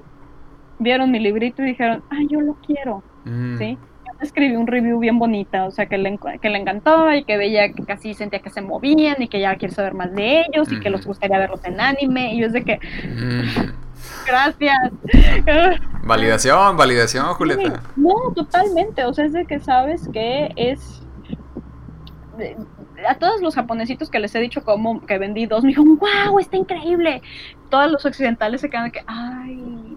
[0.78, 3.58] vieron mi librito y dijeron, ah, yo lo quiero, Mm.
[3.58, 3.78] ¿sí?
[4.06, 7.36] Yo escribí un review bien bonita, o sea, que le, que le encantó y que
[7.36, 10.70] veía que casi sentía que se movían y que ya quiere saber más de ellos
[10.72, 12.32] y que les gustaría verlos en anime.
[12.34, 13.85] Y yo es de que, Mm.
[14.26, 14.76] Gracias.
[16.04, 17.80] Validación, validación, Julieta.
[17.96, 19.04] No, totalmente.
[19.04, 21.02] O sea, es de que sabes que es.
[22.38, 22.56] de-
[23.08, 26.38] A todos los japonesitos que les he dicho como que vendí dos, me dijeron, wow,
[26.38, 27.20] está increíble.
[27.70, 29.96] Todos los occidentales se quedan de que, ay,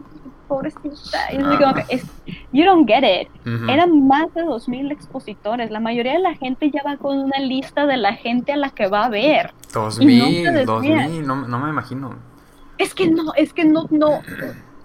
[0.49, 1.31] pobrecita.
[1.31, 2.05] Y es de como que, es-
[2.51, 3.29] you don't get it.
[3.69, 5.71] Eran más de 2.000 expositores.
[5.71, 8.69] La mayoría de la gente ya va con una lista de la gente a la
[8.71, 9.53] que va a ver.
[9.73, 11.09] Dos y no mil, te dos desvías.
[11.09, 12.15] mil, no, no me imagino.
[12.79, 14.21] Es que no, es que no, no.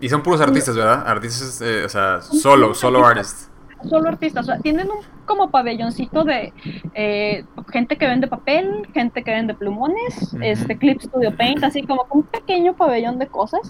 [0.01, 1.05] Y son puros artistas, ¿verdad?
[1.07, 3.51] Artistas, eh, o sea, solo, solo artistas.
[3.71, 3.89] artists.
[3.89, 6.53] solo artistas, o sea, tienen un como pabelloncito de
[6.95, 12.07] eh, gente que vende papel, gente que vende plumones, este Clip Studio Paint, así como
[12.11, 13.62] un pequeño pabellón de cosas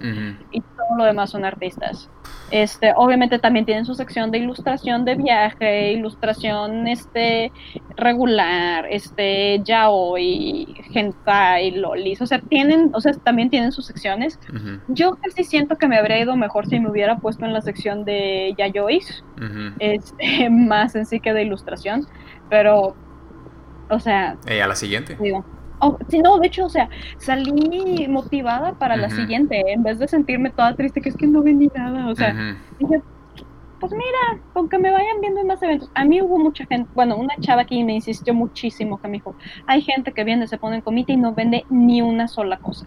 [0.51, 2.09] y todo lo demás son artistas.
[2.55, 7.51] Este, obviamente también tienen su sección de ilustración de viaje, ilustración este
[7.97, 14.39] regular, este yaoi, hentai, lolis, o sea, tienen, o sea, también tienen sus secciones.
[14.87, 18.05] Yo casi siento que me habría ido mejor si me hubiera puesto en la sección
[18.05, 19.75] de yayois, Ujú.
[19.81, 22.07] este, más en sí que de ilustración,
[22.51, 22.95] pero,
[23.91, 25.17] o sea, Eh, a la siguiente.
[25.21, 25.45] digo,
[25.87, 26.89] oh, sí, no, de hecho, o sea,
[27.19, 29.17] salí motivada para la Ujú.
[29.17, 32.33] siguiente, en vez de sentirme toda triste, que es que no vendí nada, o sea,
[32.33, 32.59] Ujú.
[32.79, 33.03] dije,
[33.79, 35.91] pues mira, con que me vayan viendo en más eventos.
[35.95, 39.37] A mí hubo mucha gente, bueno, una chava aquí me insistió muchísimo que me dijo,
[39.67, 42.87] hay gente que viene, se pone en comité y no vende ni una sola cosa.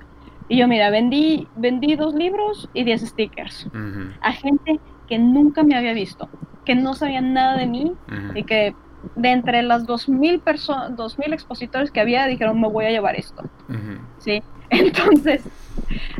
[0.50, 4.12] Y yo, mira, vendí, vendí dos libros y diez stickers Ujú.
[4.22, 6.30] a gente que nunca me había visto,
[6.66, 7.92] que no sabían nada de mí
[8.36, 8.74] y que
[9.16, 13.44] de entre las 2000 personas, 2000 expositores que había, dijeron, me voy a llevar esto,
[13.70, 14.00] Ujú.
[14.20, 14.42] ¿sí?
[14.70, 15.42] Entonces,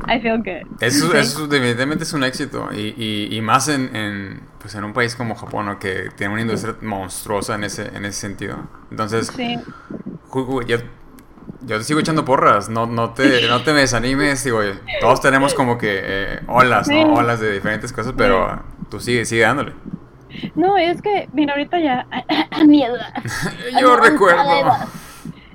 [0.08, 0.72] I feel good.
[0.82, 1.18] Eso, Sí.
[1.18, 5.16] eso definitivamente es un éxito y, y, y más en, en, pues en un país
[5.16, 5.80] como Japón, ¿no?
[5.80, 8.58] que tiene una industria monstruosa en ese, en ese sentido.
[8.90, 9.58] Entonces, Sí,
[10.68, 10.78] yo,
[11.62, 14.62] yo te sigo echando porras, no, no, te, no te me desanimes, digo,
[15.02, 16.94] todos tenemos como que eh, olas, Sí.
[16.94, 17.16] ¿no?
[17.16, 19.74] Olas de diferentes cosas, pero tú sigue, sigue dándole.
[20.56, 22.08] No, es que, mira, ahorita ya,
[22.52, 23.14] a, mi edad,
[23.76, 24.42] a Yo recuerdo.
[24.42, 24.88] edad,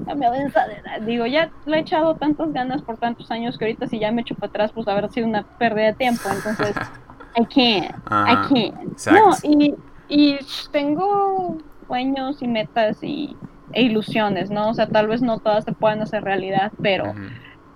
[0.08, 3.64] a mi avanzada edad, digo, ya le he echado tantas ganas por tantos años que
[3.66, 6.74] ahorita si ya me echo para atrás, pues haber sido una pérdida de tiempo, entonces,
[7.36, 8.92] I can't, I can't.
[8.92, 9.28] exacto.
[9.28, 9.74] No, y,
[10.08, 10.38] y
[10.70, 13.36] tengo sueños y metas y,
[13.72, 14.70] e ilusiones, ¿no?
[14.70, 17.20] O sea, tal vez no todas se puedan hacer realidad, pero Ujú.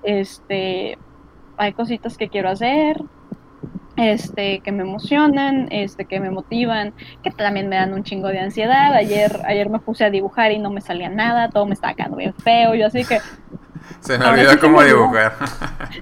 [0.02, 0.98] este
[1.58, 2.96] hay cositas que quiero hacer
[3.96, 6.92] este que me emocionan este que me motivan
[7.22, 10.58] que también me dan un chingo de ansiedad ayer ayer me puse a dibujar y
[10.58, 13.18] no me salía nada todo me estaba quedando bien feo yo así que
[14.00, 14.96] Se me olvidó sí cómo me olvidó.
[15.02, 15.32] dibujar.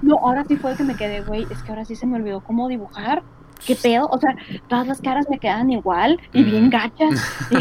[0.01, 2.41] no ahora sí fue que me quedé güey es que ahora sí se me olvidó
[2.41, 3.23] cómo dibujar
[3.65, 4.35] qué pedo o sea
[4.67, 7.57] todas las caras me quedan igual y bien gachas y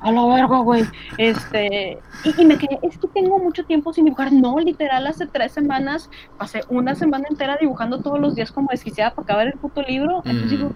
[0.00, 0.84] a la verga, güey.
[1.18, 4.32] Este, y, y me quedé, es que tengo mucho tiempo sin dibujar.
[4.32, 6.08] No, literal, hace tres semanas
[6.38, 10.22] pasé una semana entera dibujando todos los días como desquiciada para acabar el puto libro.
[10.24, 10.56] Entonces Mm.
[10.56, 10.72] digo,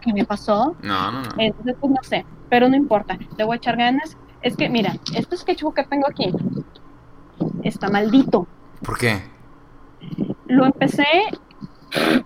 [0.00, 0.74] ¿qué me pasó?
[0.82, 1.28] No, no, no.
[1.38, 4.16] Entonces, pues no sé, pero no importa, le voy a echar ganas.
[4.40, 6.32] Es que, mira, este sketchbook que tengo aquí
[7.62, 8.46] está maldito.
[8.84, 9.22] ¿Por qué?
[10.46, 11.04] Lo empecé,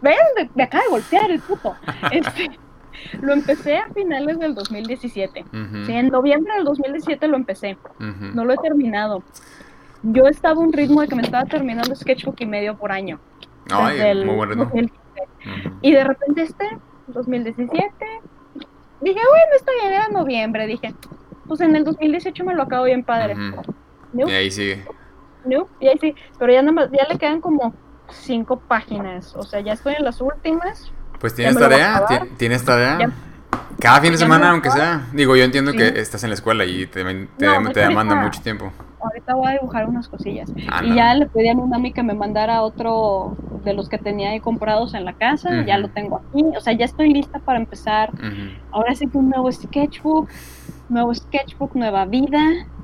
[0.00, 0.16] ¿ves?
[0.36, 1.74] Me, me acaba de golpear el puto.
[2.10, 2.48] Este,
[3.20, 5.40] lo empecé a finales del 2017.
[5.44, 7.76] Ujú, Sí, en noviembre del 2017 lo empecé,
[8.34, 9.22] no lo he terminado.
[10.02, 13.18] Yo estaba a un ritmo de que me estaba terminando sketchbook y medio por año.
[13.70, 14.64] Ay, el muy buen ritmo.
[14.66, 14.92] 2015.
[15.66, 15.76] Ujú.
[15.82, 16.64] Y de repente este,
[17.08, 17.92] 2017,
[19.00, 20.66] dije, bueno, está bien, era noviembre.
[20.66, 20.94] Dije,
[21.48, 23.34] pues en el 2018 me lo acabo bien padre.
[23.34, 23.62] Ujú.
[24.12, 24.84] Nope, Y ahí sigue.
[25.80, 27.74] y ahí sí, pero ya, nada más, ya le quedan como
[28.10, 29.34] cinco páginas.
[29.34, 30.92] O sea, ya estoy en las últimas.
[31.20, 32.04] Pues tienes tarea,
[32.36, 32.98] tienes tarea.
[32.98, 33.10] Ya.
[33.80, 35.06] Cada fin de semana, aunque sea.
[35.12, 35.78] Digo, yo entiendo Sí.
[35.78, 38.72] que estás en la escuela y te, te, No, te ahorita- demanda mucho tiempo.
[39.00, 40.50] Ahorita voy a dibujar unas cosillas.
[40.70, 40.96] Ah, Y no.
[40.96, 44.40] ya le pedí a mi mami que me mandara otro de los que tenía ahí
[44.40, 45.64] comprados en la casa.
[45.66, 46.42] Ya lo tengo aquí.
[46.56, 48.10] O sea, ya estoy lista para empezar.
[48.72, 50.28] Ahora sí que un nuevo sketchbook.
[50.88, 52.40] Nuevo sketchbook, nueva vida.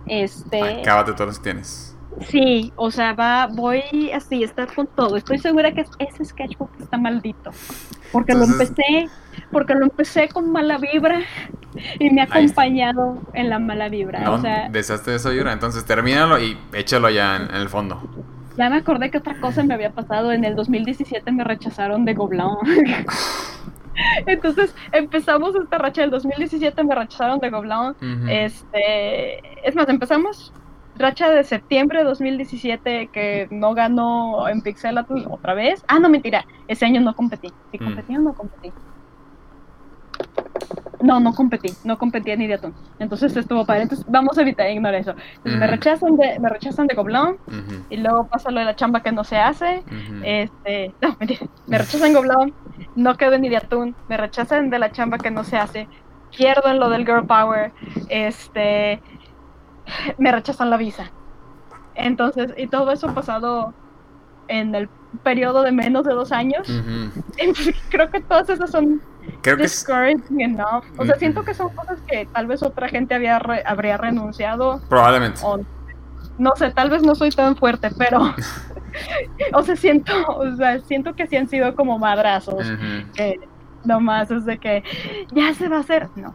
[0.07, 0.81] Este.
[0.83, 1.92] Acábate todos los que tienes.
[2.21, 5.17] Sí, o sea, va, voy así, estar con todo.
[5.17, 7.51] Estoy segura que ese sketchbook está maldito.
[8.13, 9.09] Porque lo empecé,
[9.51, 11.21] porque lo empecé con mala vibra
[11.99, 14.21] y me ha acompañado en la mala vibra.
[14.21, 15.53] No, o sea, deshazte de esa ayuda.
[15.53, 18.03] Entonces termínalo y échalo ya en, en el fondo.
[18.57, 20.33] ya me acordé que otra cosa me había pasado.
[20.33, 22.45] En el 2017 me rechazaron de Goblin.
[24.27, 27.91] Entonces empezamos esta racha del 2017, me rechazaron de Goblin.
[28.01, 28.29] Ujú.
[28.29, 30.53] Este, es más, empezamos
[30.95, 35.83] racha de septiembre de 2017 que no ganó en Pixelatl otra vez.
[35.89, 37.49] Ah, no, mentira, ese año no competí.
[37.71, 37.85] ¿Sí Mm.
[37.85, 38.73] competí o no competí?
[41.03, 42.75] No, no competí, no competí en Ideatón.
[42.99, 43.83] Entonces estuvo padre.
[43.83, 45.11] Entonces vamos a evitar ignorar eso.
[45.11, 45.75] Entonces, me Ujú.
[45.75, 47.87] rechazan de, me rechazan de Goblin Ujú.
[47.89, 49.83] y luego pasa lo de la chamba que no se hace.
[50.23, 51.41] Este, no, mentira.
[51.67, 52.55] Me rechazan Goblin,
[52.95, 55.89] no quedo en Ideatún, me rechazan de la chamba que no se hace,
[56.37, 57.73] pierdo en lo del Girl Power,
[58.09, 59.03] este,
[60.19, 61.11] me rechazan la visa.
[61.95, 63.75] Entonces, y todo eso pasado
[64.49, 64.89] en el
[65.23, 66.69] periodo de menos de dos años.
[67.37, 69.01] Entonces, creo que todas esas son
[69.43, 70.85] Creo que es, discouraging enough.
[70.99, 74.81] O sea, siento que son cosas que tal vez otra gente había re- habría renunciado
[74.89, 75.41] probablemente.
[75.45, 75.61] o
[76.39, 78.21] no sé, tal vez no soy tan fuerte, pero
[79.55, 83.13] o sea, siento, o sea, siento que sí han sido como madrazos, Ujú.
[83.15, 83.39] que
[83.85, 84.83] nomás es de que
[85.33, 86.35] ya se va a hacer, no.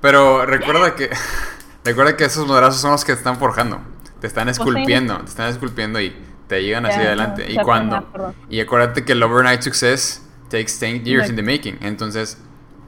[0.00, 1.10] Pero recuerda que
[1.84, 3.80] recuerda que esos madrazos son los que te están forjando,
[4.20, 6.16] te están Pues esculpiendo, te están esculpiendo y
[6.48, 7.46] te llegan hacia adelante.
[7.46, 8.06] no, y cuando
[8.48, 11.78] y acuérdate que el overnight success takes 10 years in the making.
[11.80, 12.38] Entonces,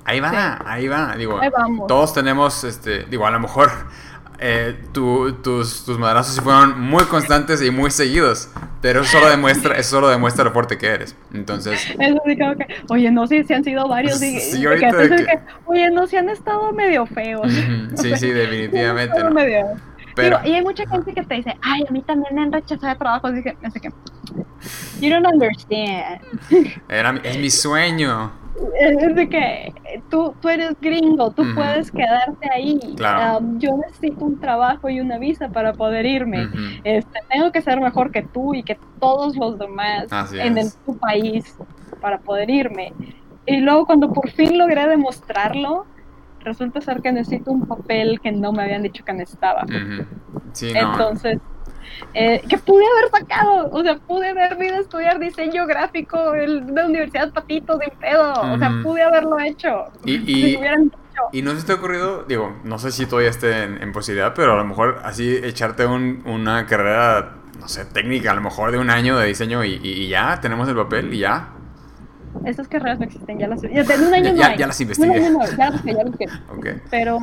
[0.04, 0.64] ahí va, Sí.
[0.66, 1.50] ahí va, digo, Ahí
[1.86, 3.70] todos tenemos este, digo, a lo mejor
[4.44, 8.48] eh, tu- tus, tus madrazos sí fueron muy constantes y muy seguidos,
[8.80, 11.14] pero eso solo demuestra, eso solo demuestra lo fuerte que eres.
[11.32, 14.18] Entonces, Es así como que, oye, no, sí, sí han sido varios.
[14.18, 17.46] Sí, ahorita que de que- que, oye, no, sí han estado medio feos.
[17.94, 19.22] sí, sí, Sí definitivamente.
[19.22, 19.30] ¿no?
[19.30, 19.66] medio-
[20.14, 22.52] Pero, Digo, y hay mucha gente que te dice, ay, a mí también me han
[22.52, 23.32] rechazado de trabajos.
[23.32, 23.88] Dije, así que,
[25.00, 26.20] you don't understand.
[26.88, 28.32] era es mi sueño.
[28.78, 29.72] Es de que
[30.10, 31.54] tú, tú eres gringo, tú Ujú.
[31.54, 32.78] puedes quedarte ahí.
[32.96, 33.38] Claro.
[33.38, 36.46] Um, yo necesito un trabajo y una visa para poder irme.
[36.46, 36.56] Ujú.
[36.84, 40.68] Este, tengo que ser mejor que tú y que todos los demás Así en el-
[40.84, 41.56] tu país.
[42.00, 42.92] para poder irme.
[43.46, 45.86] Y luego cuando por fin logré demostrarlo,
[46.40, 49.62] resulta ser que necesito un papel que no me habían dicho que necesitaba.
[49.64, 50.04] Ujú.
[50.52, 50.80] Sí, no.
[50.92, 51.38] Entonces,
[52.14, 56.46] eh, que pude haber sacado, o sea, pude haber ido a estudiar diseño gráfico de
[56.46, 59.86] la Universidad Patito de pedo, o sea, pude haberlo hecho.
[60.04, 60.98] Y- Si y- hubieran dicho.
[61.32, 64.32] ¿Y no se te ha ocurrido, digo, no sé si todavía esté en, en posibilidad,
[64.34, 68.72] pero a lo mejor así echarte un- una carrera, no sé, técnica, a lo mejor
[68.72, 71.48] de un año de diseño y, y- ya, tenemos el papel y ya?
[72.46, 74.56] Esas carreras no existen, ya las, ya, en un año Ya- no ya- hay.
[74.58, 75.30] ya las En investigué.
[75.30, 76.24] no ya las ya las busqué.
[76.56, 76.66] Ok.
[76.90, 77.18] Pero,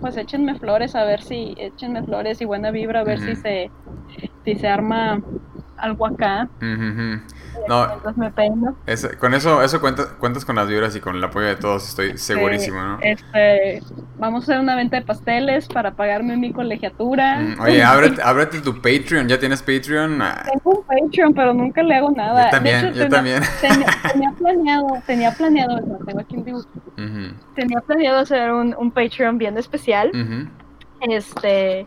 [0.00, 3.72] pues échenme flores a ver si, échenme flores y buena vibra a ver si se,
[4.44, 5.22] si se arma
[5.76, 6.50] algo acá.
[7.68, 8.76] No, Mientras me peino.
[8.86, 11.88] es- con eso, eso cuentas, cuentas con las vibras y con el apoyo de todos,
[11.88, 12.98] estoy segurísimo, ¿no?
[13.02, 13.80] Este,
[14.16, 17.40] vamos a hacer una venta de pasteles para pagarme mi colegiatura.
[17.40, 20.22] Mm, Oye, ábrete, ábrete tu Patreon, ¿ya tienes Patreon?
[20.22, 22.44] Ah, Tengo un Patreon, pero nunca le hago nada.
[22.44, 23.42] Yo también, hecho, yo tenía, también.
[23.60, 26.66] Tenía, tenía planeado, tenía planeado, tengo aquí un dibujo.
[27.54, 30.10] Tenía planeado hacer un, un Patreon bien especial.
[31.00, 31.86] Este,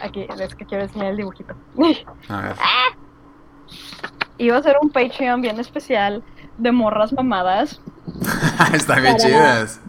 [0.00, 1.54] aquí, es que quiero enseñar el dibujito.
[2.28, 2.54] A ver.
[4.38, 6.22] Iba a hacer un Patreon bien especial
[6.58, 7.80] de morras mamadas
[8.72, 9.80] Están bien chidas.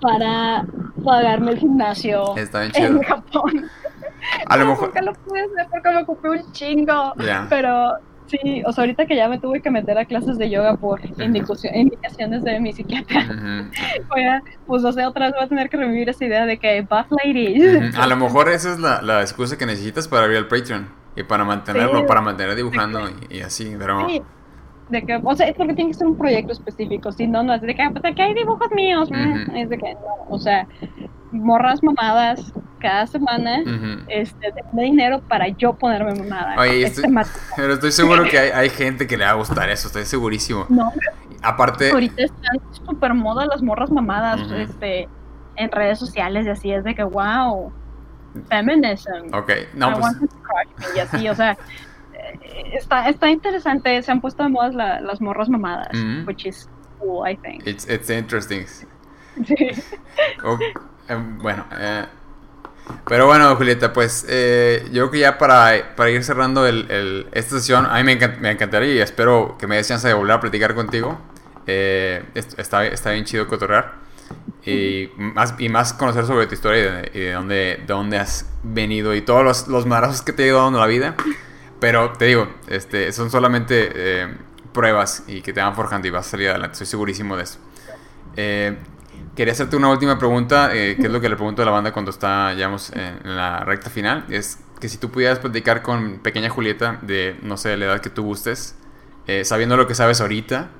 [0.00, 0.64] para
[1.04, 3.02] pagarme el gimnasio Está bien en.
[3.02, 3.68] Japón.
[4.46, 4.88] A lo mejor.
[4.88, 7.14] Nunca lo pude hacer porque me ocupé un chingo.
[7.18, 7.46] Ya.
[7.48, 7.98] Pero
[8.28, 11.00] sí, o sea, ahorita que ya me tuve que meter a clases de yoga por
[11.20, 13.26] indicacio- indicaciones de mi psiquiatra,
[14.08, 16.58] voy a, pues no sé, otra vez voy a tener que revivir esa idea de
[16.58, 17.96] que buff ladies.
[17.98, 20.88] A lo mejor esa es la, la excusa que necesitas para abrir el Patreon.
[21.16, 22.04] Y para mantenerlo, Sí.
[22.06, 23.00] para mantener dibujando
[23.30, 24.06] y, y así, pero...
[24.08, 24.22] Sí,
[24.90, 27.54] de que, o sea, es porque tiene que ser un proyecto específico, si no, no
[27.54, 29.56] es de que, "Ah, pues aquí hay dibujos míos, Ujú.
[29.56, 30.66] es de que, no, o sea,
[31.32, 33.58] morras mamadas cada semana,
[34.08, 36.54] este, de dinero para yo ponerme mamada.
[36.60, 37.38] Oye, Es estoy- temático.
[37.56, 40.66] Pero estoy seguro que hay, hay gente que le va a gustar eso, estoy segurísimo.
[40.68, 40.92] No,
[41.42, 45.08] Aparte, ahorita están súper moda las morras mamadas, este,
[45.56, 47.72] en redes sociales y así, es de que, wow,
[48.48, 49.32] feminism.
[49.32, 50.02] ok, I no, pues...
[50.02, 51.52] want to crush me", y así, o sea,
[52.14, 55.90] eh, está, está interesante, se han puesto de moda la- las morras mamadas,
[56.26, 56.68] which is
[56.98, 57.66] cool, I think.
[57.66, 58.64] It's, it's interesting.
[59.44, 59.54] Sí.
[60.44, 60.72] Ok, em,
[61.16, 62.04] bueno, eh,
[63.06, 67.56] pero bueno, Julieta, pues eh, yo creo que ya para, para ir cerrando el, esta
[67.58, 70.32] sesión, a mí me, encan- me encantaría y espero que me des chance de volver
[70.36, 71.18] a platicar contigo.
[71.66, 73.94] Eh, est- está, está bien chido cotorrear.
[74.64, 79.14] Y más, y más conocer sobre tu historia y de, dónde, de dónde has venido
[79.14, 81.14] y todos los, los madrazos que te ha ido dando la vida.
[81.80, 84.34] Pero te digo, este, son solamente eh,
[84.72, 86.72] pruebas y que te van forjando y vas a salir adelante.
[86.74, 87.58] Estoy segurísimo de eso.
[88.36, 88.76] Eh,
[89.38, 91.92] quería hacerte una última pregunta, eh, que es lo que le pregunto a la banda
[91.92, 94.24] cuando está, ya vamos en, la recta final.
[94.28, 98.10] Es que si tú pudieras platicar con pequeña Julieta de, no sé, la edad que
[98.10, 98.76] tú gustes,
[99.28, 100.70] eh, sabiendo lo que sabes ahorita,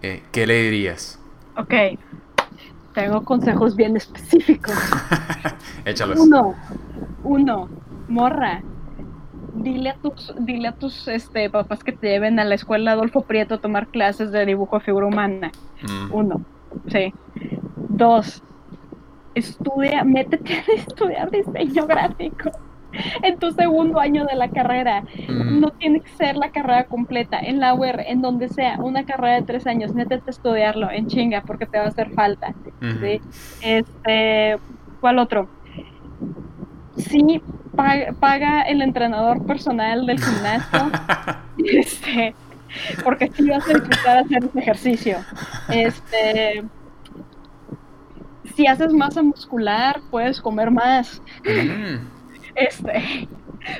[0.00, 1.18] eh, ¿qué le dirías?
[1.58, 1.74] Ok,
[2.94, 4.74] tengo consejos bien específicos.
[5.84, 6.18] Échalos.
[6.20, 6.54] Uno,
[7.22, 7.68] uno,
[8.08, 8.62] morra,
[9.56, 13.20] dile a tus, dile a tus este, papás que te lleven a la escuela Adolfo
[13.20, 15.52] Prieto a tomar clases de dibujo de figura humana.
[15.82, 16.40] Mm, Uno,
[16.90, 17.12] sí.
[18.00, 18.42] Dos,
[19.34, 22.50] estudia, métete a estudiar diseño gráfico
[23.22, 25.02] en tu segundo año de la carrera.
[25.28, 29.04] mm, No tiene que ser la carrera completa, en la UR, en donde sea, una
[29.04, 32.54] carrera de tres años, métete a estudiarlo en chinga porque te va a hacer falta.
[33.60, 34.56] Este,
[35.00, 35.48] ¿cuál otro?
[36.96, 37.42] Sí,
[37.76, 40.90] paga, paga el entrenador personal del gimnasio,
[41.58, 42.34] este,
[43.04, 45.16] porque sí vas a disfrutar hacer ese ejercicio.
[45.68, 46.64] Este,
[48.54, 51.20] si haces masa muscular, puedes comer más.
[51.44, 52.06] Mm,
[52.56, 53.28] Este,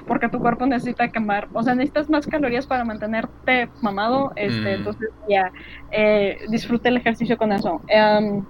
[0.07, 4.79] porque tu cuerpo necesita quemar, o sea, necesitas más calorías para mantenerte mamado, este, Mm.
[4.79, 5.51] entonces ya,
[5.91, 7.81] eh, disfruta el ejercicio con eso.
[7.89, 8.45] Em,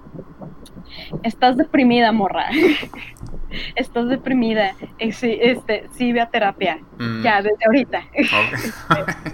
[1.23, 2.45] estás deprimida, morra.
[3.75, 4.75] estás deprimida.
[5.11, 8.01] Sí, este, sí, ve a terapia, mm, ya, desde ahorita.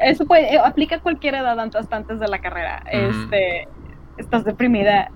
[0.00, 2.82] Eso puede, eh, aplica a cualquier edad antes, hasta antes de la carrera.
[2.90, 3.68] Este,
[4.16, 5.10] estás deprimida,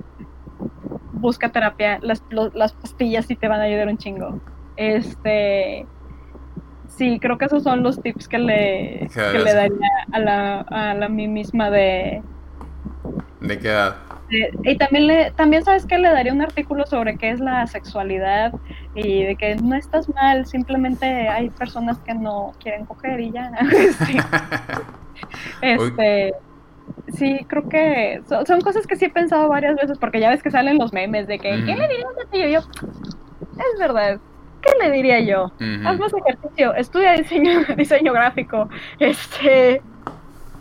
[1.18, 4.40] busca terapia, las, lo- las pastillas sí te van a ayudar un chingo.
[4.76, 5.86] Este,
[6.96, 10.60] sí, creo que esos son los tips que le, ¿Qué que le daría a la,
[10.60, 12.22] a la mí misma de,
[13.40, 13.96] ¿De qué edad?
[14.30, 17.66] de- y también le, también sabes que le daría un artículo sobre qué es la
[17.66, 18.52] sexualidad
[18.94, 23.50] y de que no estás mal, simplemente hay personas que no quieren coger y ya.
[24.06, 24.16] Sí.
[25.62, 26.32] Este,
[27.14, 30.42] sí, creo que son, son cosas que sí he pensado varias veces, porque ya ves
[30.42, 32.38] que salen los memes de que, ¿qué le dirías a ti?
[32.50, 34.20] Yo, es verdad,
[34.62, 35.52] ¿qué le diría yo?
[35.84, 39.82] Haz más ejercicio, estudia diseño, diseño gráfico, este,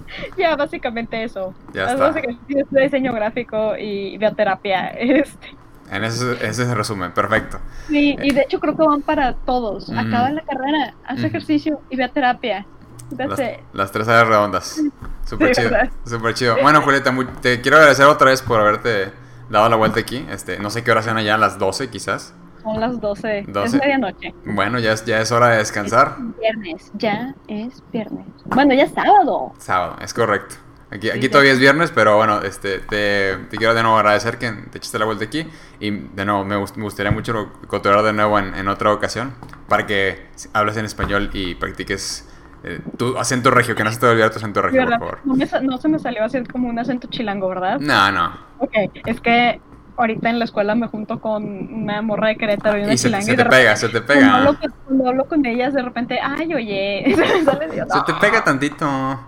[0.37, 1.53] ya, básicamente eso.
[1.73, 2.07] Ya está.
[2.07, 4.87] dos ejercicios de diseño gráfico y bioterapia.
[4.97, 5.55] Este.
[5.89, 7.59] En ese, ese es el resumen, perfecto.
[7.87, 9.87] Sí, y de hecho creo que van para todos.
[9.87, 9.97] Ujú.
[9.97, 12.57] Acaba la carrera, haz ejercicio y bioterapia.
[12.57, 12.76] Las,
[13.15, 13.59] That's it.
[13.73, 14.81] las tres áreas redondas.
[15.25, 15.77] Súper Sí, chido.
[16.05, 16.57] Súper chido.
[16.61, 19.11] Bueno, Julieta, muy- te quiero agradecer otra vez por haberte
[19.49, 20.25] dado la vuelta aquí.
[20.29, 22.33] Este, no sé qué hora sean allá, las 12 quizás.
[22.63, 23.45] Son las 12.
[23.47, 23.65] 12.
[23.77, 24.33] Es medianoche.
[24.45, 26.17] Bueno, ya es, ya es hora de descansar.
[26.39, 28.25] Viernes, ya es viernes.
[28.45, 29.53] Bueno, ya es sábado.
[29.57, 30.55] Sábado, es correcto.
[30.89, 34.37] Aquí, aquí Sí, todavía es viernes, pero bueno, este, te, te quiero de nuevo agradecer
[34.37, 35.45] que te echaste la vuelta aquí.
[35.79, 39.33] Y de nuevo, me, gust- me gustaría mucho cotorrear de nuevo en, en otra ocasión
[39.67, 42.27] para que hables en español y practiques
[42.67, 45.19] eh, tu acento regio, que no se te olvide tu acento regio, por favor.
[45.25, 47.79] No, me no se me salió así como un acento chilango, ¿verdad?
[47.79, 48.31] No, no.
[48.59, 48.73] Ok,
[49.05, 49.59] es que
[49.95, 53.07] ahorita en la escuela me junto con una morra de Querétaro y una Y se,
[53.07, 53.25] chilanga.
[53.25, 54.35] se te pega, se te Cuando pega.
[54.35, 58.13] hablo, cuando hablo con ellas, de repente, ay, oye, se me sale de Se te
[58.19, 59.19] pega tantito.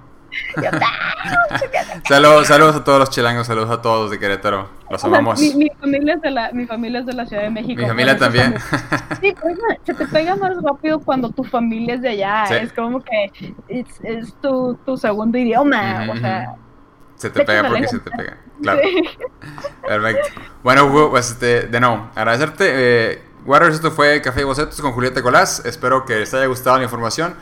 [0.58, 0.70] Yo,
[2.08, 4.70] Saludos, saludos a todos los chilangos, saludos a todos de Querétaro.
[4.90, 5.40] Los O sea, amamos.
[5.40, 7.82] Mi, mi familia es de la, mi familia es de la Ciudad de México.
[7.82, 8.56] Mi familia también.
[9.22, 12.46] Sí, oiga, se te pega más rápido cuando tu familia es de allá.
[12.48, 12.54] Sí.
[12.56, 16.04] Es como que es, es tu, tu segundo idioma.
[16.04, 16.56] Ujú, o sea,
[17.16, 18.38] Se te pega porque se te pega.
[18.62, 18.80] Claro.
[18.84, 19.04] sí.
[19.88, 20.42] Perfecto.
[20.64, 22.66] Bueno, Hugo, pues este, de nuevo, agradecerte.
[22.70, 25.64] Eh, Warriors, esto fue Café y Bocetos con Julieta Colás.
[25.66, 27.36] Espero que les haya gustado la información.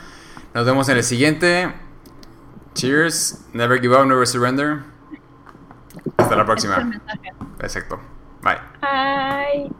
[0.53, 1.73] Nos vemos en el siguiente.
[2.77, 3.43] Cheers.
[3.53, 4.83] Never give up, never surrender.
[6.17, 6.77] Hasta la próxima.
[6.83, 7.33] mensaje.
[7.59, 7.99] Exacto.
[8.41, 8.59] Bye.
[8.81, 9.71] Bye.